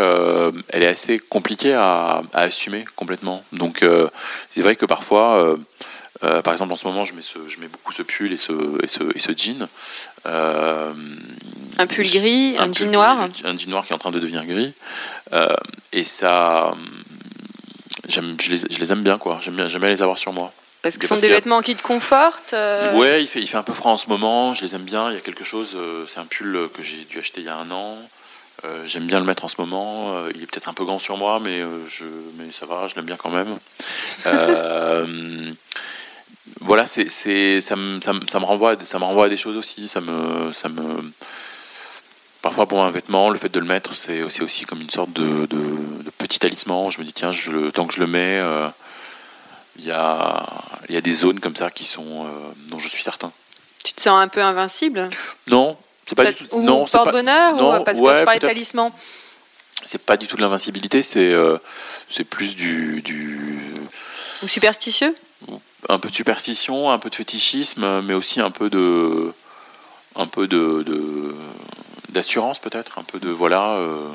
elle 0.68 0.82
est 0.84 0.86
assez 0.86 1.18
compliquée 1.18 1.72
à, 1.74 2.22
à 2.32 2.42
assumer 2.42 2.84
complètement. 2.94 3.42
Donc 3.52 3.84
c'est 4.50 4.60
vrai 4.60 4.76
que 4.76 4.86
parfois, 4.86 5.56
euh, 6.24 6.42
par 6.42 6.52
exemple 6.52 6.72
en 6.72 6.76
ce 6.76 6.86
moment, 6.86 7.04
je 7.04 7.14
mets, 7.14 7.22
ce, 7.22 7.38
je 7.48 7.58
mets 7.60 7.68
beaucoup 7.68 7.92
ce 7.92 8.02
pull 8.02 8.32
et 8.32 8.36
ce, 8.36 8.52
et 8.82 8.88
ce, 8.88 9.02
et 9.14 9.18
ce 9.20 9.32
jean. 9.36 9.68
Euh, 10.26 10.92
Un 11.78 11.86
pull 11.86 12.08
gris, 12.08 12.56
un, 12.58 12.66
pull 12.66 12.74
jean 12.74 12.84
gris, 12.86 12.92
noir. 12.92 13.28
Un 13.44 13.56
jean 13.56 13.70
noir 13.70 13.84
qui 13.84 13.92
est 13.92 13.94
en 13.94 13.98
train 13.98 14.10
de 14.10 14.20
devenir 14.20 14.44
gris. 14.44 14.72
Euh, 15.32 15.54
et 15.92 16.04
ça, 16.04 16.72
je, 18.08 18.20
les, 18.20 18.56
je 18.56 18.78
les 18.78 18.92
aime 18.92 19.02
bien 19.02 19.18
quoi. 19.18 19.40
J'aime 19.42 19.54
bien, 19.54 19.66
les 19.66 20.02
avoir 20.02 20.18
sur 20.18 20.32
moi. 20.32 20.52
Parce 20.82 20.98
que 20.98 21.06
ce 21.06 21.14
sont 21.14 21.20
des 21.20 21.28
vêtements 21.28 21.60
qui 21.60 21.76
te 21.76 21.82
confortent. 21.82 22.54
Ouais, 22.94 23.22
il 23.22 23.26
fait, 23.26 23.40
il 23.40 23.46
fait 23.46 23.56
un 23.56 23.62
peu 23.62 23.72
froid 23.72 23.92
en 23.92 23.96
ce 23.96 24.08
moment, 24.08 24.52
je 24.54 24.62
les 24.62 24.74
aime 24.74 24.82
bien. 24.82 25.10
Il 25.10 25.14
y 25.14 25.18
a 25.18 25.20
quelque 25.20 25.44
chose, 25.44 25.76
c'est 26.08 26.18
un 26.18 26.26
pull 26.26 26.68
que 26.74 26.82
j'ai 26.82 27.04
dû 27.04 27.18
acheter 27.18 27.40
il 27.40 27.46
y 27.46 27.50
a 27.50 27.56
un 27.56 27.70
an. 27.70 27.98
Euh, 28.64 28.86
J'aime 28.86 29.06
bien 29.06 29.18
le 29.18 29.24
mettre 29.24 29.44
en 29.44 29.48
ce 29.48 29.56
moment. 29.58 30.14
Euh, 30.14 30.30
il 30.34 30.42
est 30.42 30.46
peut-être 30.46 30.68
un 30.68 30.72
peu 30.72 30.84
grand 30.84 30.98
sur 30.98 31.16
moi, 31.16 31.40
mais, 31.42 31.60
euh, 31.60 31.84
je, 31.88 32.04
mais 32.38 32.52
ça 32.52 32.66
va, 32.66 32.86
je 32.86 32.94
l'aime 32.94 33.06
bien 33.06 33.16
quand 33.16 33.30
même. 33.30 33.58
Voilà, 36.60 36.86
c'est, 36.86 37.08
c'est, 37.08 37.60
ça, 37.60 37.76
me, 37.76 38.00
ça, 38.00 38.12
me, 38.12 38.20
ça, 38.28 38.40
me 38.40 38.44
renvoie, 38.44 38.72
à- 38.72 38.84
ça 38.84 38.98
me 38.98 39.04
renvoie 39.04 39.26
à 39.26 39.28
des 39.28 39.36
choses 39.36 39.56
aussi. 39.56 39.86
Ça 39.88 40.00
me, 40.00 40.52
ça 40.52 40.68
me... 40.68 40.82
Parfois, 42.40 42.66
pour 42.66 42.82
un 42.82 42.90
vêtement, 42.90 43.30
le 43.30 43.38
fait 43.38 43.48
de 43.48 43.60
le 43.60 43.66
mettre, 43.66 43.94
c'est, 43.94 44.28
c'est 44.30 44.42
aussi 44.42 44.64
comme 44.64 44.80
une 44.80 44.90
sorte 44.90 45.12
de, 45.12 45.46
de- 45.46 46.02
de 46.02 46.10
petit 46.18 46.38
talisman. 46.40 46.90
Je 46.90 46.98
me 46.98 47.04
dis, 47.04 47.12
tiens, 47.12 47.30
je 47.30 47.50
le, 47.52 47.70
tant 47.72 47.86
que 47.86 47.94
je 47.94 48.00
le 48.00 48.08
mets, 48.08 48.38
euh, 48.40 48.68
il 49.78 49.84
y, 49.86 49.92
a, 49.92 50.44
il 50.88 50.94
y 50.94 50.98
a 50.98 51.00
des 51.00 51.12
zones 51.12 51.38
comme 51.38 51.54
ça 51.54 51.70
qui 51.70 51.84
sont, 51.84 52.26
euh, 52.26 52.28
dont 52.68 52.78
je 52.80 52.88
suis 52.88 53.02
certain. 53.02 53.30
Tu 53.84 53.92
te 53.92 54.00
sens 54.02 54.20
un 54.20 54.28
peu 54.28 54.42
invincible? 54.42 55.08
Non, 55.46 55.76
c'est 56.06 56.14
pas 56.16 56.24
Ça- 56.24 56.32
du 56.32 56.44
tout. 56.46 56.56
Ou 56.56 56.62
non, 56.62 56.84
pas, 56.86 56.98
porte-bonheur 56.98 57.54
non, 57.56 57.80
ou 57.80 57.84
Parce 57.84 57.98
que 58.00 58.18
tu 58.18 58.24
parlais 58.24 58.40
de 58.40 58.46
talisman? 58.46 58.90
c'est 59.84 59.98
pas 60.02 60.16
du 60.16 60.26
tout 60.26 60.36
de 60.36 60.42
l'invincibilité. 60.42 61.02
C'est, 61.02 61.32
euh, 61.32 61.58
c'est 62.10 62.24
plus 62.24 62.56
du, 62.56 63.02
du, 63.02 63.60
Ou 64.42 64.48
superstitieux? 64.48 65.14
Un 65.88 65.98
peu 65.98 66.08
de 66.08 66.14
superstition, 66.14 66.90
un 66.90 66.98
peu 66.98 67.10
de 67.10 67.14
fétichisme, 67.14 68.00
mais 68.02 68.14
aussi 68.14 68.40
un 68.40 68.50
peu 68.50 68.70
de, 68.70 69.32
un 70.16 70.26
peu 70.26 70.46
de, 70.46 71.34
d'assurance 72.10 72.58
peut-être, 72.58 72.98
un 72.98 73.04
peu 73.04 73.18
de 73.18 73.30
voilà. 73.30 73.70
euh, 73.72 74.08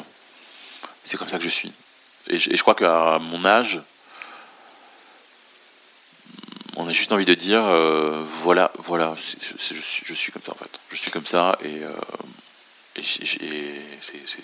c'est 1.04 1.18
comme 1.18 1.30
ça 1.30 1.38
que 1.38 1.44
je 1.44 1.50
suis. 1.50 1.72
Et 2.30 2.40
je, 2.40 2.50
et 2.52 2.58
je 2.58 2.62
crois 2.62 2.76
qu'à 2.76 3.20
mon 3.20 3.46
âge, 3.46 3.80
on 6.76 6.88
a 6.88 6.92
juste 6.92 7.12
envie 7.12 7.26
de 7.26 7.34
dire 7.34 7.64
euh, 7.66 8.22
voilà, 8.26 8.72
voilà, 8.78 9.16
je, 9.42 9.76
je 9.76 9.82
suis, 9.82 10.04
je 10.06 10.14
suis 10.14 10.32
comme 10.32 10.44
ça 10.44 10.52
en 10.52 10.56
fait. 10.56 10.70
Je 10.92 10.96
suis 10.98 11.12
comme 11.12 11.26
ça 11.26 11.58
et, 11.64 11.84
euh, 11.84 11.92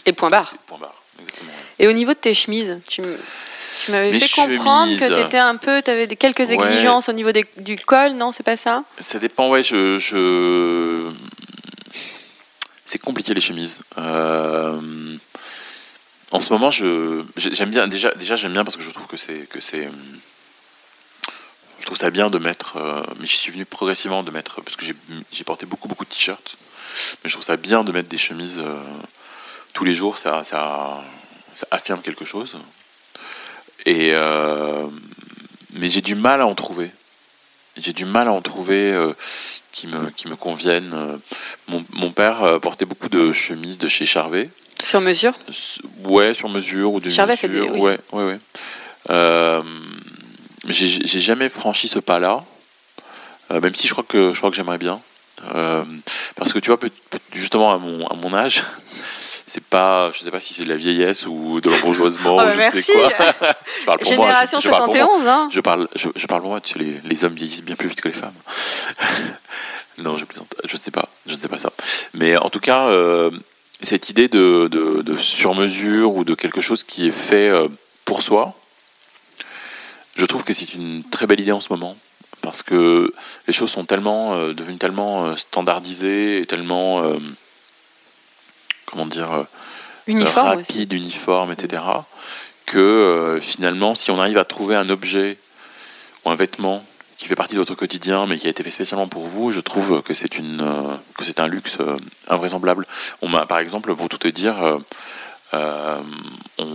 et 0.06 0.14
point 0.14 0.30
barre. 0.30 0.54
point 0.68 0.78
barre, 0.78 1.02
exactement. 1.20 1.52
Et 1.80 1.88
au 1.88 1.92
niveau 1.94 2.14
de 2.14 2.18
tes 2.20 2.34
chemises, 2.34 2.80
tu, 2.88 3.02
m- 3.02 3.18
tu 3.86 3.92
m'avais 3.92 4.14
fait 4.18 4.30
comprendre 4.42 4.96
que 4.98 5.14
tu 5.14 5.20
étais 5.20 5.38
un 5.38 5.56
peu, 5.56 5.82
tu 5.82 5.92
avais 5.92 6.08
quelques 6.08 6.40
Ouais. 6.40 6.54
exigences 6.54 7.10
au 7.10 7.14
niveau 7.14 7.32
des- 7.32 7.46
du 7.58 7.78
col, 7.78 8.14
non 8.14 8.32
C'est 8.32 8.44
pas 8.44 8.58
ça? 8.58 8.84
Ça 9.00 9.20
dépend, 9.20 9.50
ouais, 9.50 9.64
je. 9.64 9.98
je... 9.98 11.10
C'est 12.86 13.00
compliqué 13.00 13.34
les 13.34 13.42
chemises. 13.42 13.82
Euh, 13.98 15.18
en 16.32 16.42
ce 16.42 16.52
moment, 16.54 16.70
je 16.72 17.24
j'aime 17.38 17.70
bien 17.72 17.88
déjà 17.88 18.12
déjà 18.16 18.36
j'aime 18.36 18.54
bien 18.54 18.64
parce 18.64 18.76
que 18.78 18.84
je 18.84 18.90
trouve 18.92 19.08
que 19.08 19.18
c'est 19.18 19.48
que 19.50 19.60
c'est 19.62 19.88
je 21.80 21.86
trouve 21.86 21.98
ça 21.98 22.10
bien 22.12 22.30
de 22.30 22.38
mettre 22.40 22.78
euh, 22.78 23.02
mais 23.20 23.26
j'y 23.28 23.38
suis 23.38 23.52
venu 23.52 23.66
progressivement 23.66 24.24
de 24.24 24.32
mettre 24.32 24.62
parce 24.62 24.76
que 24.78 24.86
j'ai 24.86 25.44
porté 25.44 25.66
beaucoup 25.66 25.88
beaucoup 25.88 26.06
de 26.06 26.10
t-shirts 26.10 26.56
mais 27.24 27.30
je 27.30 27.36
trouve 27.36 27.44
ça 27.46 27.58
bien 27.58 27.84
de 27.84 27.92
mettre 27.92 28.10
des 28.10 28.18
chemises 28.18 28.58
euh, 28.60 28.82
tous 29.74 29.84
les 29.84 29.94
jours 29.94 30.18
ça, 30.18 30.44
ça, 30.44 31.04
ça 31.56 31.68
affirme 31.72 32.02
quelque 32.02 32.26
chose 32.26 32.58
et 33.86 34.12
euh, 34.14 34.86
mais 35.74 35.90
j'ai 35.90 36.02
du 36.02 36.16
mal 36.16 36.42
à 36.42 36.48
en 36.48 36.56
trouver 36.56 36.92
j'ai 37.78 37.94
du 37.94 38.06
mal 38.06 38.28
à 38.28 38.32
en 38.32 38.42
trouver 38.42 38.96
qui 39.72 39.88
me 39.88 40.10
qui 40.12 40.28
me 40.28 40.36
conviennent 40.36 41.20
mon, 41.68 41.84
mon 41.94 42.12
père 42.12 42.60
portait 42.62 42.86
beaucoup 42.86 43.10
de 43.10 43.34
chemises 43.34 43.78
de 43.78 43.88
chez 43.88 44.06
Charvet 44.06 44.50
sur 44.84 45.02
mesure? 45.02 45.34
Ouais, 46.04 46.34
sur 46.34 46.50
mesure 46.50 46.94
ou 46.94 47.00
de 47.00 47.10
Charvet 47.10 47.38
fait 47.38 47.48
des. 47.48 47.62
Oui. 47.62 47.80
Ouais, 47.80 48.00
ouais, 48.12 48.24
ouais. 48.26 48.40
Euh, 49.10 49.62
j'ai 50.68 51.20
jamais 51.20 51.50
franchi 51.50 51.88
ce 51.88 52.00
pas-là, 52.00 52.44
euh, 53.52 53.62
même 53.62 53.76
si 53.76 53.88
je 53.88 53.94
crois 53.94 54.06
que 54.08 54.34
je 54.34 54.38
crois 54.38 54.50
que 54.50 54.56
j'aimerais 54.56 54.78
bien, 54.78 55.00
euh, 55.56 55.84
parce 56.36 56.54
que 56.54 56.60
tu 56.60 56.70
vois, 56.70 56.80
justement 57.34 57.74
à 57.74 57.78
mon 57.78 58.06
à 58.08 58.16
mon 58.16 58.34
âge, 58.34 58.64
c'est 59.48 59.64
pas, 59.64 60.12
je 60.12 60.20
sais 60.20 60.32
pas 60.32 60.40
si 60.40 60.54
c'est 60.54 60.64
de 60.64 60.70
la 60.70 60.78
vieillesse 60.78 61.26
ou 61.26 61.62
de 61.62 61.70
l'embourgeoisement, 61.70 62.38
oh, 62.40 62.52
je 62.52 62.58
merci. 62.58 62.82
sais 62.82 62.94
quoi. 62.94 63.10
je 63.80 63.86
parle 63.86 64.00
pour 64.00 64.10
Génération 64.10 64.58
moi, 64.58 64.62
je, 64.62 64.70
je 64.70 64.76
71, 64.76 65.28
hein. 65.28 65.50
Je 65.52 65.60
parle, 65.60 65.88
je, 65.96 66.10
je, 66.16 66.28
parle 66.28 66.42
pour 66.42 66.52
moi. 66.52 66.62
Tu 66.62 66.74
sais, 66.74 66.80
les, 66.80 67.02
les 67.04 67.26
hommes 67.26 67.34
vieillissent 67.34 67.64
bien 67.64 67.76
plus 67.76 67.90
vite 67.90 68.02
que 68.02 68.08
les 68.08 68.14
femmes. 68.14 68.34
non, 70.00 70.18
je 70.18 70.26
plaisante. 70.26 70.54
Je 70.66 70.78
sais 70.78 70.92
pas, 70.92 71.10
je 71.26 71.36
ne 71.36 71.40
sais 71.40 71.50
pas 71.50 71.60
ça. 71.60 71.72
Mais 72.14 72.38
en 72.38 72.50
tout 72.50 72.60
cas, 72.60 72.88
euh, 72.88 73.32
cette 73.82 74.10
idée 74.10 74.28
de, 74.28 74.68
de, 74.72 75.02
de 75.02 75.18
sur-mesure 75.18 76.16
ou 76.16 76.24
de 76.24 76.36
quelque 76.36 76.62
chose 76.62 76.84
qui 76.84 77.08
est 77.08 77.12
fait 77.12 77.50
euh, 77.50 77.68
pour 78.06 78.22
soi, 78.22 78.54
je 80.16 80.26
trouve 80.26 80.44
que 80.44 80.54
c'est 80.54 80.74
une 80.74 81.04
très 81.04 81.28
belle 81.28 81.40
idée 81.40 81.52
en 81.52 81.62
ce 81.62 81.72
moment 81.72 81.98
parce 82.44 82.62
que 82.62 83.12
les 83.48 83.54
choses 83.54 83.72
sont 83.72 83.86
tellement 83.86 84.36
euh, 84.36 84.54
devenues 84.54 84.78
tellement 84.78 85.26
euh, 85.26 85.36
standardisées 85.36 86.42
et 86.42 86.46
tellement 86.46 87.02
euh, 87.02 87.18
comment 88.94 89.06
dire 89.06 89.32
euh, 89.34 89.44
Uniforme 90.08 90.58
rapides, 90.58 90.94
uniformes, 90.94 91.52
etc. 91.52 91.82
Que 92.66 92.78
euh, 92.78 93.40
finalement, 93.40 93.96
si 93.96 94.12
on 94.12 94.20
arrive 94.20 94.38
à 94.38 94.46
trouver 94.46 94.76
un 94.76 94.90
objet 94.90 95.38
ou 96.24 96.30
un 96.30 96.36
vêtement 96.36 96.84
qui 97.18 97.30
fait 97.30 97.36
partie 97.36 97.54
de 97.54 97.60
votre 97.60 97.76
quotidien, 97.76 98.26
mais 98.26 98.38
qui 98.38 98.48
a 98.48 98.50
été 98.50 98.64
fait 98.64 98.72
spécialement 98.72 99.08
pour 99.08 99.26
vous, 99.26 99.52
je 99.52 99.62
trouve 99.62 100.02
que 100.02 100.14
c'est 100.14 100.38
une 100.38 100.60
euh, 100.62 100.96
que 101.18 101.24
c'est 101.24 101.40
un 101.40 101.48
luxe 101.48 101.78
euh, 101.80 101.96
invraisemblable. 102.28 102.86
On 103.22 103.30
m'a, 103.30 103.46
par 103.46 103.60
exemple, 103.60 103.96
pour 103.96 104.10
tout 104.10 104.18
te 104.18 104.28
dire, 104.28 104.82
euh, 105.54 106.02
on, 106.58 106.68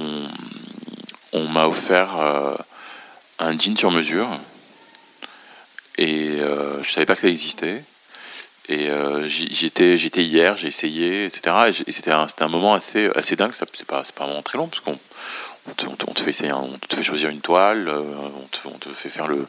on 1.34 1.48
m'a 1.48 1.66
offert 1.66 2.16
un 3.38 3.58
jean 3.58 3.76
sur 3.76 3.90
mesure 3.90 4.28
et 5.98 6.38
je 6.82 6.88
savais 6.88 7.06
pas 7.06 7.14
que 7.16 7.20
ça 7.20 7.28
existait. 7.28 7.82
Et 8.68 8.90
j'y 9.26 9.66
étais, 9.66 9.96
j'étais 9.96 10.22
hier, 10.22 10.56
j'ai 10.56 10.68
essayé, 10.68 11.24
etc. 11.24 11.72
Et 11.86 11.92
c'était 11.92 12.10
un, 12.12 12.26
un, 12.40 12.48
moment 12.48 12.74
assez, 12.74 13.10
assez 13.14 13.34
dingue. 13.34 13.52
C'est 13.54 13.86
pas, 13.86 14.02
pas 14.14 14.24
un 14.24 14.28
moment 14.28 14.42
très 14.42 14.58
long 14.58 14.68
parce 14.68 14.80
qu'on 14.80 14.98
on 15.70 15.74
te, 15.74 15.86
on 15.86 15.96
te, 15.96 16.04
on 16.10 16.14
te 16.14 16.20
fait 16.20 16.30
essayer, 16.30 16.52
on 16.52 16.78
te 16.88 16.96
fait 16.96 17.04
choisir 17.04 17.30
une 17.30 17.40
toile, 17.40 17.88
on 17.88 18.46
te, 18.50 18.58
on 18.66 18.78
te 18.78 18.88
fait 18.90 19.08
faire 19.08 19.26
le 19.26 19.46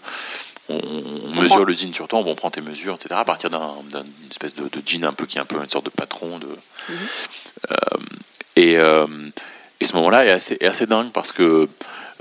on, 0.70 1.42
mesure 1.42 1.66
le 1.66 1.74
jean 1.74 1.94
sur 1.94 2.08
toi, 2.08 2.20
on 2.26 2.36
prend 2.36 2.52
tes 2.52 2.62
mesures, 2.62 2.96
etc. 2.96 3.16
à 3.18 3.26
partir 3.26 3.50
d'une 3.50 3.60
un, 3.60 4.06
espèce 4.32 4.56
de, 4.56 4.64
de, 4.70 4.82
jean 4.86 5.04
un 5.06 5.14
peu 5.14 5.26
qui 5.26 5.38
est 5.38 5.42
un 5.42 5.46
peu 5.46 5.58
une 5.62 5.70
sorte 5.70 5.86
de 5.86 5.90
patron. 5.90 6.40
De, 6.40 6.46
mm 6.46 6.52
-hmm. 6.90 7.72
euh, 7.72 7.76
et, 8.56 8.78
euh, 8.78 9.08
et, 9.80 9.86
ce 9.86 9.94
moment-là 9.96 10.26
est 10.26 10.32
assez, 10.32 10.58
est 10.60 10.68
assez 10.68 10.86
dingue 10.86 11.12
parce 11.12 11.32
que 11.32 11.68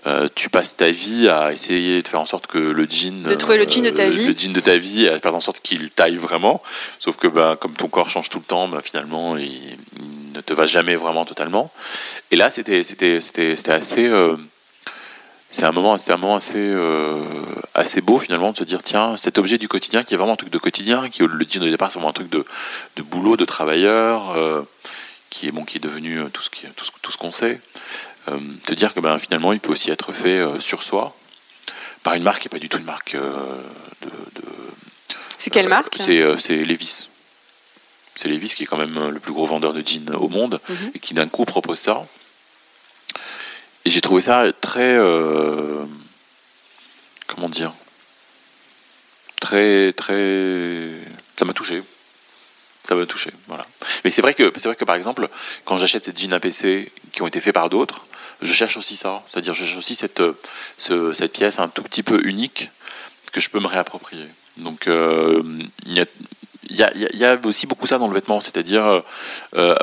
euh, 0.07 0.29
tu 0.35 0.49
passes 0.49 0.77
ta 0.77 0.91
vie 0.91 1.29
à 1.29 1.51
essayer 1.51 2.03
de 2.03 2.09
faire 2.09 2.21
en 2.21 2.27
sorte 2.27 2.47
que 2.47 2.59
le 2.59 2.87
jean, 2.89 3.23
de 3.23 3.35
trouver 3.35 3.59
le 3.59 3.69
jean 3.69 3.83
de 3.83 3.91
ta 3.91 4.05
euh, 4.05 4.11
vie, 4.11 4.29
le 4.29 4.35
jean 4.35 4.53
de 4.53 4.61
ta 4.61 4.77
vie, 4.77 5.09
à 5.09 5.19
faire 5.19 5.35
en 5.35 5.41
sorte 5.41 5.61
qu'il 5.61 5.91
taille 5.91 6.17
vraiment. 6.17 6.63
Sauf 7.01 7.17
que 7.17 7.27
ben, 7.27 7.57
comme 7.57 7.73
ton 7.73 7.89
corps 7.89 8.09
change 8.09 8.29
tout 8.31 8.39
le 8.39 8.45
temps, 8.45 8.69
ben, 8.69 8.81
finalement, 8.81 9.37
il, 9.37 9.47
il, 9.47 10.33
ne 10.35 10.41
te 10.41 10.55
va 10.55 10.67
jamais 10.67 10.95
vraiment 10.95 11.25
totalement. 11.25 11.73
Et 12.31 12.37
là, 12.37 12.49
c'était 12.49 12.85
c'était 12.85 13.21
c'était 13.21 13.73
assez 13.73 14.07
euh, 14.07 14.37
c'est 15.51 15.65
un 15.65 15.73
moment, 15.73 15.99
c'est 15.99 16.13
un 16.13 16.17
moment 16.17 16.37
assez, 16.37 16.77
assez 17.75 18.03
beau 18.03 18.19
finalement 18.19 18.53
de 18.53 18.59
se 18.59 18.65
dire 18.65 18.83
tiens, 18.83 19.17
cet 19.17 19.39
objet 19.39 19.57
du 19.57 19.67
quotidien 19.67 20.05
qui 20.05 20.13
est 20.13 20.17
vraiment 20.17 20.35
un 20.35 20.37
truc 20.37 20.51
de 20.51 20.59
quotidien, 20.59 21.09
qui 21.09 21.23
le 21.23 21.47
jean 21.49 21.63
au 21.63 21.71
départ 21.71 21.91
c'est 21.91 21.99
vraiment 21.99 22.11
un 22.11 22.13
truc 22.13 22.29
de, 22.29 22.45
de 22.97 23.03
boulot, 23.03 23.39
de 23.39 23.47
travailleur, 23.47 24.37
qui 25.31 25.49
est 25.49 25.51
bon, 25.51 25.65
qui 25.65 25.79
est 25.79 25.81
devenu 25.81 26.21
tout 26.35 26.43
ce 26.43 26.51
qui, 26.51 26.67
tout 26.77 26.85
ce, 26.85 26.91
tout 27.01 27.11
ce 27.11 27.17
qu'on 27.17 27.33
sait. 27.33 27.59
Euh, 28.29 28.39
te 28.65 28.75
dire 28.75 28.93
que 28.95 29.01
ben, 29.01 29.19
finalement 29.19 29.53
il 29.53 29.61
peut 29.61 29.73
aussi 29.73 29.91
être 29.91 30.13
fait 30.13 30.39
euh, 30.39 30.61
sur 30.61 30.83
soi 30.83 31.15
par 32.03 32.15
une 32.15 32.23
marque 32.23 32.43
qui 32.43 32.47
n'est 32.49 32.51
pas 32.51 32.59
du 32.59 32.69
tout 32.69 32.79
une 32.79 32.85
marque 32.85 33.15
euh, 33.15 33.33
de. 34.03 34.41
de 34.41 34.47
c'est 35.37 35.51
quelle 35.51 35.69
marque 35.69 35.97
C'est 35.99 36.65
Levis. 36.65 37.09
C'est 38.17 38.29
Levis 38.29 38.55
qui 38.55 38.65
est 38.65 38.67
quand 38.67 38.77
même 38.77 39.11
le 39.11 39.21
plus 39.21 39.33
gros 39.33 39.47
vendeur 39.47 39.73
de 39.73 39.87
jeans 39.87 40.11
au 40.15 40.29
monde 40.29 40.61
mm 40.69 40.75
-hmm. 40.75 40.91
et 40.95 40.99
qui 40.99 41.15
d'un 41.15 41.29
coup 41.29 41.45
propose 41.45 41.79
ça. 41.79 42.05
Et 43.85 43.91
j'ai 43.91 44.01
trouvé 44.01 44.21
ça 44.21 44.53
très. 44.61 44.97
Euh, 44.99 45.85
comment 47.29 47.49
dire? 47.49 47.73
Très, 49.41 49.93
très. 49.93 50.91
Ça 51.39 51.45
m'a 51.45 51.55
touché. 51.55 51.83
Ça 52.83 52.95
m'a 52.95 53.07
touché, 53.07 53.31
voilà. 53.47 53.65
Mais 54.03 54.11
c'est 54.11 54.23
vrai 54.23 54.35
que 54.35 54.53
c'est 54.57 54.69
vrai 54.69 54.77
que 54.77 54.85
par 54.85 54.97
exemple, 54.97 55.29
quand 55.65 55.79
j'achète 55.79 56.11
des 56.11 56.21
jeans 56.21 56.33
APC 56.33 56.91
qui 57.13 57.23
ont 57.23 57.27
été 57.27 57.41
faits 57.41 57.55
par 57.55 57.69
d'autres, 57.69 58.08
je 58.43 58.53
cherche 58.53 58.77
aussi 58.77 58.97
ça. 58.97 59.23
C'est-à-dire, 59.31 59.55
je 59.55 59.65
cherche 59.65 59.79
aussi 59.79 59.95
cette, 59.95 60.23
ce, 60.79 61.13
cette 61.13 61.33
pièce 61.33 61.59
un 61.59 61.69
tout 61.69 61.83
petit 61.83 62.03
peu 62.03 62.21
unique 62.27 62.71
que 63.33 63.41
je 63.41 63.51
peux 63.51 63.61
me 63.61 63.67
réapproprier. 63.67 64.27
Donc, 64.59 64.85
il 64.87 64.93
euh, 64.93 65.43
y, 65.87 66.01
a, 66.01 66.07
y, 66.71 66.83
a, 66.83 66.93
y, 66.95 67.25
a, 67.25 67.39
aussi 67.45 67.67
beaucoup 67.67 67.87
ça 67.87 67.99
dans 67.99 68.09
le 68.09 68.15
vêtement. 68.15 68.41
C'est-à-dire, 68.41 69.03
euh, 69.57 69.75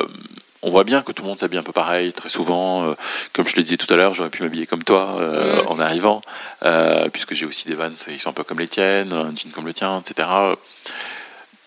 on 0.65 0.71
voit 0.71 0.83
bien 0.83 1.03
que 1.03 1.11
tout 1.11 1.21
le 1.21 1.29
monde 1.29 1.37
s'habille 1.37 1.59
un 1.59 1.63
peu 1.63 1.71
pareil, 1.71 2.11
très 2.11 2.29
souvent. 2.29 2.89
Euh, 2.89 2.93
comme 3.33 3.47
je 3.47 3.55
le 3.55 3.61
disais 3.61 3.77
tout 3.77 3.91
à 3.93 3.95
l'heure, 3.97 4.15
j'aurais 4.15 4.31
pu 4.31 4.41
m'habiller 4.41 4.65
comme 4.65 4.83
toi 4.83 5.17
euh, 5.19 5.61
mmh. 5.61 5.67
en 5.67 5.79
arrivant, 5.79 6.21
euh, 6.63 7.07
puisque 7.09 7.35
j'ai 7.35 7.45
aussi 7.45 7.67
des 7.67 7.75
vans, 7.75 7.91
ils 8.07 8.19
sont 8.19 8.31
un 8.31 8.33
peu 8.33 8.43
comme 8.43 8.59
les 8.59 8.67
tiennes, 8.67 9.13
un 9.13 9.31
jean 9.35 9.51
comme 9.53 9.67
le 9.67 9.73
tien, 9.73 10.01
etc. 10.01 10.27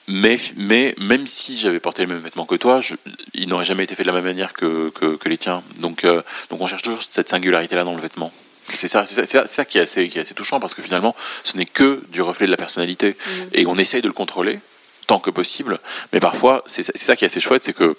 Mais, 0.08 0.38
mais 0.56 0.94
même 0.98 1.26
si 1.26 1.58
j'avais 1.58 1.80
porté 1.80 2.02
les 2.02 2.06
mêmes 2.06 2.22
vêtements 2.22 2.46
que 2.46 2.54
toi, 2.54 2.80
je, 2.80 2.94
ils 3.34 3.46
n'auraient 3.46 3.66
jamais 3.66 3.84
été 3.84 3.94
faits 3.94 4.06
de 4.06 4.10
la 4.10 4.16
même 4.16 4.24
manière 4.24 4.54
que, 4.54 4.88
que, 4.90 5.16
que 5.16 5.28
les 5.28 5.36
tiens. 5.36 5.62
Donc, 5.80 6.04
euh, 6.04 6.22
donc 6.48 6.62
on 6.62 6.66
cherche 6.66 6.82
toujours 6.82 7.02
cette 7.08 7.28
singularité-là 7.28 7.84
dans 7.84 7.94
le 7.94 8.00
vêtement. 8.00 8.32
C'est 8.74 8.88
ça, 8.88 9.04
c'est 9.04 9.26
ça, 9.26 9.46
ça, 9.46 9.64
qui, 9.66 9.76
est 9.76 9.82
assez, 9.82 10.08
qui 10.08 10.18
est 10.18 10.22
assez 10.22 10.34
touchant 10.34 10.60
parce 10.60 10.74
que 10.74 10.80
finalement, 10.80 11.14
ce 11.44 11.58
n'est 11.58 11.66
que 11.66 12.02
du 12.08 12.22
reflet 12.22 12.46
de 12.46 12.50
la 12.50 12.56
personnalité 12.56 13.16
mmh. 13.18 13.30
et 13.52 13.66
on 13.66 13.76
essaye 13.76 14.00
de 14.00 14.06
le 14.06 14.14
contrôler 14.14 14.60
tant 15.06 15.20
que 15.20 15.30
possible. 15.30 15.78
Mais 16.12 16.20
parfois, 16.20 16.64
c'est 16.66 16.96
ça 16.96 17.14
qui 17.14 17.24
est 17.24 17.26
assez 17.26 17.40
chouette, 17.40 17.64
c'est 17.64 17.74
que 17.74 17.94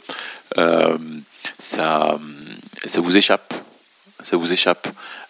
euh, 0.57 0.97
ça, 1.60 2.20
ça 2.86 3.01
vous 3.01 3.18
échappe. 3.18 3.53
Ça 4.24 4.36
vous 4.36 4.51
échappe. 4.51 4.88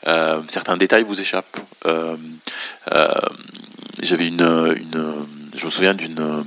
Euh, 0.07 0.41
certains 0.47 0.77
détails 0.77 1.03
vous 1.03 1.19
échappent. 1.19 1.59
J'avais 4.01 4.27
une, 4.27 4.41
une, 4.41 5.25
je 5.55 5.65
me 5.65 5.71
souviens 5.71 5.93
d'une 5.93 6.45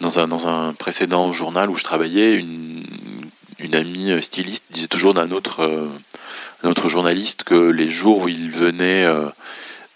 dans 0.00 0.18
un, 0.18 0.28
dans 0.28 0.46
un 0.46 0.74
précédent 0.74 1.32
journal 1.32 1.70
où 1.70 1.76
je 1.76 1.84
travaillais, 1.84 2.34
une, 2.34 2.82
une 3.58 3.74
amie 3.74 4.22
styliste 4.22 4.64
disait 4.70 4.88
toujours 4.88 5.14
d'un 5.14 5.30
autre, 5.30 5.88
un 6.62 6.68
autre 6.68 6.88
journaliste 6.88 7.44
que 7.44 7.54
les 7.54 7.88
jours 7.88 8.22
où 8.22 8.28
il 8.28 8.50
venait 8.50 9.06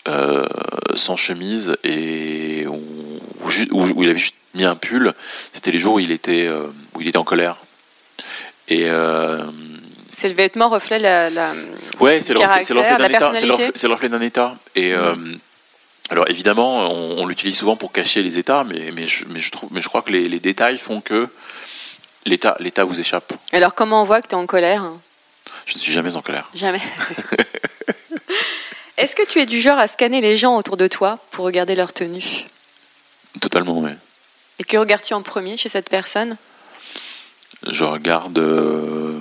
euh, 0.08 0.44
sans 0.96 1.16
chemise 1.16 1.76
et 1.84 2.66
où, 2.66 2.80
où, 3.44 3.82
où, 3.82 4.02
il 4.02 4.10
avait 4.10 4.18
juste 4.18 4.34
mis 4.54 4.64
un 4.64 4.74
pull, 4.74 5.12
c'était 5.52 5.70
les 5.70 5.78
jours 5.78 5.94
où 5.94 6.00
il 6.00 6.10
était, 6.10 6.46
euh, 6.46 6.66
où 6.94 7.02
il 7.02 7.08
était 7.08 7.18
en 7.18 7.24
colère. 7.24 7.56
Et 8.68 8.84
euh, 8.88 9.44
c'est 10.10 10.28
le 10.28 10.34
vêtement 10.34 10.70
reflet 10.70 10.98
la, 10.98 11.28
la 11.28 11.52
ouais, 12.00 12.22
c'est 12.22 12.32
le 12.32 12.40
reflet, 12.40 12.74
d'un 12.96 13.08
état. 13.08 13.32
C'est 13.34 13.46
le, 13.46 13.52
reflet, 13.52 13.72
le 13.82 13.92
reflet 13.92 14.08
d'un 14.08 14.20
état. 14.20 14.56
Et 14.74 14.94
mmh. 14.94 15.38
Alors 16.10 16.28
évidemment, 16.28 16.90
on, 16.90 17.22
on 17.22 17.26
l'utilise 17.26 17.56
souvent 17.56 17.76
pour 17.76 17.92
cacher 17.92 18.22
les 18.22 18.38
états, 18.38 18.64
mais, 18.64 18.90
mais, 18.92 19.06
je, 19.06 19.24
mais, 19.28 19.38
je, 19.38 19.50
trouve, 19.50 19.70
mais 19.72 19.80
je 19.80 19.88
crois 19.88 20.02
que 20.02 20.10
les, 20.10 20.28
les 20.28 20.40
détails 20.40 20.76
font 20.76 21.00
que 21.00 21.28
l'état, 22.26 22.56
l'état 22.58 22.84
vous 22.84 22.98
échappe. 22.98 23.32
Alors 23.52 23.74
comment 23.74 24.02
on 24.02 24.04
voit 24.04 24.20
que 24.20 24.26
tu 24.26 24.34
es 24.34 24.38
en 24.38 24.46
colère? 24.46 24.90
Je 25.66 25.74
ne 25.74 25.78
suis 25.78 25.92
jamais 25.92 26.16
en 26.16 26.22
colère. 26.22 26.50
Jamais. 26.54 26.80
Est-ce 28.96 29.14
que 29.14 29.26
tu 29.26 29.38
es 29.38 29.46
du 29.46 29.60
genre 29.60 29.78
à 29.78 29.86
scanner 29.86 30.20
les 30.20 30.36
gens 30.36 30.56
autour 30.56 30.76
de 30.76 30.88
toi 30.88 31.18
pour 31.30 31.44
regarder 31.44 31.76
leur 31.76 31.92
tenue? 31.92 32.44
Totalement, 33.40 33.78
oui. 33.78 33.92
Et 34.58 34.64
que 34.64 34.76
regardes-tu 34.76 35.14
en 35.14 35.22
premier 35.22 35.56
chez 35.56 35.68
cette 35.68 35.88
personne? 35.88 36.36
Je 37.66 37.84
regarde. 37.84 38.38
Euh, 38.38 39.18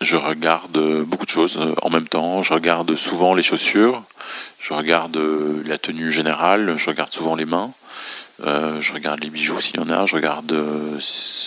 je 0.00 0.16
regarde 0.16 0.78
beaucoup 1.04 1.26
de 1.26 1.30
choses 1.30 1.58
en 1.82 1.90
même 1.90 2.08
temps. 2.08 2.42
Je 2.42 2.54
regarde 2.54 2.94
souvent 2.96 3.34
les 3.34 3.42
chaussures, 3.42 4.02
je 4.58 4.72
regarde 4.72 5.18
la 5.66 5.78
tenue 5.78 6.10
générale, 6.10 6.74
je 6.76 6.86
regarde 6.86 7.12
souvent 7.12 7.34
les 7.34 7.44
mains, 7.44 7.72
euh, 8.44 8.80
je 8.80 8.92
regarde 8.92 9.20
les 9.20 9.30
bijoux 9.30 9.60
s'il 9.60 9.76
y 9.76 9.80
en 9.80 9.90
a, 9.90 10.06
je 10.06 10.16
regarde, 10.16 10.52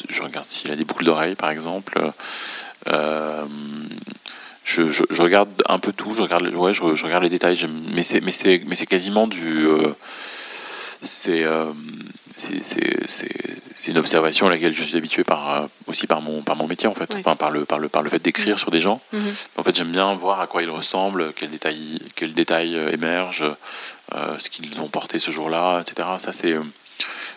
je 0.10 0.22
regarde 0.22 0.46
s'il 0.46 0.72
a 0.72 0.76
des 0.76 0.86
boucles 0.86 1.06
d'oreilles 1.06 1.36
par 1.36 1.50
exemple. 1.50 2.00
Euh, 2.88 3.46
je, 4.66 5.22
regarde 5.22 5.50
un 5.68 5.80
peu 5.80 5.92
tout, 5.92 6.14
je 6.16 6.22
regarde, 6.22 6.48
ouais, 6.54 6.74
je, 6.74 6.82
regarde 6.82 7.24
les 7.24 7.30
détails, 7.30 7.60
mais 7.94 8.04
c'est, 8.04 8.86
quasiment 8.88 9.28
du, 9.28 9.68
euh, 9.68 9.94
c'est, 11.04 11.44
euh, 11.44 11.72
c'est, 12.36 12.64
c'est, 12.64 13.92
une 13.92 13.98
observation 13.98 14.48
à 14.48 14.50
laquelle 14.50 14.74
je 14.74 14.84
suis 14.84 14.98
habitué 14.98 15.24
par, 15.24 15.54
euh, 15.64 15.68
aussi 15.88 16.08
par 16.08 16.22
mon, 16.22 16.42
par 16.42 16.56
mon 16.56 16.68
métier 16.68 16.88
en 16.88 16.94
fait, 16.94 17.14
Oui. 17.14 17.20
enfin 17.20 17.36
par 17.36 17.52
le, 17.52 17.66
par 17.66 17.80
le, 17.80 17.90
par 17.90 18.02
le 18.02 18.10
fait 18.10 18.20
d'écrire 18.20 18.58
sur 18.58 18.72
des 18.72 18.80
gens. 18.80 19.02
Mhm. 19.12 19.34
En 19.58 19.64
fait, 19.64 19.76
j'aime 19.76 19.92
bien 19.92 20.14
voir 20.16 20.40
à 20.40 20.48
quoi 20.48 20.64
ils 20.64 20.70
ressemblent, 20.70 21.34
quels 21.34 21.52
détails, 21.52 22.00
quels 22.16 22.34
détails 22.34 22.76
euh, 22.76 22.92
émergent, 22.92 23.46
euh, 24.16 24.40
ce 24.40 24.50
qu'ils 24.50 24.80
ont 24.80 24.88
porté 24.88 25.20
ce 25.20 25.32
jour-là, 25.32 25.82
etc. 25.82 26.08
Ça, 26.20 26.32
c'est, 26.34 26.56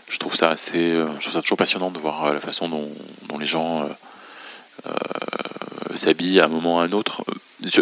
je 0.09 0.19
trouve 0.19 0.37
ça 0.37 0.51
assez, 0.51 0.93
je 0.93 1.21
trouve 1.21 1.33
ça 1.33 1.43
toujours 1.43 1.59
passionnant 1.59 1.91
de 1.91 1.99
voir 1.99 2.33
la 2.33 2.41
façon 2.41 2.69
dont, 2.69 2.89
dont 3.29 3.39
les 3.39 3.47
gens 3.47 3.89
euh, 4.87 4.91
s'habillent 5.97 6.41
à 6.41 6.45
un 6.45 6.49
moment 6.49 6.77
ou 6.77 6.79
à 6.79 6.85
un 6.85 6.93
autre. 6.93 7.25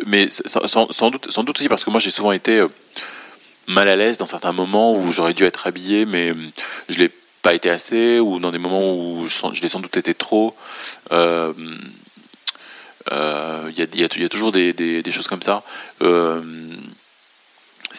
Mais 0.06 0.28
sans, 0.30 1.10
doute, 1.10 1.30
sans 1.30 1.44
doute 1.44 1.58
aussi 1.58 1.68
parce 1.68 1.84
que 1.84 1.90
moi, 1.90 2.00
j'ai 2.00 2.10
souvent 2.10 2.32
été 2.32 2.64
mal 3.66 3.88
à 3.88 3.96
l'aise 3.96 4.18
dans 4.18 4.26
certains 4.26 4.52
moments 4.52 4.94
où 4.94 5.12
j'aurais 5.12 5.34
dû 5.34 5.44
être 5.44 5.66
habillé, 5.66 6.06
mais 6.06 6.30
euh, 6.30 6.34
je 6.88 6.98
l'ai 6.98 7.10
pas 7.42 7.54
été 7.54 7.70
assez, 7.70 8.20
ou 8.20 8.38
dans 8.38 8.50
des 8.50 8.58
moments 8.58 8.94
où 8.94 9.26
je, 9.28 9.60
l'ai 9.62 9.68
sans 9.68 9.80
doute 9.80 9.96
été 9.96 10.14
trop. 10.14 10.56
Euh, 11.12 11.52
euh, 13.12 13.68
Il 13.70 13.78
y, 13.78 13.82
a, 13.82 13.86
il 13.92 14.00
y 14.22 14.24
a- 14.24 14.28
toujours 14.28 14.52
des, 14.52 15.02
choses 15.12 15.28
comme 15.28 15.42
ça. 15.42 15.62
Euh, 16.02 16.40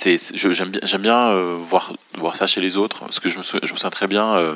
je- 0.03 0.53
j'aime 0.53 1.01
bien, 1.01 1.30
euh, 1.30 1.55
voir, 1.59 1.93
voir 2.16 2.36
ça 2.36 2.47
chez 2.47 2.61
les 2.61 2.78
autres, 2.78 2.99
parce 2.99 3.20
que 3.20 3.30
je 3.30 3.38
me, 3.38 3.43
souviens 3.43 3.89
très 3.89 4.07
bien. 4.07 4.36
euh, 4.36 4.55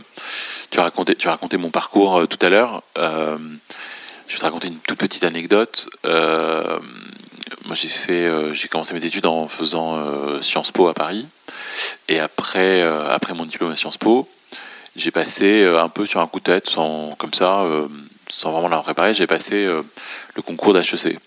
tu 0.72 0.80
raconté, 0.80 1.16
tu 1.16 1.28
raconté 1.28 1.58
mon 1.58 1.70
parcours 1.70 2.20
euh, 2.20 2.26
tout 2.28 2.44
à 2.46 2.50
l'heure. 2.50 2.84
Euh, 2.98 3.38
je 4.28 4.34
vais 4.34 4.40
te 4.40 4.46
raconter 4.46 4.68
une 4.68 4.78
toute 4.80 4.98
petite 5.00 5.24
anecdote. 5.24 5.88
Moi, 7.70 7.76
j'ai 7.76 7.88
fait, 7.88 8.26
euh, 8.26 8.52
j'ai 8.52 8.68
commencé 8.68 8.96
mes 8.96 9.06
études 9.06 9.28
en 9.28 9.48
faisant 9.48 9.96
euh, 10.00 10.42
Sciences 10.42 10.72
Po 10.72 10.88
à 10.88 10.96
Paris, 10.96 11.28
et 12.08 12.20
après, 12.20 12.82
euh, 12.82 13.14
après 13.14 13.36
mon 13.36 13.46
diplôme 13.46 13.70
à 13.70 13.76
Sciences 13.76 14.00
Po, 14.00 14.28
j'ai 14.96 15.12
passé 15.12 15.64
un 15.66 15.88
peu 15.88 16.08
sur 16.08 16.20
un 16.20 16.26
coup 16.26 16.40
de 16.40 16.46
tête, 16.46 16.68
sans, 16.68 17.14
comme 17.20 17.32
ça, 17.32 17.64
sans 18.28 18.52
vraiment 18.52 18.70
la 18.70 18.80
préparer. 18.80 19.14
J'ai 19.14 19.28
passé 19.28 19.68
le 19.68 20.42
concours 20.42 20.74
d'HEC. 20.74 21.20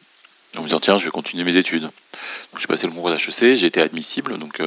En 0.57 0.63
me 0.63 0.67
disant 0.67 0.81
tiens, 0.81 0.99
je 0.99 1.05
vais 1.05 1.13
continuer 1.13 1.45
mes 1.45 1.57
études. 1.57 1.83
Donc 1.85 2.59
j'ai 2.59 2.67
passé 2.67 2.89
le 2.89 2.93
concours 2.93 3.11
d'HEC, 3.11 3.57
j'ai 3.57 3.67
été 3.67 3.81
admissible, 3.81 4.37
donc 4.37 4.59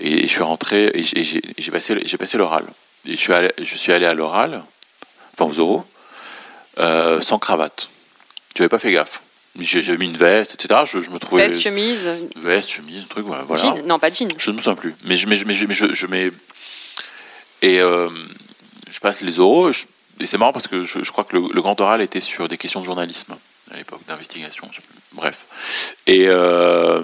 et, 0.00 0.22
je 0.22 0.32
suis 0.32 0.44
rentré 0.44 0.92
et 0.94 1.02
j'ai- 1.02 1.42
j'ai 1.58 1.70
passé 1.72 2.00
j'ai 2.04 2.16
passé 2.16 2.38
l'oral. 2.38 2.64
Et 3.08 3.16
je 3.16 3.20
suis 3.20 3.32
allé 3.32 3.50
je 3.58 3.76
suis 3.76 3.90
allé 3.90 4.06
à 4.06 4.14
l'oral, 4.14 4.62
enfin 5.34 5.50
aux 5.50 5.58
oraux, 5.58 5.84
sans 6.78 7.40
cravate. 7.40 7.88
Je 8.56 8.62
n'avais 8.62 8.68
pas 8.68 8.78
fait 8.78 8.92
gaffe. 8.92 9.20
J'ai- 9.58 9.82
J'avais 9.82 9.98
mis 9.98 10.06
une 10.06 10.16
veste, 10.16 10.54
etc. 10.54 10.80
Je, 10.86 11.00
je 11.00 11.10
me 11.10 11.18
trouvais 11.18 11.48
Veste, 11.48 11.60
chemise, 11.60 12.08
veste, 12.36 12.70
chemise, 12.70 13.06
truc, 13.08 13.26
voilà. 13.26 13.44
jean. 13.56 13.82
Non, 13.84 13.98
pas 13.98 14.10
jean. 14.12 14.28
Je 14.38 14.50
ne 14.50 14.56
me 14.56 14.60
souviens 14.62 14.76
plus. 14.76 14.94
Mais 15.04 15.16
je, 15.16 15.26
mais 15.26 15.36
je, 15.36 15.44
mais 15.44 15.54
je, 15.54 15.66
mais 15.66 15.74
je- 15.74 15.92
je 15.92 16.06
mets. 16.06 16.30
Et 17.62 17.80
euh, 17.80 18.08
je 18.90 19.00
passe 19.00 19.22
les 19.22 19.38
oraux. 19.40 19.70
et 19.70 20.26
c'est 20.26 20.38
marrant 20.38 20.52
parce 20.52 20.68
que 20.68 20.84
je, 20.84 21.02
je 21.02 21.10
crois 21.12 21.24
que 21.24 21.36
le, 21.36 21.48
le 21.52 21.60
grand 21.62 21.78
oral 21.80 22.00
était 22.00 22.20
sur 22.20 22.48
des 22.48 22.56
questions 22.58 22.80
de 22.80 22.86
journalisme 22.86 23.36
à 23.72 23.76
l'époque, 23.76 24.00
d'investigation. 24.06 24.68
Bref. 25.12 25.46
Et, 26.06 26.26
euh, 26.28 27.02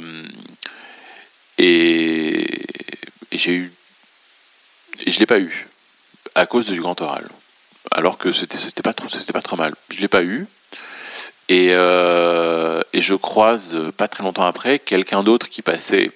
et, 1.59 2.44
et 3.32 3.38
j'ai 3.38 3.53
eu. 3.53 3.72
Et 5.05 5.11
je 5.11 5.16
ne 5.16 5.20
l'ai 5.20 5.26
pas 5.26 5.38
eu 5.40 5.66
à 6.34 6.47
cause 6.47 6.66
du 6.66 6.80
grand 6.80 7.01
oral. 7.01 7.28
Alors 7.90 8.18
que 8.18 8.32
c'était 8.32 8.82
pas, 8.82 8.92
trop- 8.94 9.09
pas 9.32 9.42
trop 9.42 9.57
mal. 9.57 9.74
Je 9.90 9.97
ne 9.97 10.01
l'ai 10.03 10.09
pas 10.09 10.22
eu. 10.22 10.47
Et, 11.49 11.68
euh, 11.70 12.82
et 12.92 13.01
je 13.01 13.14
croise 13.14 13.74
euh, 13.74 13.92
pas 13.92 14.09
très 14.09 14.24
longtemps 14.24 14.44
après 14.44 14.78
quelqu'un 14.78 15.22
d'autre 15.22 15.49
qui 15.49 15.62
passait 15.62 16.11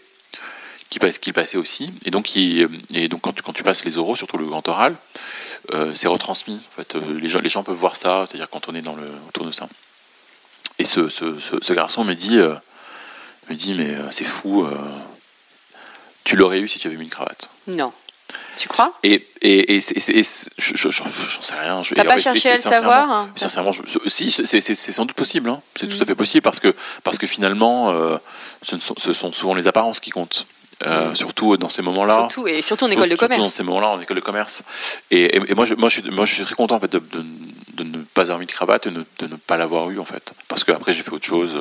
qui 0.89 0.99
passe 0.99 1.19
qui 1.19 1.33
passait 1.33 1.57
aussi. 1.57 1.93
Et 2.05 2.11
donc 2.11 2.25
qui 2.25 2.67
et 2.93 3.09
donc 3.09 3.21
quand 3.21 3.33
tu, 3.33 3.43
quand 3.43 3.53
tu 3.53 3.63
passes 3.63 3.85
les 3.85 3.97
oraux 3.97 4.17
surtout 4.17 4.39
le 4.39 4.47
grand 4.47 4.67
oral 4.69 4.97
euh, 5.73 5.93
c'est 5.95 6.09
retransmis 6.09 6.61
en 6.73 6.77
fait. 6.83 6.97
Les 7.21 7.29
gens 7.29 7.41
les 7.41 7.49
gens 7.49 7.63
peuvent 7.63 7.77
voir 7.77 7.97
ça 7.97 8.27
c'est-à-dire 8.29 8.51
quand 8.51 8.69
on 8.69 8.75
est 8.75 8.83
dans 8.83 8.97
le 8.97 9.07
autour 9.29 9.47
de 9.47 9.53
ça. 9.53 9.69
Et 10.79 10.85
ce, 10.85 11.09
ce, 11.09 11.39
ce, 11.39 11.73
garçon 11.75 12.05
me 12.05 12.15
dit 12.15 12.39
me 12.39 13.55
dit 13.55 13.75
mais 13.75 13.95
c'est 14.11 14.25
fou 14.25 14.67
tu 16.25 16.37
l'aurais 16.37 16.61
eu 16.61 16.69
si 16.69 16.79
tu 16.79 16.89
avais 16.89 16.97
mis 16.97 17.05
une 17.05 17.11
cravate. 17.11 17.51
Non. 17.77 17.93
Tu 18.57 18.69
crois? 18.69 18.93
Et, 19.03 19.27
et, 19.43 19.77
et, 19.77 19.81
j'en 19.81 20.93
sais 21.43 21.55
rien. 21.55 21.83
T'as 21.95 22.05
pas 22.05 22.19
cherché 22.19 22.51
à 22.51 22.53
le 22.53 22.59
savoir 22.59 23.11
hein 23.11 23.31
Sincèrement, 23.37 23.73
je- 23.73 23.83
si, 24.09 24.31
c'est- 24.31 24.61
sans 24.93 25.05
doute 25.07 25.17
possible. 25.17 25.49
hein. 25.51 25.61
C'est 25.79 25.89
tout 25.89 25.97
Mm. 25.99 26.03
à 26.03 26.05
fait 26.07 26.15
possible 26.15 26.43
parce 26.43 26.61
que, 26.61 26.75
parce 27.05 27.19
que 27.19 27.27
finalement, 27.27 27.91
euh, 27.93 28.17
ce, 28.63 28.79
sont, 28.79 28.95
ce 28.99 29.13
sont 29.13 29.33
souvent 29.33 29.55
les 29.55 29.67
apparences 29.69 30.01
qui 30.01 30.11
comptent. 30.11 30.47
Euh, 30.87 31.11
Mm. 31.11 31.15
Surtout 31.15 31.57
dans 31.59 31.69
ces 31.69 31.83
moments-là. 31.83 32.15
Surtout, 32.15 32.47
et 32.49 32.63
surtout 32.63 32.87
en 32.87 32.91
école 32.91 33.09
de 33.09 33.11
Surtout 33.17 33.29
dans 33.29 33.37
commerce. 33.37 33.55
ces 33.55 33.63
moments-là, 33.63 33.89
en 33.89 34.01
école 34.01 34.17
de 34.17 34.23
commerce. 34.23 34.63
Et, 35.11 35.25
et- 35.37 35.51
et 35.51 35.55
moi, 35.55 35.67
je, 35.67 35.75
moi, 35.75 35.91
je 35.91 36.01
suis, 36.01 36.11
moi, 36.11 36.25
je 36.25 36.33
suis 36.35 36.45
très 36.45 36.55
content 36.55 36.77
en 36.77 36.81
fait, 36.81 36.91
de, 36.93 36.99
de- 36.99 37.25
de 37.75 37.85
ne 37.85 37.99
pas 37.99 38.23
avoir 38.23 38.39
mis 38.39 38.47
de 38.47 38.53
cravate 38.53 38.87
et 38.87 38.91
de, 38.91 39.05
de 39.19 39.27
ne 39.27 39.37
pas 39.37 39.57
l'avoir 39.59 39.91
eu 39.91 39.99
en 39.99 40.05
fait. 40.07 40.33
Parce 40.49 40.65
qu'après, 40.65 40.93
j'ai 40.95 41.03
fait 41.03 41.13
autre 41.13 41.27
chose. 41.27 41.59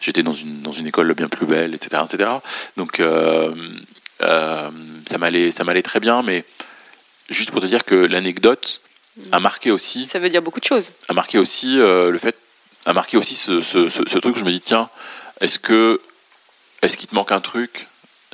J'étais 0.00 0.22
dans 0.22 0.32
une, 0.32 0.62
dans 0.62 0.70
une 0.72 0.86
école 0.86 1.12
bien 1.14 1.28
plus 1.28 1.46
belle, 1.46 1.74
etc. 1.74 2.02
etc. 2.08 2.30
Donc, 2.76 3.00
euh, 3.00 3.52
euh, 4.24 4.70
ça 5.08 5.18
m'allait 5.18 5.52
ça 5.52 5.64
m'allait 5.64 5.82
très 5.82 6.00
bien. 6.00 6.22
Mais 6.22 6.44
juste 7.30 7.50
pour 7.50 7.60
te 7.60 7.66
dire 7.66 7.84
que 7.84 7.94
l'anecdote 7.94 8.80
a 9.32 9.38
marqué 9.40 9.70
aussi 9.70 10.04
Ça 10.06 10.18
veut 10.18 10.28
dire 10.28 10.42
beaucoup 10.42 10.60
de 10.60 10.64
choses. 10.64 10.90
a 11.08 11.12
marqué 11.14 11.38
aussi 11.38 11.78
euh, 11.78 12.10
le 12.10 12.18
fait 12.18 12.36
a 12.86 12.92
marqué 12.92 13.16
aussi 13.16 13.34
ce, 13.34 13.62
ce- 13.62 13.88
ce- 13.88 14.02
ce 14.06 14.18
truc 14.18 14.34
où 14.36 14.38
je 14.38 14.44
me 14.44 14.50
dis 14.50 14.60
tiens 14.60 14.88
est-ce 15.40 15.58
que 15.58 16.00
est-ce 16.82 16.96
qu'il 16.96 17.06
te 17.08 17.14
manque 17.14 17.32
un 17.32 17.40
truc 17.40 17.86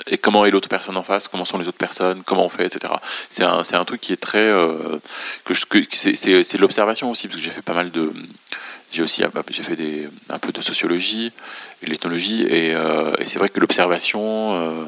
et 0.07 0.17
comment 0.19 0.47
est 0.47 0.51
l'autre 0.51 0.69
personne 0.69 0.97
en 0.97 1.03
face 1.03 1.29
comment 1.29 1.45
sont 1.45 1.59
les 1.59 1.69
autres 1.69 1.77
personnes 1.79 2.23
comment 2.25 2.47
on 2.47 2.49
fait 2.49 2.65
etc 2.67 2.93
c'est 3.29 3.45
un, 3.45 3.63
c'est 3.63 3.77
un 3.77 3.85
truc 3.85 4.01
qui 4.01 4.13
est 4.15 4.17
très 4.17 4.39
euh, 4.39 4.99
que, 5.45 5.53
je- 5.55 5.67
que 5.67 5.79
c'est, 5.93 6.17
c'est, 6.17 6.43
c'est 6.43 6.57
de 6.57 6.63
l'observation 6.63 7.11
aussi 7.11 7.29
parce 7.29 7.37
que 7.39 7.45
j'ai 7.45 7.51
fait 7.53 7.63
pas 7.63 7.75
mal 7.75 7.91
de 7.91 8.11
j'ai 8.91 9.03
aussi 9.03 9.23
j'ai 9.51 9.63
fait 9.63 9.77
des, 9.77 10.09
un 10.29 10.39
peu 10.39 10.53
de 10.53 10.61
sociologie 10.61 11.33
et 11.83 11.87
de 11.87 11.91
l'ethnologie 11.91 12.43
et, 12.43 12.75
euh, 12.75 13.13
et 13.19 13.27
c'est 13.27 13.39
vrai 13.39 13.49
que 13.49 13.61
l'observation 13.61 14.21
euh, 14.55 14.85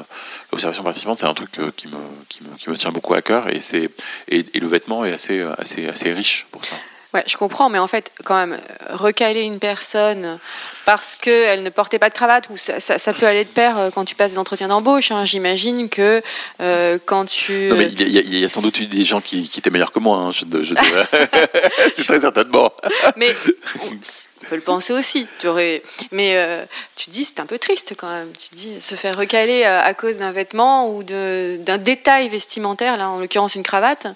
l'observation 0.51 0.83
participante 0.83 1.19
c'est 1.19 1.25
un 1.25 1.33
truc 1.33 1.59
euh, 1.59 1.71
qui 1.75 1.87
me, 1.87 1.97
qui, 2.29 2.43
me, 2.43 2.55
qui 2.57 2.69
me 2.69 2.77
tient 2.77 2.91
beaucoup 2.91 3.13
à 3.13 3.21
cœur 3.21 3.49
et 3.49 3.59
c'est 3.59 3.89
et 4.27 4.43
le 4.59 4.67
vêtement 4.67 5.05
est 5.05 5.13
assez 5.13 5.41
assez 5.57 5.87
assez 5.87 6.11
riche 6.11 6.47
pour 6.51 6.65
ça 6.65 6.75
Ouais, 7.13 7.23
je 7.27 7.37
comprends, 7.37 7.69
mais 7.69 7.77
en 7.77 7.85
fait, 7.85 8.11
quand 8.23 8.35
même, 8.35 8.53
euh, 8.53 8.95
recaler 8.95 9.41
une 9.43 9.59
personne 9.59 10.39
parce 10.85 11.15
qu'elle 11.15 11.61
ne 11.61 11.69
portait 11.69 11.99
pas 11.99 12.09
de 12.09 12.13
cravate, 12.15 12.49
ou 12.49 12.57
ça, 12.57 12.79
ça- 12.79 12.97
ça 12.97 13.13
peut 13.13 13.27
aller 13.27 13.43
de 13.43 13.49
pair 13.49 13.77
euh, 13.77 13.89
quand 13.93 14.03
tu 14.03 14.15
passes 14.15 14.31
des 14.31 14.37
entretiens 14.39 14.67
d'embauche. 14.67 15.11
hein. 15.11 15.23
J'imagine 15.23 15.89
que 15.89 16.23
euh, 16.59 16.97
quand 17.05 17.25
tu. 17.25 17.67
Non, 17.69 17.75
mais 17.75 17.85
il, 17.87 18.09
y 18.09 18.17
a, 18.17 18.21
il 18.21 18.39
y 18.39 18.43
a 18.43 18.49
sans 18.49 18.61
doute 18.61 18.79
eu 18.79 18.87
des 18.87 19.03
gens 19.05 19.19
qui, 19.21 19.47
qui 19.47 19.59
étaient 19.59 19.69
meilleurs 19.69 19.91
que 19.91 19.99
moi, 19.99 20.17
hein, 20.17 20.31
je, 20.31 20.43
je 20.63 20.73
dirais. 20.73 21.07
c'est 21.93 22.03
très 22.05 22.21
certainement. 22.21 22.71
Mais 23.15 23.31
on 23.77 24.45
peut 24.49 24.55
le 24.55 24.61
penser 24.61 24.93
aussi. 24.93 25.27
Tu 25.39 25.47
aurais... 25.47 25.83
Mais 26.11 26.31
euh, 26.35 26.65
tu 26.95 27.11
dis, 27.11 27.23
c'est 27.23 27.39
un 27.39 27.45
peu 27.45 27.59
triste 27.59 27.93
quand 27.95 28.09
même. 28.09 28.29
Tu 28.31 28.55
dis, 28.55 28.81
se 28.81 28.95
faire 28.95 29.15
recaler 29.15 29.63
à, 29.65 29.81
à 29.83 29.93
cause 29.93 30.17
d'un 30.17 30.31
vêtement 30.31 30.89
ou 30.89 31.03
d'un 31.03 31.77
détail 31.77 32.27
vestimentaire, 32.29 32.97
là, 32.97 33.09
en 33.09 33.19
l'occurrence 33.19 33.53
une 33.53 33.63
cravate. 33.63 34.07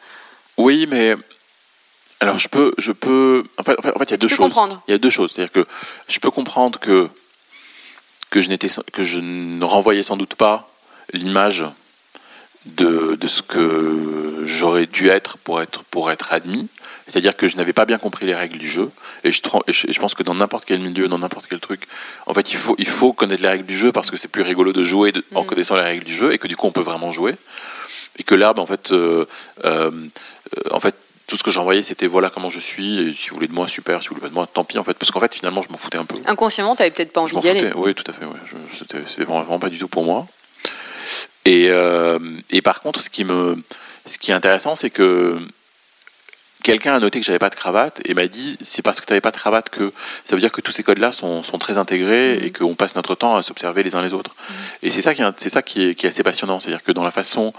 Oui, 0.58 0.88
mais 0.90 1.16
alors 2.20 2.40
je 2.40 2.48
peux, 2.48 2.74
je 2.78 2.92
peux. 2.92 3.44
En 3.58 3.64
fait, 3.64 3.78
en 3.80 4.04
il 4.04 4.10
y 4.12 4.14
a 4.14 4.18
deux 4.18 4.28
choses. 4.28 4.40
comprendre. 4.40 4.82
Il 4.88 4.92
y 4.92 4.96
a 4.96 4.98
deux 4.98 5.10
choses, 5.10 5.34
c'est-à-dire 5.34 5.52
que 5.52 5.66
je 6.08 6.20
peux 6.20 6.32
comprendre 6.32 6.80
que 6.80 7.10
que 8.30 8.42
je 8.42 8.50
n'étais, 8.50 8.68
que 8.92 9.04
je 9.04 9.20
ne 9.20 9.64
renvoyais 9.64 10.04
sans 10.04 10.18
doute 10.18 10.36
pas 10.36 10.70
l'image 11.14 11.66
de, 12.66 13.16
de 13.16 13.28
ce 13.28 13.42
que 13.42 14.42
j'aurais 14.44 14.86
dû 14.86 15.10
être 15.10 15.38
pour 15.38 15.62
être 15.62 15.84
pour 15.86 16.12
être 16.12 16.34
admis. 16.34 16.68
C'est-à-dire 17.08 17.38
que 17.38 17.48
je 17.48 17.56
n'avais 17.56 17.72
pas 17.72 17.86
bien 17.86 17.98
compris 17.98 18.26
les 18.26 18.36
règles 18.36 18.58
du 18.58 18.68
jeu. 18.68 18.92
Et 19.24 19.32
je, 19.32 19.42
et 19.68 19.72
je, 19.72 20.00
pense 20.00 20.14
que 20.14 20.24
dans 20.24 20.34
n'importe 20.36 20.66
quel 20.66 20.82
milieu, 20.82 21.08
dans 21.08 21.20
n'importe 21.20 21.48
quel 21.50 21.62
truc, 21.62 21.88
en 22.26 22.34
fait, 22.34 22.52
il 22.52 22.58
faut, 22.58 22.76
il 22.78 22.86
faut 22.88 23.14
connaître 23.14 23.42
les 23.42 23.48
règles 23.48 23.66
du 23.66 23.78
jeu 23.78 23.94
parce 23.94 24.12
que 24.12 24.18
c'est 24.18 24.28
plus 24.28 24.42
rigolo 24.42 24.74
de 24.74 24.84
jouer 24.84 25.14
de- 25.14 25.24
en 25.34 25.44
Mm. 25.44 25.46
connaissant 25.46 25.76
les 25.76 25.84
règles 25.84 26.04
du 26.04 26.14
jeu 26.14 26.34
et 26.34 26.38
que 26.38 26.48
du 26.50 26.58
coup, 26.58 26.68
on 26.68 26.74
peut 26.74 26.82
vraiment 26.82 27.12
jouer. 27.14 27.36
Et 28.20 28.24
que 28.24 28.36
ben, 28.36 28.54
en 28.58 28.66
fait, 28.66 28.92
euh, 28.92 29.26
euh, 29.64 29.92
en 30.70 30.82
fait, 30.82 30.96
tout 31.28 31.36
ce 31.38 31.44
que 31.44 31.52
j'envoyais, 31.52 31.84
c'était 31.84 32.08
voilà 32.08 32.30
comment 32.30 32.50
je 32.50 32.60
suis. 32.60 33.00
Et 33.00 33.14
si 33.14 33.30
vous 33.30 33.36
voulez 33.36 33.48
de 33.48 33.54
moi, 33.54 33.68
super. 33.68 34.02
Si 34.02 34.08
vous 34.10 34.16
voulez 34.16 34.24
pas 34.24 34.30
de 34.30 34.34
moi, 34.34 34.48
tant 34.52 34.64
pis. 34.64 34.78
En 34.80 34.84
fait, 34.84 34.94
parce 34.94 35.12
qu'en 35.12 35.20
fait, 35.20 35.36
finalement, 35.36 35.62
je 35.62 35.70
m'en 35.70 35.78
foutais 35.78 35.98
un 35.98 36.06
peu. 36.06 36.16
Inconsciemment, 36.26 36.76
tu 36.76 36.82
n'avais 36.82 36.92
peut-être 36.92 37.12
pas 37.14 37.22
envie 37.22 37.36
d'y 37.38 37.50
aller. 37.50 37.70
Oui, 37.76 37.94
tout 37.94 38.10
à 38.10 38.14
fait. 38.14 38.26
ouais. 38.26 38.32
C'était 38.80 39.00
c'était 39.06 39.26
vraiment, 39.26 39.60
pas 39.60 39.70
du 39.70 39.78
tout 39.78 39.88
pour 39.90 40.04
moi. 40.06 40.26
Et, 41.46 41.68
euh, 41.70 42.20
et 42.50 42.62
par 42.62 42.82
contre, 42.82 43.02
ce 43.02 43.10
qui, 43.10 43.24
me, 43.24 43.62
ce 44.06 44.18
qui 44.18 44.32
est 44.32 44.34
intéressant, 44.34 44.76
c'est 44.76 44.90
que 44.90 45.38
quelqu'un 46.64 46.96
a 46.96 47.00
noté 47.00 47.20
que 47.22 47.26
j'avais 47.26 47.40
pas 47.40 47.50
de 47.50 47.56
cravate 47.56 48.02
et 48.04 48.14
m'a 48.14 48.28
dit 48.28 48.58
c'est 48.60 48.82
parce 48.82 49.00
que 49.00 49.06
tu 49.06 49.14
n'avais 49.14 49.22
pas 49.22 49.32
de 49.32 49.38
cravate 49.38 49.70
que 49.70 49.94
ça 50.26 50.36
veut 50.36 50.42
dire 50.42 50.52
que 50.52 50.60
tous 50.60 50.74
ces 50.74 50.84
codes-là 50.84 51.14
sont, 51.14 51.42
sont 51.44 51.58
très 51.58 51.78
intégrés 51.78 52.38
Mhm. 52.40 52.44
et 52.44 52.52
qu'on 52.52 52.76
passe 52.76 52.96
notre 52.96 53.16
temps 53.16 53.38
à 53.38 53.44
s'observer 53.44 53.84
les 53.84 53.96
uns 53.96 54.02
les 54.02 54.14
autres. 54.14 54.36
Et 54.84 54.92
c'est 54.92 55.02
ça 55.02 55.14
qui 55.16 55.22
est, 55.22 55.26
c'est 55.38 55.48
ça 55.50 55.62
qui 55.62 55.84
est, 55.90 55.96
qui 55.96 56.06
est 56.06 56.10
assez 56.10 56.24
passionnant, 56.24 56.60
c'est-à-dire 56.60 56.84
que 56.84 56.92
dans 56.92 57.06
la 57.06 57.12
façon 57.12 57.54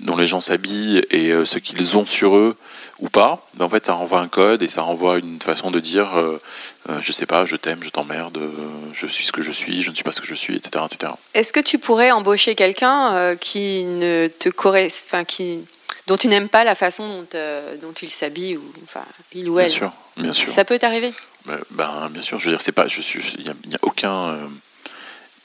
dont 0.00 0.16
les 0.16 0.26
gens 0.26 0.40
s'habillent 0.40 1.02
et 1.10 1.30
euh, 1.32 1.44
ce 1.44 1.58
qu'ils 1.58 1.96
ont 1.96 2.06
sur 2.06 2.36
eux 2.36 2.56
ou 3.00 3.08
pas, 3.08 3.46
ben 3.54 3.66
en 3.66 3.68
fait 3.68 3.86
ça 3.86 3.92
renvoie 3.92 4.20
un 4.20 4.28
code 4.28 4.62
et 4.62 4.68
ça 4.68 4.82
renvoie 4.82 5.18
une 5.18 5.40
façon 5.40 5.70
de 5.70 5.78
dire 5.78 6.16
euh, 6.16 6.40
euh, 6.88 6.98
je 7.00 7.12
sais 7.12 7.26
pas, 7.26 7.44
je 7.44 7.54
t'aime, 7.54 7.82
je 7.82 7.90
t'emmerde, 7.90 8.36
euh, 8.38 8.50
je 8.92 9.06
suis 9.06 9.24
ce 9.24 9.32
que 9.32 9.42
je 9.42 9.52
suis, 9.52 9.82
je 9.82 9.90
ne 9.90 9.94
suis 9.94 10.02
pas 10.02 10.10
ce 10.12 10.20
que 10.20 10.26
je 10.26 10.34
suis, 10.34 10.56
etc. 10.56 10.84
etc. 10.90 11.12
Est-ce 11.34 11.52
que 11.52 11.60
tu 11.60 11.78
pourrais 11.78 12.10
embaucher 12.10 12.54
quelqu'un 12.54 13.36
qui 13.36 13.84
ne 13.84 14.28
te 14.28 14.48
correspond, 14.48 15.06
enfin 15.08 15.24
qui 15.24 15.60
dont 16.06 16.16
tu 16.16 16.26
n'aimes 16.28 16.48
pas 16.48 16.64
la 16.64 16.74
façon 16.74 17.24
dont, 17.30 17.62
dont 17.82 17.92
il 17.92 18.10
s'habille 18.10 18.56
ou 18.56 18.72
enfin 18.82 19.04
il 19.32 19.48
ou 19.48 19.60
elle? 19.60 19.66
Bien 19.66 19.74
sûr, 19.74 19.92
bien 20.16 20.34
sûr. 20.34 20.48
Ça 20.48 20.64
peut 20.64 20.78
t'arriver? 20.78 21.12
Ben, 21.46 21.58
ben, 21.70 22.08
bien 22.10 22.22
sûr, 22.22 22.40
je 22.40 22.46
veux 22.46 22.50
dire, 22.50 22.60
c'est 22.60 22.72
pas, 22.72 22.88
je 22.88 23.00
suis, 23.00 23.20
il 23.38 23.44
n'y 23.44 23.74
a, 23.76 23.78
aucun, 23.82 24.36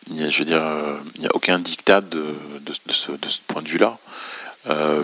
il 0.10 0.24
a, 0.24 0.30
je 0.30 0.40
veux 0.40 0.46
dire, 0.46 0.64
il 1.16 1.22
n'y 1.22 1.28
a 1.28 1.36
aucun 1.36 1.60
dictat 1.60 2.02
de, 2.02 2.36
de, 2.62 2.74
de 2.88 2.94
ce, 2.94 3.12
de 3.12 3.30
ce 3.30 3.40
point 3.46 3.62
de 3.62 3.70
vue-là. 3.70 3.98
Euh, 4.70 5.04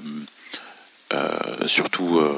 euh, 1.14 1.68
surtout, 1.68 2.20
euh, 2.20 2.34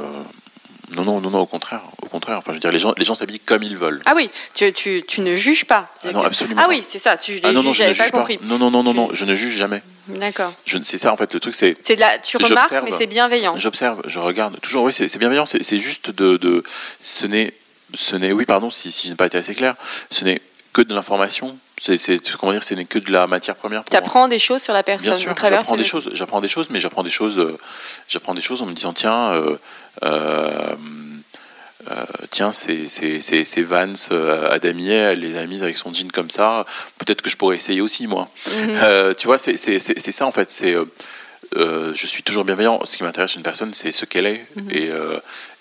non, 0.95 1.03
non, 1.03 1.19
non, 1.21 1.29
non, 1.29 1.39
au 1.39 1.45
contraire, 1.45 1.81
au 2.01 2.07
contraire. 2.07 2.37
Enfin, 2.37 2.51
je 2.51 2.55
veux 2.55 2.59
dire, 2.61 2.71
les 2.71 2.79
gens, 2.79 2.93
les 2.97 3.05
gens 3.05 3.13
s'habillent 3.13 3.39
comme 3.39 3.63
ils 3.63 3.77
veulent. 3.77 4.01
Ah 4.05 4.13
oui, 4.15 4.29
tu, 4.53 4.71
tu, 4.73 5.03
tu 5.07 5.21
ne 5.21 5.35
juges 5.35 5.65
pas. 5.65 5.89
Ah 6.03 6.11
non, 6.11 6.21
que- 6.21 6.27
absolument 6.27 6.61
Ah 6.63 6.67
oui, 6.69 6.83
c'est 6.87 6.99
ça. 6.99 7.17
Tu 7.17 7.39
Ah 7.43 7.51
non, 7.51 7.63
non, 7.63 7.73
je 7.73 7.83
ne 7.83 7.87
pas 7.89 7.93
juge 7.93 8.11
pas. 8.11 8.17
compris. 8.19 8.39
Non, 8.43 8.57
non, 8.57 8.71
non, 8.71 8.83
non, 8.83 8.91
Tu- 8.91 8.97
non, 8.97 9.09
je 9.13 9.25
ne 9.25 9.35
juge 9.35 9.55
jamais. 9.55 9.81
D'accord. 10.07 10.53
C'est 10.83 10.97
ça 10.97 11.13
en 11.13 11.17
fait 11.17 11.33
le 11.33 11.39
truc, 11.39 11.53
c'est 11.55 11.77
C'est 11.83 11.95
de 11.95 12.01
la, 12.01 12.17
tu 12.17 12.37
remarques, 12.37 12.73
mais 12.83 12.91
c'est 12.91 13.05
bienveillant. 13.07 13.57
J'observe, 13.57 14.01
je 14.07 14.19
regarde. 14.19 14.59
Toujours, 14.61 14.83
oui, 14.85 14.93
c'est 14.93 15.15
bienveillant. 15.17 15.45
C'est 15.45 15.63
c'est 15.63 15.79
juste 15.79 16.09
de, 16.09 16.37
de- 16.37 16.63
ce 16.99 17.27
n'est, 17.27 17.53
ce 17.93 18.15
n'est, 18.15 18.31
oui, 18.31 18.45
pardon, 18.45 18.71
si, 18.71 18.91
si 18.91 19.05
je 19.07 19.11
n'ai 19.11 19.15
pas 19.17 19.27
été 19.27 19.37
assez 19.37 19.53
clair, 19.53 19.75
ce 20.09 20.23
n'est 20.25 20.41
que 20.73 20.81
de 20.81 20.93
l'information. 20.95 21.57
C'est, 21.83 21.97
c'est- 21.97 22.31
comment 22.37 22.51
dire, 22.51 22.63
ce 22.63 22.75
n'est 22.75 22.85
que 22.85 22.99
de 22.99 23.11
la 23.11 23.25
matière 23.25 23.55
première. 23.55 23.83
Tu 23.83 23.91
moi. 23.91 23.97
apprends 23.99 24.27
des 24.27 24.37
choses 24.37 24.61
sur 24.61 24.71
la 24.73 24.83
personne 24.83 25.09
Bien 25.09 25.17
sûr, 25.17 25.33
j'apprends 25.35 25.73
de 25.75 25.81
des 25.81 25.87
choses. 25.87 26.11
J'apprends 26.13 26.39
des 26.41 26.47
choses, 26.47 26.69
mais 26.69 26.79
j'apprends 26.79 27.01
des 27.03 27.09
choses. 27.09 27.39
euh, 27.39 27.57
j'apprends 28.07 28.35
des 28.35 28.41
choses 28.41 28.61
en 28.61 28.67
me 28.67 28.73
disant 28.73 28.93
tiens, 28.93 29.31
euh, 29.33 29.57
euh, 30.03 30.75
euh, 31.89 32.05
tiens, 32.29 32.51
c'est 32.51 32.87
c'est 32.87 33.19
c'est 33.19 33.43
c'est 33.45 33.63
Vance 33.63 34.09
euh, 34.11 34.51
Adamier, 34.51 34.93
elle 34.93 35.21
les 35.21 35.35
a 35.35 35.45
mises 35.47 35.63
avec 35.63 35.75
son 35.75 35.91
jean 35.91 36.11
comme 36.11 36.29
ça. 36.29 36.67
Peut-être 36.99 37.23
que 37.23 37.29
je 37.31 37.35
pourrais 37.37 37.55
essayer 37.55 37.81
aussi 37.81 38.05
moi. 38.05 38.29
Mhm. 38.59 39.13
Tu 39.17 39.25
vois, 39.25 39.39
c'est 39.39 39.57
c'est 39.57 39.79
c'est 39.79 39.99
c'est 39.99 40.11
ça 40.11 40.27
en 40.27 40.31
fait. 40.31 40.51
C'est 40.51 40.75
je 41.55 42.05
suis 42.05 42.21
toujours 42.21 42.45
bienveillant. 42.45 42.79
Ce 42.85 42.95
qui 42.97 43.01
m'intéresse 43.03 43.35
une 43.35 43.41
personne, 43.43 43.73
c'est 43.73 43.91
ce 43.91 44.05
qu'elle 44.05 44.27
est 44.27 44.45
Mhm. 44.55 44.69
et 44.71 44.89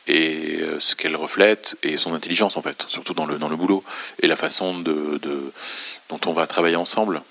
et 0.07 0.61
ce 0.81 0.95
qu'elle 0.95 1.15
reflète 1.17 1.77
et 1.83 1.97
son 1.97 2.13
intelligence 2.15 2.57
en 2.57 2.63
fait, 2.63 2.85
surtout 2.89 3.15
dans 3.15 3.27
le 3.27 3.37
dans 3.37 3.49
le 3.49 3.57
boulot 3.57 3.83
et 4.23 4.27
la 4.27 4.37
façon 4.37 4.79
de, 4.79 5.19
de 5.23 5.53
dont 6.11 6.21
on 6.27 6.33
va 6.33 6.47
travailler 6.47 6.77
ensemble. 6.77 7.23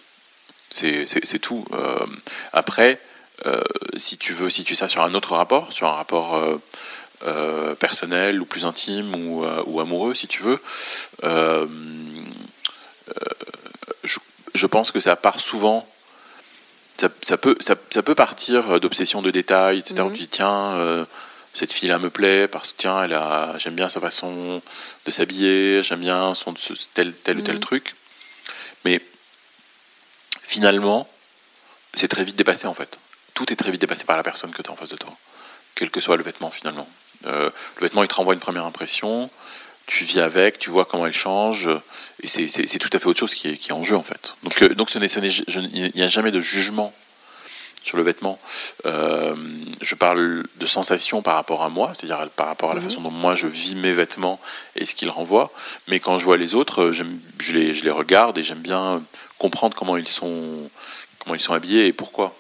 C'est 0.72 1.40
tout. 1.42 1.66
Euh, 1.74 2.06
après, 2.54 3.00
euh, 3.46 3.62
si 3.98 4.18
tu 4.18 4.34
veux 4.34 4.50
situer 4.50 4.76
ça 4.76 4.88
sur 4.88 5.04
un 5.04 5.14
autre 5.14 5.36
rapport, 5.36 5.72
sur 5.74 5.88
un 5.88 5.94
rapport 5.94 6.42
euh, 7.26 7.76
personnel 7.76 8.42
ou 8.42 8.46
plus 8.46 8.66
intime 8.66 9.14
ou, 9.16 9.46
ou 9.66 9.80
amoureux, 9.80 10.14
si 10.14 10.28
tu 10.28 10.42
veux, 10.42 10.62
je, 14.04 14.20
je 14.54 14.68
pense 14.68 14.92
que 14.92 15.00
ça 15.00 15.16
part 15.16 15.40
souvent. 15.40 15.88
Ça, 16.98 17.08
ça 17.22 17.38
peut, 17.38 17.56
ça, 17.62 17.76
ça 17.92 18.04
peut 18.04 18.16
partir 18.16 18.80
d'obsession 18.82 19.22
de 19.22 19.32
détails, 19.32 19.80
etc. 19.80 20.04
Mhm. 20.04 20.12
Tu 20.12 20.18
dis, 20.20 20.28
tiens, 20.28 21.06
cette 21.54 21.72
fille-là 21.74 21.98
me 21.98 22.10
plaît 22.10 22.48
parce 22.48 22.74
que 22.74 22.78
tiens, 22.78 23.04
elle 23.04 23.14
a, 23.14 23.58
j'aime 23.58 23.76
bien 23.76 23.90
sa 23.90 24.00
façon 24.02 24.62
de 25.06 25.12
s'habiller, 25.12 25.82
j'aime 25.82 26.02
bien 26.02 26.36
son 26.36 26.54
tel, 26.94 27.14
tel 27.14 27.40
ou 27.40 27.42
tel 27.42 27.56
Mhm. 27.56 27.62
truc. 27.62 27.96
Mais 28.86 29.02
finalement, 30.42 31.08
c'est 31.94 32.08
très 32.08 32.24
vite 32.24 32.36
dépassé 32.36 32.68
en 32.68 32.74
fait. 32.74 32.98
Tout 33.34 33.52
est 33.52 33.56
très 33.56 33.72
vite 33.72 33.82
dépassé 33.82 34.04
par 34.06 34.18
la 34.18 34.24
personne 34.24 34.52
que 34.52 34.62
tu 34.62 34.70
as 34.70 34.74
en 34.74 34.76
face 34.76 34.90
de 34.90 34.98
toi, 34.98 35.16
quel 35.76 35.90
que 35.92 36.02
soit 36.02 36.18
le 36.18 36.24
vêtement 36.24 36.52
finalement. 36.52 36.88
Euh, 37.26 37.50
le 37.78 37.82
vêtement, 37.82 38.04
il 38.04 38.08
te 38.08 38.16
renvoie 38.16 38.34
une 38.34 38.40
première 38.40 38.66
impression, 38.66 39.30
tu 39.86 40.04
vis 40.04 40.20
avec, 40.20 40.60
tu 40.60 40.70
vois 40.70 40.86
comment 40.86 41.06
elle 41.08 41.14
change, 41.14 41.70
et 42.22 42.28
c'est- 42.28 42.80
tout 42.80 42.90
à 42.94 43.00
fait 43.00 43.08
autre 43.08 43.20
chose 43.20 43.34
qui 43.34 43.50
est, 43.50 43.72
en 43.72 43.84
jeu 43.84 43.96
en 43.96 44.04
fait. 44.04 44.34
Donc, 44.44 44.62
euh, 44.62 44.74
il 44.74 45.92
n'y 45.96 46.04
a 46.04 46.10
jamais 46.10 46.32
de 46.32 46.40
jugement 46.40 46.94
sur 47.84 47.98
le 47.98 48.04
vêtement. 48.04 48.40
Euh, 48.86 49.36
je 49.82 49.96
parle 49.96 50.44
de 50.58 50.66
sensation 50.66 51.22
par 51.22 51.36
rapport 51.36 51.64
à 51.64 51.70
moi, 51.70 51.94
c'est-à-dire 51.96 52.30
par 52.36 52.48
rapport 52.48 52.72
à 52.72 52.74
la 52.74 52.82
Mhm. 52.82 52.88
façon 52.88 53.02
dont 53.02 53.12
moi 53.12 53.36
je 53.36 53.48
vis 53.48 53.76
mes 53.76 53.92
vêtements 53.94 54.40
et 54.76 54.86
ce 54.86 54.96
qu'ils 54.96 55.10
renvoient. 55.10 55.52
Mais 55.88 56.00
quand 56.00 56.18
je 56.20 56.26
vois 56.26 56.38
les 56.38 56.56
autres, 56.56 56.84
euh, 56.84 56.92
je 56.92 57.54
les, 57.54 57.74
je 57.74 57.84
les 57.84 57.92
regarde 57.92 58.38
et 58.38 58.44
j'aime 58.44 58.60
bien 58.60 59.02
comprendre 59.38 59.76
comment 59.76 59.98
ils 59.98 60.08
sont, 60.08 60.70
comment 61.24 61.36
ils 61.36 61.40
sont 61.42 61.54
habillés 61.54 61.88
et 61.88 61.94
pourquoi. 61.94 62.36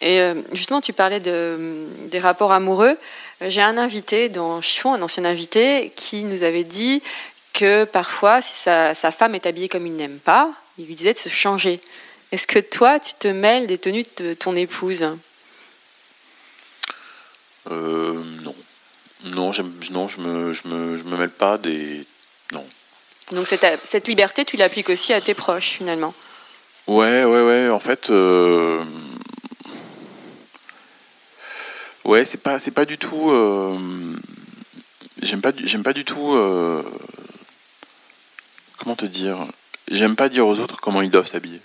Et 0.00 0.20
euh, 0.20 0.34
justement, 0.52 0.80
tu 0.80 0.92
parlais 0.92 1.20
de, 1.20 1.86
des 2.06 2.18
rapports 2.20 2.52
amoureux. 2.52 2.96
J'ai 3.40 3.62
un 3.62 3.78
invité 3.78 4.28
dans 4.28 4.60
Chiffon, 4.60 4.94
un 4.94 5.02
ancien 5.02 5.24
invité, 5.24 5.92
qui 5.96 6.24
nous 6.24 6.42
avait 6.42 6.64
dit 6.64 7.02
que 7.52 7.84
parfois, 7.84 8.40
si 8.42 8.54
sa, 8.54 8.94
sa 8.94 9.10
femme 9.10 9.34
est 9.34 9.46
habillée 9.46 9.68
comme 9.68 9.86
il 9.86 9.94
n'aime 9.96 10.18
pas, 10.18 10.50
il 10.78 10.86
lui 10.86 10.94
disait 10.94 11.12
de 11.12 11.18
se 11.18 11.28
changer. 11.28 11.80
Est-ce 12.32 12.46
que 12.46 12.58
toi, 12.58 13.00
tu 13.00 13.14
te 13.14 13.28
mêles 13.28 13.66
des 13.66 13.78
tenues 13.78 14.04
de 14.18 14.34
ton 14.34 14.54
épouse 14.54 15.04
Euh, 17.70 18.22
non. 18.42 18.54
Non, 19.24 19.52
je 19.52 19.62
me, 19.62 19.72
je, 19.80 20.20
me, 20.20 20.52
je 20.96 21.04
me 21.04 21.16
mêle 21.16 21.30
pas 21.30 21.58
des. 21.58 22.04
Non. 22.52 22.64
Donc 23.32 23.46
cette, 23.48 23.66
cette 23.82 24.08
liberté, 24.08 24.44
tu 24.44 24.56
l'appliques 24.56 24.88
aussi 24.90 25.12
à 25.12 25.20
tes 25.20 25.34
proches, 25.34 25.70
finalement. 25.70 26.14
Ouais, 26.86 27.24
ouais, 27.24 27.42
ouais. 27.42 27.68
En 27.68 27.80
fait, 27.80 28.10
euh, 28.10 28.82
ouais, 32.04 32.24
c'est 32.24 32.38
pas, 32.38 32.58
c'est 32.58 32.70
pas 32.70 32.84
du 32.84 32.98
tout. 32.98 33.30
euh, 33.30 33.76
J'aime 35.22 35.40
pas, 35.40 35.50
du- 35.52 35.66
j'aime 35.66 35.82
pas 35.82 35.92
du 35.92 36.04
tout. 36.04 36.34
euh, 36.34 36.82
Comment 38.78 38.94
te 38.96 39.04
dire? 39.06 39.38
J'aime 39.90 40.14
pas 40.14 40.28
dire 40.28 40.46
aux 40.46 40.60
autres 40.60 40.80
comment 40.80 41.02
ils 41.02 41.10
doivent 41.10 41.26
s'habiller. 41.26 41.60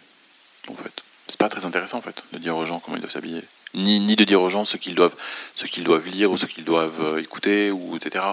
En 0.69 0.75
fait, 0.75 0.91
c'est 1.27 1.37
pas 1.37 1.49
très 1.49 1.65
intéressant 1.65 1.97
en 1.97 2.01
fait 2.01 2.23
de 2.31 2.37
dire 2.37 2.55
aux 2.57 2.65
gens 2.65 2.79
comment 2.79 2.97
ils 2.97 3.01
doivent 3.01 3.11
s'habiller, 3.11 3.41
ni, 3.73 3.99
ni 3.99 4.15
de 4.15 4.23
dire 4.23 4.41
aux 4.41 4.49
gens 4.49 4.65
ce 4.65 4.77
qu'ils 4.77 4.95
doivent, 4.95 5.15
ce 5.55 5.65
qu'ils 5.65 5.83
doivent 5.83 6.07
lire 6.07 6.31
ou 6.31 6.37
ce 6.37 6.45
qu'ils 6.45 6.63
doivent 6.65 7.01
euh, 7.01 7.21
écouter 7.21 7.71
ou 7.71 7.95
etc. 7.95 8.23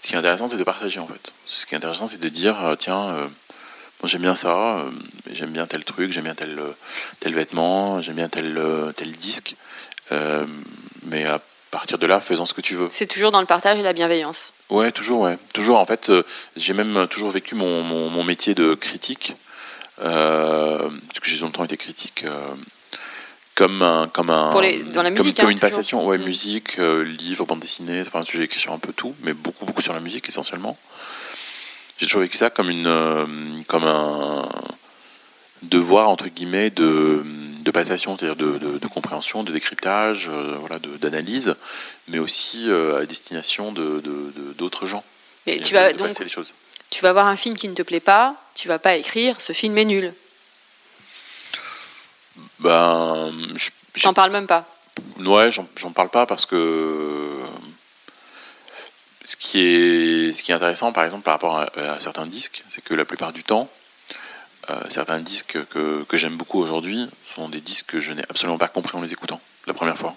Ce 0.00 0.08
qui 0.08 0.14
est 0.14 0.18
intéressant, 0.18 0.48
c'est 0.48 0.56
de 0.56 0.64
partager 0.64 1.00
en 1.00 1.06
fait. 1.06 1.32
Ce 1.46 1.66
qui 1.66 1.74
est 1.74 1.78
intéressant, 1.78 2.06
c'est 2.06 2.20
de 2.20 2.28
dire 2.28 2.62
euh, 2.64 2.76
tiens. 2.76 3.08
euh, 3.10 3.26
j'aime 4.04 4.22
bien 4.22 4.36
ça, 4.36 4.78
euh, 4.78 4.90
j'aime 5.30 5.50
bien 5.50 5.66
tel 5.66 5.84
truc, 5.84 6.10
j'aime 6.12 6.24
bien 6.24 6.34
tel, 6.34 6.58
tel 7.20 7.34
vêtement, 7.34 8.00
j'aime 8.00 8.16
bien 8.16 8.28
tel, 8.28 8.58
tel 8.96 9.12
disque. 9.12 9.56
Euh, 10.12 10.46
mais 11.04 11.24
à 11.24 11.40
partir 11.70 11.98
de 11.98 12.06
là, 12.06 12.18
faisons 12.18 12.46
ce 12.46 12.54
que 12.54 12.60
tu 12.62 12.74
veux. 12.76 12.88
C'est 12.90 13.06
toujours 13.06 13.30
dans 13.30 13.40
le 13.40 13.46
partage 13.46 13.78
et 13.78 13.82
la 13.82 13.92
bienveillance. 13.92 14.52
Ouais, 14.70 14.90
toujours, 14.90 15.20
ouais. 15.22 15.36
Toujours, 15.52 15.78
en 15.78 15.84
fait, 15.86 16.10
j'ai 16.56 16.72
même 16.72 17.06
toujours 17.08 17.30
vécu 17.30 17.54
mon, 17.54 17.82
mon, 17.82 18.08
mon 18.08 18.24
métier 18.24 18.54
de 18.54 18.74
critique, 18.74 19.36
parce 20.00 21.20
que 21.20 21.28
j'ai 21.28 21.38
longtemps 21.40 21.64
été 21.64 21.76
critique, 21.76 22.24
euh, 22.24 22.36
comme 23.54 23.82
un. 23.82 24.08
Comme 24.08 24.30
un 24.30 24.50
Pour 24.50 24.62
les- 24.62 24.82
dans 24.82 25.02
la 25.02 25.10
musique, 25.10 25.36
Comme, 25.36 25.46
hein, 25.46 25.50
une 25.50 25.58
toujours. 25.58 25.70
passation, 25.70 26.06
ouais, 26.06 26.18
Mm. 26.18 26.24
musique, 26.24 26.78
euh, 26.78 27.04
livre, 27.04 27.44
bande 27.44 27.60
dessinée, 27.60 28.02
enfin, 28.06 28.24
j'ai 28.30 28.42
écrit 28.42 28.60
sur 28.60 28.72
un 28.72 28.78
peu 28.78 28.92
tout, 28.92 29.14
mais 29.22 29.32
beaucoup, 29.32 29.64
beaucoup 29.66 29.82
sur 29.82 29.92
la 29.92 30.00
musique 30.00 30.28
essentiellement. 30.28 30.78
J'ai 31.98 32.06
toujours 32.06 32.22
vécu 32.22 32.36
ça 32.38 32.48
comme, 32.48 32.70
une, 32.70 32.86
euh, 32.86 33.26
comme 33.66 33.84
un 33.84 34.48
devoir, 35.62 36.08
entre 36.08 36.28
guillemets, 36.28 36.70
de, 36.70 37.22
de 37.62 37.70
passation, 37.70 38.16
c'est-à-dire 38.16 38.36
de, 38.36 38.56
de- 38.56 38.78
de 38.78 38.86
compréhension, 38.86 39.42
de 39.42 39.52
décryptage, 39.52 40.30
euh, 40.32 40.56
voilà, 40.58 40.78
d'analyse, 40.78 41.54
mais 42.08 42.18
aussi 42.18 42.70
euh, 42.70 43.02
à 43.02 43.04
destination 43.04 43.70
de- 43.72 44.02
d'autres 44.56 44.86
gens. 44.86 45.04
Et 45.46 45.60
tu 45.60 45.74
vas 45.74 45.92
donc, 45.92 46.18
les 46.18 46.28
choses. 46.28 46.54
Tu 46.90 47.02
vas 47.02 47.12
voir 47.12 47.26
un 47.26 47.36
film 47.36 47.56
qui 47.56 47.68
ne 47.68 47.74
te 47.74 47.82
plaît 47.82 48.00
pas, 48.00 48.34
tu 48.54 48.68
vas 48.68 48.78
pas 48.78 48.96
écrire 48.96 49.40
ce 49.40 49.52
film 49.52 49.76
est 49.78 49.84
nul. 49.84 50.12
Ben, 52.60 53.32
je- 53.56 53.70
je- 53.94 54.02
T'en 54.02 54.14
parles 54.14 54.30
même 54.30 54.46
pas. 54.46 54.66
ouais, 55.18 55.50
j'en 55.50 55.66
j'en 55.76 55.92
parle 55.92 56.08
pas 56.10 56.26
parce 56.26 56.46
que 56.46 57.28
ce 59.24 59.36
qui 59.36 59.60
est, 59.60 60.32
ce 60.32 60.42
qui 60.42 60.50
est 60.52 60.54
intéressant, 60.54 60.92
par 60.92 61.04
exemple, 61.04 61.22
par 61.24 61.34
rapport 61.34 61.56
à, 61.58 61.64
à 61.94 62.00
certains 62.00 62.26
disques, 62.26 62.64
c'est 62.68 62.82
que 62.82 62.94
la 62.94 63.04
plupart 63.04 63.32
du 63.32 63.44
temps, 63.44 63.68
euh, 64.70 64.74
certains 64.88 65.20
disques 65.20 65.58
que, 65.70 66.02
que 66.04 66.16
j'aime 66.16 66.36
beaucoup 66.36 66.60
aujourd'hui 66.60 67.08
sont 67.24 67.48
des 67.48 67.60
disques 67.60 67.86
que 67.92 68.00
je 68.00 68.12
n'ai 68.12 68.22
absolument 68.28 68.58
pas 68.58 68.68
compris 68.68 68.96
en 68.96 69.02
les 69.02 69.12
écoutant 69.12 69.40
la 69.66 69.74
première 69.74 69.96
fois. 69.98 70.14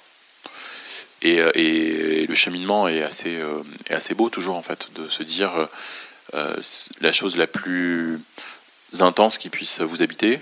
Et, 1.22 1.40
euh, 1.40 1.52
et 1.56 2.26
le 2.28 2.36
cheminement 2.36 2.88
est 2.88 3.02
assez, 3.04 3.38
euh, 3.38 3.64
est 3.90 3.94
assez 3.94 4.14
beau 4.14 4.30
toujours 4.30 4.56
en 4.58 4.62
fait, 4.62 4.90
de 4.96 5.10
se 5.10 5.24
dire 5.24 5.52
la 7.02 7.12
chose 7.12 7.36
la 7.36 7.48
plus 7.48 8.20
intense 9.00 9.38
qui 9.38 9.50
puisse 9.50 9.82
vous 9.82 10.02
habiter, 10.02 10.40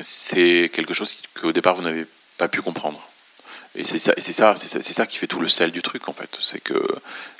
c'est 0.00 0.70
quelque 0.72 0.94
chose 0.94 1.14
qu'au 1.40 1.52
départ 1.52 1.74
vous 1.74 1.82
n'avez 1.82 2.06
pas 2.38 2.48
pu 2.48 2.62
comprendre. 2.62 3.00
Et 3.76 3.84
c'est 3.84 3.98
ça, 3.98 4.14
ça, 4.18 4.54
ça, 4.56 4.82
ça 4.82 5.06
qui 5.06 5.18
fait 5.18 5.26
tout 5.26 5.40
le 5.40 5.48
sel 5.48 5.72
du 5.72 5.82
truc 5.82 6.08
en 6.08 6.12
fait. 6.12 6.38
C'est 6.40 6.60
que 6.60 6.80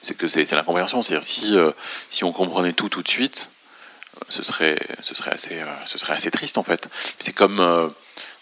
c'est 0.02 0.16
que 0.16 0.26
c'est 0.26 0.50
l'incompréhension. 0.52 1.02
C'est-à-dire 1.02 1.22
si 1.24 1.56
euh, 1.56 1.70
si 2.10 2.24
on 2.24 2.32
comprenait 2.32 2.72
tout 2.72 2.88
tout 2.88 3.02
de 3.02 3.08
suite, 3.08 3.50
euh, 4.16 4.24
ce 4.28 4.42
serait 4.42 4.78
ce 5.02 5.14
serait 5.14 5.32
assez 5.32 5.60
euh, 5.60 5.66
ce 5.86 5.96
serait 5.96 6.14
assez 6.14 6.32
triste 6.32 6.58
en 6.58 6.64
fait. 6.64 6.88
C'est 7.20 7.32
comme 7.32 7.60
euh, 7.60 7.88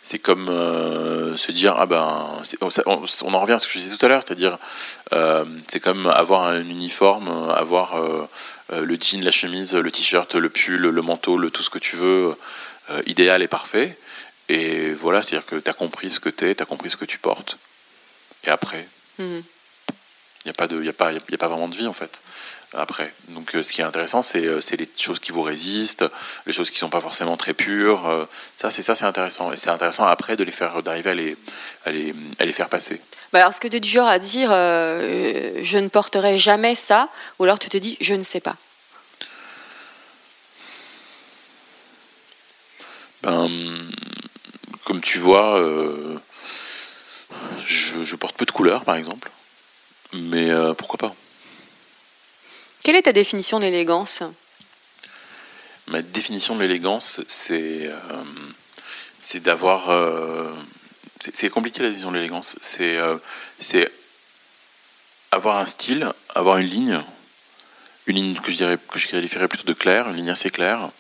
c'est 0.03 0.19
comme 0.19 0.49
euh, 0.49 1.37
se 1.37 1.53
dire 1.53 1.77
ah 1.79 1.87
ben 1.87 2.43
on, 2.61 2.69
on, 2.87 3.35
en 3.35 3.41
revient 3.41 3.53
à 3.53 3.59
ce 3.61 3.69
que 3.69 3.73
je 3.75 3.79
disais 3.79 3.97
tout 3.97 4.05
à 4.05 4.09
l'heure 4.09 4.23
c'est-à-dire 4.27 4.59
euh, 5.13 5.45
c'est 5.69 5.79
comme 5.79 6.09
avoir 6.09 6.43
un 6.43 6.61
uniforme 6.61 7.29
avoir 7.55 7.97
euh, 7.97 8.29
le 8.73 8.97
jean 9.01 9.23
la 9.23 9.31
chemise 9.31 9.75
le 9.75 9.91
t-shirt 9.91 10.35
le 10.35 10.49
pull 10.49 10.81
le 10.81 11.03
manteau 11.03 11.37
le 11.37 11.51
tout 11.51 11.63
ce 11.63 11.71
que 11.71 11.79
tu 11.79 11.97
veux 11.97 12.37
idéal 13.07 13.43
et 13.43 13.49
parfait 13.49 13.97
et 14.49 14.93
voilà 14.95 15.23
c'est-à-dire 15.23 15.47
que 15.47 15.57
tu 15.57 15.71
as 15.71 15.75
compris 15.75 16.11
ce 16.11 16.21
que 16.21 16.29
tu 16.29 16.49
es 16.49 16.55
tu 16.55 16.63
as 16.63 16.67
compris 16.67 16.91
ce 16.91 16.97
que 16.97 17.05
tu 17.05 17.19
portes 17.19 17.59
et 18.45 18.51
après 18.51 18.89
il 19.19 19.25
mmh. 19.25 19.43
n'y 20.47 20.51
a 20.51 20.55
pas 20.55 20.67
de 20.67 20.89
a 20.89 20.93
pas 20.93 21.13
il 21.13 21.21
y 21.31 21.35
a 21.35 21.39
pas 21.39 21.49
vraiment 21.49 21.69
de 21.69 21.77
vie 21.77 21.87
en 21.87 21.93
fait 21.93 22.21
après. 22.75 23.13
Donc 23.29 23.55
euh, 23.55 23.63
ce 23.63 23.73
qui 23.73 23.81
est 23.81 23.85
intéressant, 23.85 24.21
euh, 24.37 24.61
c'est 24.61 24.77
les 24.77 24.89
choses 24.97 25.19
qui 25.19 25.33
vous 25.33 25.43
résistent, 25.43 26.05
les 26.47 26.53
choses 26.53 26.71
qui 26.71 26.79
sont 26.79 26.89
pas 26.89 27.01
forcément 27.01 27.37
très 27.37 27.55
pures. 27.55 28.09
Euh, 28.09 28.25
ça, 28.59 28.71
c'est 28.71 28.83
ça, 28.83 28.95
c'est 28.95 29.05
intéressant. 29.05 29.53
Et 29.53 29.57
c'est 29.57 29.71
intéressant 29.71 30.05
après 30.05 30.37
de 30.37 30.45
les 30.45 30.53
faire, 30.53 30.83
d'arriver 30.83 31.11
à 31.11 31.15
les, 31.15 31.37
à 31.85 31.93
les, 31.93 32.15
à 32.39 32.45
les 32.45 32.53
faire 32.53 32.69
passer. 32.69 33.01
Bah 33.33 33.41
alors, 33.41 33.55
ce 33.55 33.61
que 33.61 33.69
tu 33.69 33.77
es 33.77 33.81
du 33.81 33.89
genre 33.89 34.09
à 34.09 34.19
dire, 34.19 34.51
je 34.51 35.79
ne 35.79 35.89
porterai 35.89 36.39
jamais 36.39 36.75
ça, 36.75 37.09
ou 37.39 37.45
alors 37.45 37.59
tu 37.59 37.69
te 37.69 37.77
dis, 37.77 37.97
je 38.01 38.15
ne 38.15 38.23
sais 38.23 38.41
pas. 38.41 38.57
Ben, 43.23 43.49
comme 44.85 45.01
tu 45.01 45.19
vois, 45.19 45.59
je, 47.65 48.03
je, 48.05 48.17
porte 48.17 48.37
peu 48.37 48.45
de 48.45 48.51
couleurs, 48.51 48.85
par 48.85 48.97
exemple. 48.97 49.31
Mais 50.13 50.51
pourquoi 50.77 50.99
pas 50.99 51.15
quelle 52.83 52.97
est 52.97 53.03
ta 53.03 53.13
définition 53.13 53.61
de 53.61 53.65
l'élégance? 53.65 54.25
Ma 55.87 56.03
définition 56.03 56.57
de 56.57 56.63
l'élégance, 56.63 57.21
c'est 57.29 57.87
euh, 57.87 58.23
c'est 59.21 59.41
d'avoir. 59.41 59.91
Euh, 61.27 61.31
c'est 61.33 61.51
compliqué 61.51 61.81
la 61.81 61.89
définition 61.89 62.11
de 62.11 62.17
l'élégance. 62.17 62.57
C'est 62.61 62.97
euh, 62.97 63.19
avoir 65.31 65.59
un 65.59 65.67
style, 65.67 66.13
avoir 66.35 66.59
une 66.59 66.67
ligne, 66.67 67.01
une 68.07 68.17
ligne 68.17 68.37
que 68.37 68.51
je 68.51 68.57
dirais 68.57 68.79
que 68.89 68.99
je 68.99 69.09
qualifierais 69.09 69.49
plutôt 69.49 69.67
de 69.67 69.75
claire, 69.75 70.09
une 70.09 70.17
ligne 70.17 70.31
assez 70.31 70.51
claire, 70.51 70.91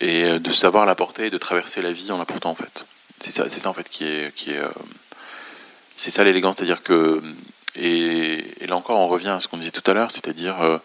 et 0.00 0.38
de 0.38 0.52
savoir 0.52 0.86
la 0.86 0.94
porter 0.94 1.26
et 1.26 1.30
de 1.30 1.38
traverser 1.38 1.82
la 1.82 1.92
vie 1.92 2.12
en 2.12 2.18
la 2.18 2.24
portant 2.24 2.50
en 2.50 2.54
fait. 2.54 2.84
C'est 3.20 3.32
ça, 3.32 3.68
en 3.68 3.72
fait 3.72 3.88
qui 3.88 4.04
est 4.04 4.34
qui 4.34 4.52
est 4.52 4.60
c'est 5.96 6.10
ça 6.10 6.22
l'élégance, 6.22 6.56
c'est-à-dire 6.56 6.82
que 6.84 7.20
et, 7.78 8.44
là 8.66 8.76
encore, 8.76 8.98
on 8.98 9.08
revient 9.08 9.28
à 9.28 9.40
ce 9.40 9.48
qu'on 9.48 9.56
disait 9.56 9.70
tout 9.70 9.88
à 9.90 9.94
l'heure, 9.94 10.10
c'est-à-dire 10.10 10.60
euh, 10.62 10.78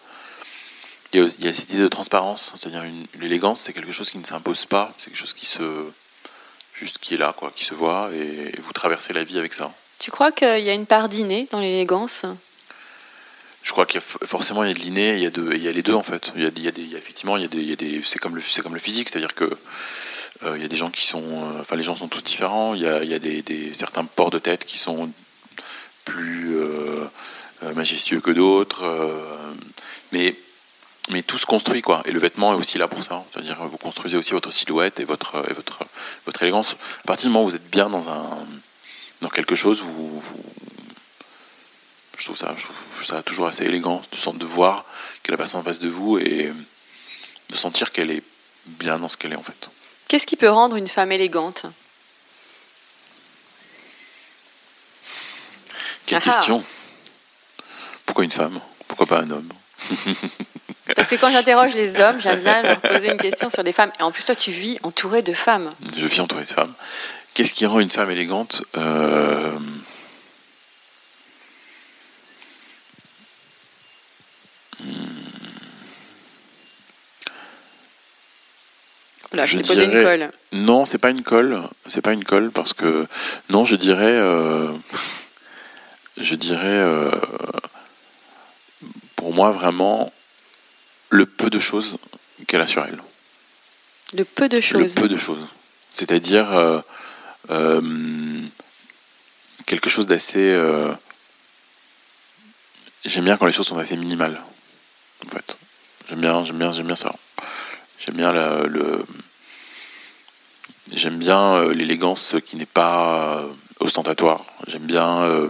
il, 1.13 1.19
y, 1.39 1.47
a 1.47 1.53
cette 1.53 1.71
idée 1.71 1.81
de 1.81 1.87
transparence, 1.87 2.53
c'est-à-dire 2.55 2.83
l'élégance, 3.19 3.61
c'est 3.61 3.73
quelque 3.73 3.91
chose 3.91 4.11
qui 4.11 4.17
ne 4.17 4.25
s'impose 4.25 4.65
pas, 4.65 4.93
c'est 4.97 5.09
quelque 5.09 5.19
chose 5.19 5.33
qui 5.33 5.45
se 5.45 5.61
juste 6.73 6.99
qui 6.99 7.15
est 7.15 7.17
là, 7.17 7.33
quoi, 7.35 7.51
qui 7.55 7.65
se 7.65 7.73
voit, 7.73 8.09
et, 8.13 8.59
vous 8.59 8.73
traversez 8.73 9.13
la 9.13 9.23
vie 9.23 9.39
avec 9.39 9.53
ça. 9.53 9.71
Tu 9.99 10.11
crois 10.11 10.31
qu'il 10.31 10.59
y 10.59 10.69
a 10.69 10.73
une 10.73 10.85
part 10.85 11.09
d'inné 11.09 11.47
dans 11.51 11.59
l'élégance 11.59 12.25
je 13.61 13.71
crois 13.71 13.85
qu'il 13.85 14.01
y 14.01 14.03
a 14.03 14.27
forcément 14.27 14.65
il 14.65 14.67
y 14.67 14.71
a 14.71 14.73
de 14.73 14.79
l'inné, 14.79 15.15
il 15.15 15.23
y 15.23 15.25
a 15.25 15.55
il 15.55 15.63
y 15.63 15.69
a 15.69 15.71
les 15.71 15.83
deux 15.83 15.93
en 15.93 16.03
fait. 16.03 16.33
Il 16.35 16.43
y 16.43 16.45
a, 16.45 16.49
il 16.53 16.63
y 16.63 16.67
a 16.67 16.71
des, 16.71 16.97
effectivement 16.97 17.37
il 17.37 17.43
y 17.43 17.45
a 17.45 17.47
des, 17.47 17.59
il 17.59 17.69
y 17.69 17.71
a 17.71 17.77
des 17.77 18.01
c'est 18.03 18.19
comme 18.19 18.35
le 18.35 18.41
c'est 18.41 18.61
comme 18.61 18.73
le 18.73 18.79
physique, 18.81 19.07
c'est-à-dire 19.07 19.33
que 19.33 19.45
euh, 20.43 20.57
il 20.57 20.61
y 20.61 20.65
a 20.65 20.67
des 20.67 20.75
gens 20.75 20.89
qui 20.89 21.05
sont, 21.05 21.23
euh, 21.23 21.61
enfin 21.61 21.77
les 21.77 21.83
gens 21.83 21.95
sont 21.95 22.09
tous 22.09 22.21
différents. 22.21 22.73
Il 22.73 22.81
y 22.81 22.87
a, 22.87 23.05
il 23.05 23.09
y 23.09 23.13
a 23.13 23.19
des, 23.19 23.41
des, 23.41 23.73
certains 23.73 24.03
ports 24.03 24.31
de 24.31 24.39
tête 24.39 24.65
qui 24.65 24.77
sont 24.77 25.09
plus 26.05 26.57
euh, 26.57 27.05
euh, 27.63 27.73
majestueux 27.73 28.19
que 28.19 28.31
d'autres. 28.31 28.83
Euh, 28.83 29.53
mais 30.11 30.35
mais 31.09 31.21
tout 31.21 31.37
se 31.37 31.45
construit 31.45 31.81
quoi. 31.81 32.01
Et 32.05 32.11
le 32.11 32.19
vêtement 32.19 32.53
est 32.53 32.57
aussi 32.57 32.77
là 32.77 32.87
pour 32.87 33.03
ça. 33.03 33.23
C'est-à-dire 33.31 33.57
vous 33.63 33.77
construisez 33.77 34.17
aussi 34.17 34.31
votre 34.31 34.51
silhouette 34.51 34.99
et 34.99 35.05
votre 35.05 35.43
et 35.49 35.53
votre 35.53 35.79
votre 36.25 36.41
élégance. 36.43 36.75
À 37.03 37.07
partir 37.07 37.27
du 37.27 37.33
moment 37.33 37.45
où 37.45 37.49
vous 37.49 37.55
êtes 37.55 37.69
bien 37.69 37.89
dans 37.89 38.09
un 38.09 38.23
dans 39.21 39.29
quelque 39.29 39.55
chose 39.55 39.81
vous, 39.81 40.23
je 42.17 42.25
trouve 42.25 42.37
ça 42.37 42.53
je 42.57 42.63
trouve 42.63 43.05
ça 43.05 43.21
toujours 43.23 43.47
assez 43.47 43.65
élégant 43.65 44.01
de 44.11 44.37
de 44.37 44.45
voir 44.45 44.85
que 45.23 45.31
la 45.31 45.37
personne 45.37 45.61
en 45.61 45.63
face 45.63 45.79
de 45.79 45.89
vous 45.89 46.17
et 46.17 46.51
de 47.49 47.55
sentir 47.55 47.91
qu'elle 47.91 48.11
est 48.11 48.23
bien 48.65 48.99
dans 48.99 49.09
ce 49.09 49.17
qu'elle 49.17 49.33
est 49.33 49.37
en 49.37 49.43
fait. 49.43 49.69
Qu'est-ce 50.07 50.27
qui 50.27 50.35
peut 50.35 50.49
rendre 50.49 50.75
une 50.75 50.87
femme 50.87 51.11
élégante? 51.11 51.65
Quelle 56.05 56.21
ah. 56.25 56.33
question. 56.33 56.63
Pourquoi 58.05 58.23
une 58.23 58.31
femme? 58.31 58.59
Pourquoi 58.87 59.07
pas 59.07 59.19
un 59.21 59.31
homme? 59.31 59.49
Parce 60.95 61.07
que 61.07 61.15
quand 61.15 61.31
j'interroge 61.31 61.73
les 61.75 61.99
hommes, 61.99 62.19
j'aime 62.19 62.39
bien 62.39 62.61
leur 62.61 62.81
poser 62.81 63.11
une 63.11 63.17
question 63.17 63.49
sur 63.49 63.63
les 63.63 63.71
femmes. 63.71 63.91
Et 63.99 64.03
en 64.03 64.11
plus, 64.11 64.25
toi, 64.25 64.35
tu 64.35 64.51
vis 64.51 64.79
entouré 64.83 65.21
de 65.21 65.33
femmes. 65.33 65.73
Je 65.97 66.05
vis 66.05 66.19
entouré 66.19 66.43
de 66.43 66.49
femmes. 66.49 66.73
Qu'est-ce 67.33 67.53
qui 67.53 67.65
rend 67.65 67.79
une 67.79 67.89
femme 67.89 68.11
élégante 68.11 68.63
euh... 68.77 69.51
Là, 79.31 79.47
je, 79.47 79.57
t'ai 79.57 79.63
posé 79.63 79.85
une 79.85 79.91
colle. 79.91 80.29
Non, 80.51 80.85
c'est 80.85 80.99
pas 80.99 81.09
une 81.09 81.23
colle. 81.23 81.63
C'est 81.87 82.01
pas 82.01 82.13
une 82.13 82.23
colle 82.23 82.51
parce 82.51 82.73
que 82.73 83.07
non, 83.49 83.65
je 83.65 83.75
dirais. 83.75 84.03
Euh 84.05 84.67
je 86.17 86.35
dirais, 86.35 86.59
euh, 86.63 87.11
pour 89.15 89.33
moi, 89.33 89.51
vraiment, 89.51 90.11
le 91.13 91.25
peu 91.25 91.49
de 91.49 91.59
choses 91.59 91.97
qu'elle 92.47 92.61
a 92.61 92.67
sur 92.67 92.83
elle. 92.85 93.01
Le 94.13 94.23
peu 94.23 94.49
de 94.49 94.61
choses 94.61 94.95
Le 94.95 95.01
peu 95.01 95.07
de 95.07 95.17
choses. 95.17 95.45
C'est-à-dire 95.93 96.51
euh, 96.51 96.79
euh, 97.49 98.41
quelque 99.65 99.89
chose 99.89 100.07
d'assez... 100.07 100.59
j'aime 103.05 103.25
bien 103.25 103.37
quand 103.37 103.45
les 103.45 103.53
choses 103.53 103.67
sont 103.67 103.77
assez 103.77 103.97
minimales, 103.97 104.41
en 105.25 105.29
fait. 105.29 105.57
J'aime 106.09 106.21
bien, 106.21 106.43
j'aime 106.45 106.57
bien, 106.57 106.71
j'aime 106.71 106.87
bien 106.87 106.95
ça. 106.95 107.13
J'aime 107.99 108.15
bien 108.15 108.31
le... 108.31 109.05
J'aime 110.91 111.17
bien 111.17 111.69
l'élégance 111.69 112.35
qui 112.45 112.55
n'est 112.55 112.65
pas 112.65 113.43
ostentatoire. 113.79 114.45
J'aime 114.67 114.85
bien 114.85 115.23
euh, 115.23 115.49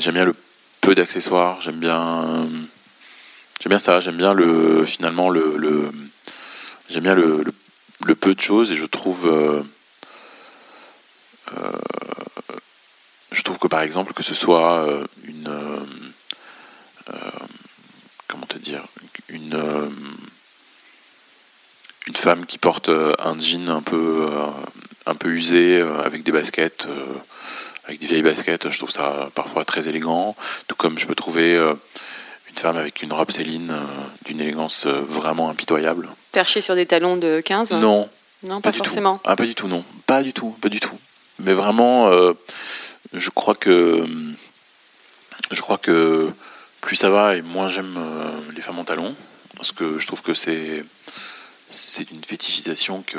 j'aime 0.00 0.14
bien 0.14 0.24
le 0.24 0.34
peu 0.80 0.94
d'accessoires, 0.94 1.60
j'aime 1.60 1.76
bien, 1.76 2.46
j'aime 3.64 3.70
bien 3.70 3.78
ça, 3.78 4.00
j'aime 4.00 4.18
bien 4.18 4.34
le 4.34 4.84
finalement 4.84 5.30
le, 5.30 5.90
j'aime 6.90 7.04
bien 7.04 7.14
le, 7.14 7.44
peu 8.20 8.34
de 8.34 8.40
choses 8.40 8.70
et 8.70 8.76
je 8.76 8.84
trouve 8.84 9.26
euh, 9.26 9.62
euh, 11.56 11.72
je 13.32 13.40
trouve 13.40 13.58
que 13.58 13.66
par 13.66 13.80
exemple 13.80 14.12
que 14.12 14.22
ce 14.22 14.34
soit 14.34 14.86
une 15.26 15.50
comment 18.28 18.44
te 18.44 18.58
dire 18.58 18.82
une 19.30 19.58
une 22.06 22.16
femme 22.16 22.44
qui 22.44 22.58
porte 22.58 22.90
un 22.90 23.38
jean 23.38 23.70
un 23.70 23.80
peu 23.80 24.28
un 25.06 25.14
peu 25.14 25.30
usé 25.30 25.80
avec 26.04 26.22
des 26.22 26.32
baskets 26.32 26.86
avec 27.86 28.00
des 28.00 28.06
vieilles 28.06 28.22
baskets, 28.22 28.70
je 28.70 28.78
trouve 28.78 28.90
ça 28.90 29.30
parfois 29.34 29.64
très 29.64 29.88
élégant, 29.88 30.34
tout 30.68 30.74
comme 30.74 30.98
je 30.98 31.06
peux 31.06 31.14
trouver 31.14 31.54
euh, 31.54 31.74
une 32.54 32.60
femme 32.60 32.76
avec 32.76 33.02
une 33.02 33.12
robe 33.12 33.32
Céline 33.32 33.70
euh, 33.70 33.82
d'une 34.26 34.40
élégance 34.40 34.86
euh, 34.86 35.00
vraiment 35.00 35.50
impitoyable. 35.50 36.08
Perchée 36.30 36.60
sur 36.60 36.76
des 36.76 36.86
talons 36.86 37.16
de 37.16 37.40
15 37.40 37.72
Non. 37.72 38.08
Non, 38.44 38.60
pas, 38.60 38.72
forcément. 38.72 39.20
Ah, 39.24 39.36
pas 39.36 39.46
du 39.46 39.54
tout, 39.54 39.68
non. 39.68 39.82
Pas 40.06 40.22
du 40.22 40.32
tout, 40.32 40.50
pas 40.60 40.68
du 40.68 40.78
tout. 40.78 40.98
Mais 41.40 41.54
vraiment, 41.54 42.10
je 43.12 43.30
crois 43.30 43.54
que 43.54 44.06
je 45.50 45.60
crois 45.62 45.78
que 45.78 46.30
plus 46.82 46.94
ça 46.94 47.08
va 47.08 47.36
et 47.36 47.42
moins 47.42 47.68
j'aime 47.68 47.98
les 48.54 48.60
femmes 48.60 48.78
en 48.78 48.84
talons 48.84 49.14
parce 49.56 49.72
que 49.72 49.98
je 49.98 50.06
trouve 50.06 50.20
que 50.20 50.34
c'est 50.34 50.84
c'est 51.70 52.10
une 52.10 52.22
fétichisation 52.22 53.02
que 53.06 53.18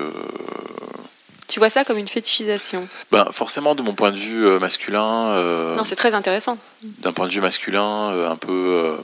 tu 1.48 1.60
vois 1.60 1.70
ça 1.70 1.86
comme 1.86 1.98
une 1.98 2.08
fétichisation? 2.08 2.88
Ben, 3.12 3.28
Forcément, 3.32 3.76
de 3.76 3.82
mon 3.82 3.94
point 3.94 4.12
de 4.12 4.18
vue 4.18 4.46
euh, 4.46 4.60
masculin. 4.60 5.30
Euh, 5.30 5.76
non, 5.76 5.84
c'est 5.84 5.96
très 5.96 6.16
intéressant. 6.16 6.58
D'un 6.82 7.14
point 7.14 7.28
de 7.28 7.34
vue 7.34 7.42
masculin, 7.42 8.12
euh, 8.12 8.32
un 8.32 8.36
peu. 8.36 8.98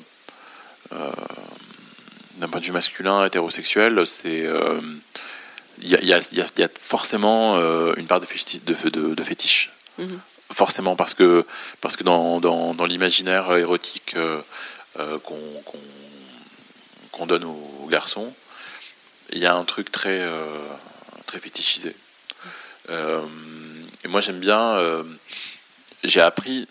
D'un 2.38 2.48
point 2.48 2.60
de 2.60 2.66
vue 2.66 2.72
masculin, 2.72 3.26
hétérosexuel, 3.26 4.06
c'est. 4.08 4.48
Il 5.84 5.90
y, 5.90 5.96
y, 5.96 6.36
y, 6.36 6.64
a 6.64 6.70
forcément 6.80 7.58
une 7.96 8.06
part 8.06 8.20
de, 8.20 8.26
fétiche. 8.26 8.62
De, 8.64 9.16
de, 9.16 9.24
fétiche. 9.24 9.72
Mhm. 9.98 10.20
Forcément, 10.52 10.96
parce 10.96 11.14
que, 11.14 11.46
parce 11.80 11.96
que 11.96 12.04
dans, 12.04 12.40
dans, 12.40 12.74
dans 12.74 12.86
l'imaginaire 12.86 13.52
érotique 13.56 14.16
qu'on 17.14 17.26
donne 17.26 17.46
aux, 17.46 17.88
garçons, 17.90 18.32
il 19.32 19.40
y 19.40 19.46
a 19.46 19.56
un 19.56 19.64
truc 19.64 19.92
très, 19.92 20.22
très 21.26 21.40
fétichisé. 21.40 21.96
Euh, 22.90 23.22
et 24.04 24.08
moi, 24.08 24.22
j'aime 24.22 24.40
bien. 24.40 24.60
Euh, 24.60 25.04
j'ai 26.04 26.22
appris, 26.22 26.68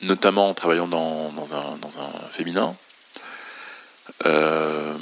notamment 0.00 0.48
en 0.48 0.54
travaillant 0.54 0.88
dans, 0.88 1.32
dans, 1.32 1.54
un, 1.54 1.76
dans 1.76 1.98
un, 1.98 2.10
féminin, 2.30 2.76
euh, 4.26 4.94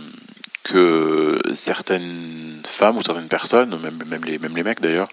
que 0.64 1.40
certaines 1.54 2.60
femmes 2.66 2.96
ou 2.98 3.02
certaines 3.02 3.28
personnes, 3.28 3.78
même, 3.80 3.98
même, 4.06 4.24
les, 4.24 4.38
même 4.38 4.56
les 4.56 4.62
mecs 4.62 4.80
d'ailleurs, 4.80 5.08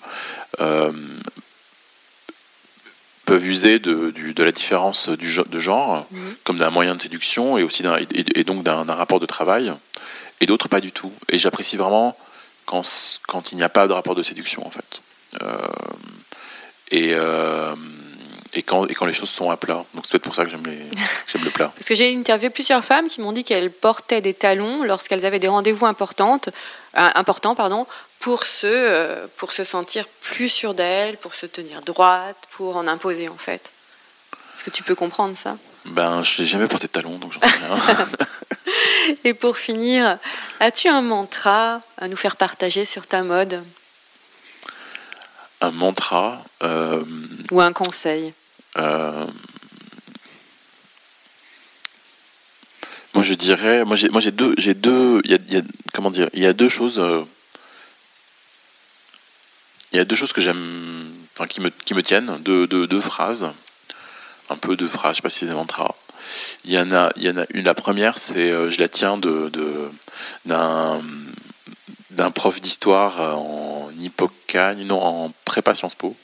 euh, 0.62 0.92
peuvent 3.26 3.46
user 3.46 3.80
de, 3.80 4.12
du- 4.12 4.34
de 4.34 4.44
la 4.44 4.52
différence 4.52 5.10
du, 5.10 5.28
de 5.50 5.60
genre 5.60 6.06
comme 6.44 6.58
d'un 6.58 6.70
moyen 6.70 6.96
de 6.96 7.02
séduction 7.02 7.58
et 7.58 7.64
aussi 7.64 7.84
d'un- 7.84 7.98
et, 7.98 8.08
et 8.40 8.44
donc 8.44 8.64
d'un 8.64 8.84
rapport 8.84 9.20
de 9.20 9.26
travail, 9.26 9.72
et 10.42 10.46
d'autres 10.46 10.68
pas 10.68 10.82
du 10.82 10.92
tout. 10.92 11.12
Et 11.30 11.38
j'apprécie 11.38 11.78
vraiment 11.78 12.18
quand, 12.66 12.84
il 13.52 13.58
n'y 13.58 13.64
a 13.64 13.70
pas 13.70 13.88
de 13.88 13.94
rapport 13.94 14.16
de 14.16 14.24
séduction 14.24 14.66
en 14.66 14.72
fait. 14.72 15.02
Euh, 15.42 15.58
et, 16.92 17.12
et, 18.56 18.64
quand, 18.64 18.86
et 18.88 18.94
quand 18.94 19.06
les 19.06 19.14
choses 19.14 19.30
sont 19.30 19.50
à 19.50 19.58
plat. 19.58 19.84
Donc 19.94 20.04
c'est 20.06 20.12
peut-être 20.12 20.24
pour 20.24 20.36
ça 20.36 20.44
que 20.46 20.50
j'aime 20.52 20.66
les- 20.66 20.90
j'aime 21.28 21.44
le 21.44 21.52
plat. 21.52 21.72
Parce 21.76 21.88
que 21.88 21.96
j'ai 21.96 22.16
interviewé 22.16 22.50
plusieurs 22.50 22.84
femmes 22.86 23.08
qui 23.08 23.22
m'ont 23.22 23.32
dit 23.32 23.44
qu'elles 23.44 23.72
portaient 23.72 24.22
des 24.22 24.34
talons 24.34 24.84
lorsqu'elles 24.84 25.26
avaient 25.26 25.40
des 25.40 25.48
rendez-vous 25.48 25.86
importantes, 25.86 26.50
euh, 26.98 27.10
importants 27.16 27.56
pardon, 27.56 27.88
pour, 28.20 28.46
se, 28.46 28.68
euh, 28.68 29.26
pour 29.38 29.52
se 29.54 29.64
sentir 29.64 30.08
plus 30.22 30.50
sûres 30.50 30.74
d'elles, 30.74 31.18
pour 31.18 31.34
se 31.36 31.46
tenir 31.46 31.82
droite, 31.82 32.38
pour 32.52 32.78
en 32.78 32.88
imposer 32.88 33.28
en 33.30 33.38
fait. 33.38 33.72
Est-ce 34.56 34.64
que 34.64 34.70
tu 34.70 34.84
peux 34.84 34.96
comprendre 34.96 35.36
ça? 35.36 35.58
Ben, 35.86 36.24
je 36.24 36.42
n'ai 36.42 36.48
jamais 36.48 36.68
porté 36.68 36.88
de 36.88 36.92
talons, 36.94 37.18
donc 37.18 37.34
j'en 37.34 37.40
sais 37.42 37.48
rien. 37.66 38.08
Et 39.26 39.34
pour 39.34 39.58
finir, 39.58 40.18
as-tu 40.62 40.88
un 40.88 41.02
mantra 41.02 41.82
à 41.98 42.08
nous 42.08 42.16
faire 42.16 42.38
partager 42.38 42.86
sur 42.86 43.06
ta 43.08 43.22
mode? 43.24 43.62
Un 45.62 45.72
mantra. 45.72 46.42
euh, 46.64 47.04
ou 47.52 47.60
un 47.62 47.74
conseil? 47.74 48.34
Euh, 48.78 49.26
moi, 53.14 53.24
je 53.24 53.34
dirais, 53.36 53.86
moi 53.86 53.96
j'ai, 53.96 54.10
moi 54.10 54.22
j'ai 54.22 54.32
deux, 54.32 54.56
j'ai 54.58 54.74
deux, 54.74 55.22
y 55.26 55.34
a, 55.36 55.38
y 55.50 55.58
a- 55.58 55.62
comment 55.94 56.10
dire, 56.12 56.30
il 56.34 56.42
y 56.42 56.48
a 56.48 56.54
deux 56.54 56.70
choses. 56.70 57.00
euh, 57.00 57.24
il 59.92 59.98
y 59.98 60.00
a 60.00 60.06
deux 60.06 60.16
choses 60.16 60.34
que 60.34 60.42
j'aime, 60.42 61.12
enfin 61.36 61.46
qui 61.48 61.62
me, 61.62 61.70
qui 61.70 61.94
me 61.94 62.02
tiennent, 62.02 62.38
deux, 62.40 62.66
deux, 62.66 62.88
deux 62.88 63.02
phrases, 63.02 63.48
un 64.50 64.58
peu 64.58 64.76
deux 64.76 64.88
phrases, 64.88 65.12
je 65.14 65.16
sais 65.18 65.22
pas 65.22 65.30
si 65.30 65.40
c'est 65.40 65.46
des 65.46 65.54
mantras. 65.54 65.94
Il 66.66 66.72
y 66.72 66.80
en 66.80 66.92
a, 66.92 67.12
il 67.16 67.24
y 67.24 67.30
en 67.30 67.38
a 67.38 67.46
une. 67.54 67.64
La 67.66 67.76
première, 67.76 68.18
c'est, 68.18 68.52
euh, 68.52 68.72
je 68.72 68.80
la 68.80 68.88
tiens 68.90 69.18
de, 69.18 69.52
d'un, 70.46 71.00
d'un 72.10 72.32
prof 72.32 72.60
d'histoire 72.60 73.38
en 73.38 73.90
Hippocagne, 74.00 74.84
non, 74.86 75.00
en 75.00 75.32
prépa 75.46 75.76
Sciences 75.76 75.94
Po, 75.96 76.16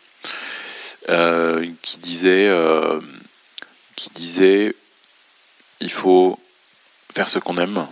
qui 1.82 1.98
disait, 1.98 2.48
euh, 2.50 3.00
qui 3.96 4.10
disait, 4.12 4.76
il 5.82 5.92
faut 5.92 6.40
faire 7.14 7.30
ce 7.30 7.40
qu'on 7.40 7.58
aime 7.58 7.88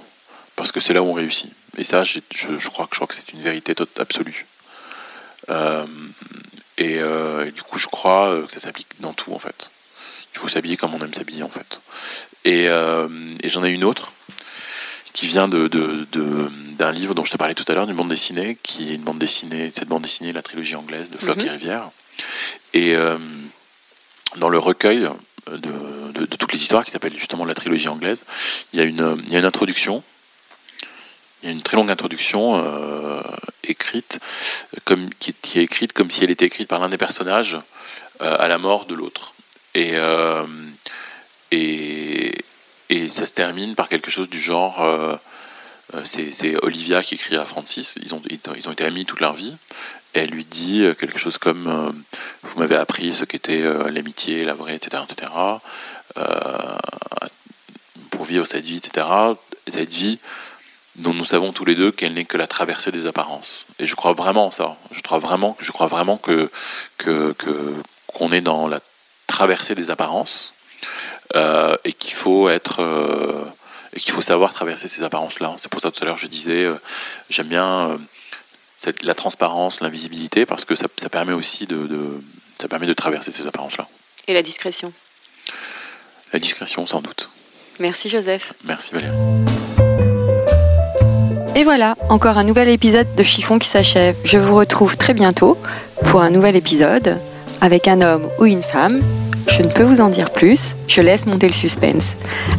parce 0.55 0.71
que 0.71 0.79
c'est 0.79 0.93
là 0.93 1.01
où 1.01 1.07
on 1.07 1.13
réussit. 1.13 1.51
Et 1.77 1.83
ça, 1.83 2.03
je, 2.03 2.19
je 2.33 2.69
crois 2.69 2.85
que 2.87 2.95
je 2.95 2.97
crois 2.99 3.07
que 3.07 3.13
c'est 3.15 3.31
une 3.33 3.41
vérité 3.41 3.75
tot- 3.75 3.87
absolue. 3.99 4.45
Euh, 5.49 5.85
et, 6.77 6.99
euh, 6.99 7.45
et 7.45 7.51
du 7.51 7.61
coup, 7.63 7.77
je 7.77 7.87
crois 7.87 8.29
euh, 8.29 8.45
que 8.45 8.51
ça 8.51 8.59
s'applique 8.59 8.87
dans 8.99 9.13
tout 9.13 9.33
en 9.33 9.39
fait. 9.39 9.69
Il 10.33 10.39
faut 10.39 10.47
s'habiller 10.49 10.77
comme 10.77 10.93
on 10.93 10.99
aime 11.03 11.13
s'habiller 11.13 11.43
en 11.43 11.49
fait. 11.49 11.81
Et, 12.45 12.67
euh, 12.69 13.07
et 13.41 13.49
j'en 13.49 13.63
ai 13.63 13.69
une 13.69 13.83
autre 13.83 14.11
qui 15.13 15.25
vient 15.25 15.47
de, 15.47 15.67
d'un 16.77 16.91
livre 16.91 17.15
dont 17.15 17.25
je 17.25 17.31
te 17.31 17.37
parlais 17.37 17.55
tout 17.55 17.65
à 17.67 17.73
l'heure, 17.73 17.87
d'une 17.87 17.95
bande 17.95 18.09
dessinée, 18.09 18.55
qui 18.61 18.91
est 18.91 18.95
une 18.95 19.01
bande 19.01 19.17
dessinée, 19.17 19.71
cette 19.75 19.87
bande 19.87 20.03
dessinée, 20.03 20.31
la 20.31 20.43
trilogie 20.43 20.75
anglaise 20.75 21.09
de 21.09 21.17
Flock 21.17 21.37
Mhm. 21.37 21.45
et 21.45 21.49
Rivière. 21.49 21.89
Et 22.73 22.95
euh, 22.95 23.17
dans 24.37 24.49
le 24.49 24.57
recueil 24.57 25.07
de, 25.51 26.25
toutes 26.25 26.53
les 26.53 26.59
histoires 26.59 26.83
qui 26.85 26.91
s'appelle 26.91 27.13
justement 27.17 27.45
la 27.45 27.53
trilogie 27.53 27.87
anglaise, 27.87 28.25
il 28.73 28.79
y 28.79 28.83
a 28.83 28.85
une, 28.85 29.45
introduction. 29.45 30.03
Il 31.41 31.47
y 31.47 31.49
a 31.49 31.51
une 31.53 31.61
très 31.61 31.77
longue 31.77 31.91
introduction 31.91 32.61
euh, 32.63 33.21
écrite, 33.63 34.19
qui, 35.19 35.59
est 35.59 35.63
écrite 35.63 35.93
comme 35.93 36.11
si 36.11 36.23
elle 36.23 36.31
était 36.31 36.45
écrite 36.45 36.67
par 36.67 36.79
l'un 36.79 36.89
des 36.89 36.97
personnages 36.97 37.57
euh, 38.21 38.35
à 38.39 38.47
la 38.47 38.57
mort 38.57 38.85
de 38.85 38.95
l'autre. 38.95 39.33
Et, 39.75 39.93
ça 43.09 43.25
se 43.25 43.33
termine 43.33 43.73
par 43.73 43.89
quelque 43.89 44.11
chose 44.11 44.29
du 44.29 44.39
genre 44.39 45.19
c'est, 46.03 46.55
Olivia 46.63 47.01
qui 47.01 47.15
écrit 47.15 47.35
à 47.35 47.45
Francis, 47.45 47.97
ils 48.01 48.13
ont, 48.13 48.21
été 48.71 48.83
amis 48.83 49.05
toute 49.05 49.21
leur 49.21 49.33
vie, 49.33 49.55
elle 50.17 50.31
lui 50.31 50.45
dit 50.45 50.83
euh, 50.83 50.93
quelque 50.93 51.19
chose 51.19 51.37
comme 51.37 51.67
euh, 51.67 51.91
Vous 52.43 52.59
m'avez 52.59 52.75
appris 52.75 53.13
ce 53.13 53.25
qu'était 53.25 53.61
euh, 53.61 53.89
l'amitié, 53.89 54.43
la 54.43 54.53
vraie, 54.53 54.75
etc. 54.75 55.03
etc. 55.03 55.31
pour 58.11 58.25
vivre 58.25 58.45
cette 58.45 58.63
vie, 58.63 58.77
etc. 58.77 59.05
Cette 59.67 59.93
vie 59.93 60.19
dont 60.95 61.13
nous 61.13 61.25
savons 61.25 61.51
tous 61.51 61.65
les 61.65 61.75
deux 61.75 61.91
qu'elle 61.91 62.13
n'est 62.13 62.25
que 62.25 62.37
la 62.37 62.47
traversée 62.47 62.91
des 62.91 63.05
apparences. 63.05 63.67
Et 63.77 63.85
je 63.85 63.95
crois 63.95 64.13
vraiment 64.13 64.47
en 64.47 64.51
ça. 64.51 64.75
Je 64.91 65.01
crois 65.01 65.19
vraiment, 65.19 65.55
je 65.59 65.71
crois 65.71 65.87
vraiment 65.87 66.17
que, 66.17 66.49
que, 66.97 67.35
qu'on 68.07 68.31
est 68.31 68.41
dans 68.41 68.67
la 68.67 68.79
traversée 69.27 69.75
des 69.75 69.91
apparences 69.91 70.53
et 71.35 71.93
qu'il 71.93 72.13
faut 72.13 72.49
être 72.49 72.81
et 73.93 73.99
qu'il 73.99 74.11
faut 74.11 74.23
savoir 74.23 74.53
traverser 74.53 74.87
ces 74.87 75.03
apparences-là. 75.03 75.53
C'est 75.59 75.69
pour 75.69 75.81
ça 75.81 75.91
tout 75.91 76.01
à 76.01 76.05
l'heure 76.07 76.17
je 76.17 76.25
disais 76.25 76.67
j'aime 77.29 77.47
bien 77.47 77.99
cette- 78.79 79.03
la 79.03 79.13
transparence, 79.13 79.81
l'invisibilité 79.81 80.45
parce 80.45 80.65
que 80.65 80.75
ça, 80.75 80.87
ça 80.97 81.09
permet 81.09 81.33
aussi 81.33 81.65
de, 81.67 81.75
de- 81.87 82.21
ça 82.61 82.67
permet 82.67 82.87
de 82.87 82.93
traverser 82.93 83.31
ces 83.31 83.45
apparences-là. 83.47 83.87
et 84.27 84.33
la 84.33 84.41
discrétion 84.43 84.91
La 86.33 86.39
discrétion 86.39 86.85
sans 86.85 87.01
doute. 87.01 87.29
Merci 87.79 88.09
Joseph. 88.09 88.53
Merci 88.65 88.93
Valérie. 88.93 89.15
Et 91.55 91.63
voilà, 91.63 91.95
encore 92.09 92.37
un 92.37 92.43
nouvel 92.43 92.69
épisode 92.69 93.07
de 93.15 93.23
Chiffon 93.23 93.57
qui 93.57 93.67
s'achève. 93.67 94.15
Je 94.23 94.37
vous 94.37 94.55
retrouve 94.55 94.95
très 94.97 95.13
bientôt 95.15 95.57
pour 96.09 96.21
un 96.21 96.29
nouvel 96.29 96.55
épisode 96.55 97.17
avec 97.61 97.87
un 97.87 98.01
homme 98.01 98.29
ou 98.39 98.45
une 98.45 98.61
femme. 98.61 99.01
Je 99.49 99.61
ne 99.63 99.69
peux 99.69 99.83
vous 99.83 100.01
en 100.01 100.09
dire 100.09 100.31
plus, 100.31 100.75
je 100.87 101.01
laisse 101.01 101.25
monter 101.25 101.47
le 101.47 101.53
suspense. 101.53 102.13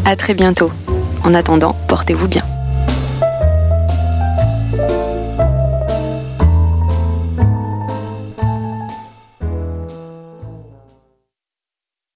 À 0.05 0.17
très 0.17 0.35
bientôt. 0.35 0.73
En 1.23 1.35
attendant, 1.35 1.75
portez-vous 1.89 2.27
bien. 2.27 2.45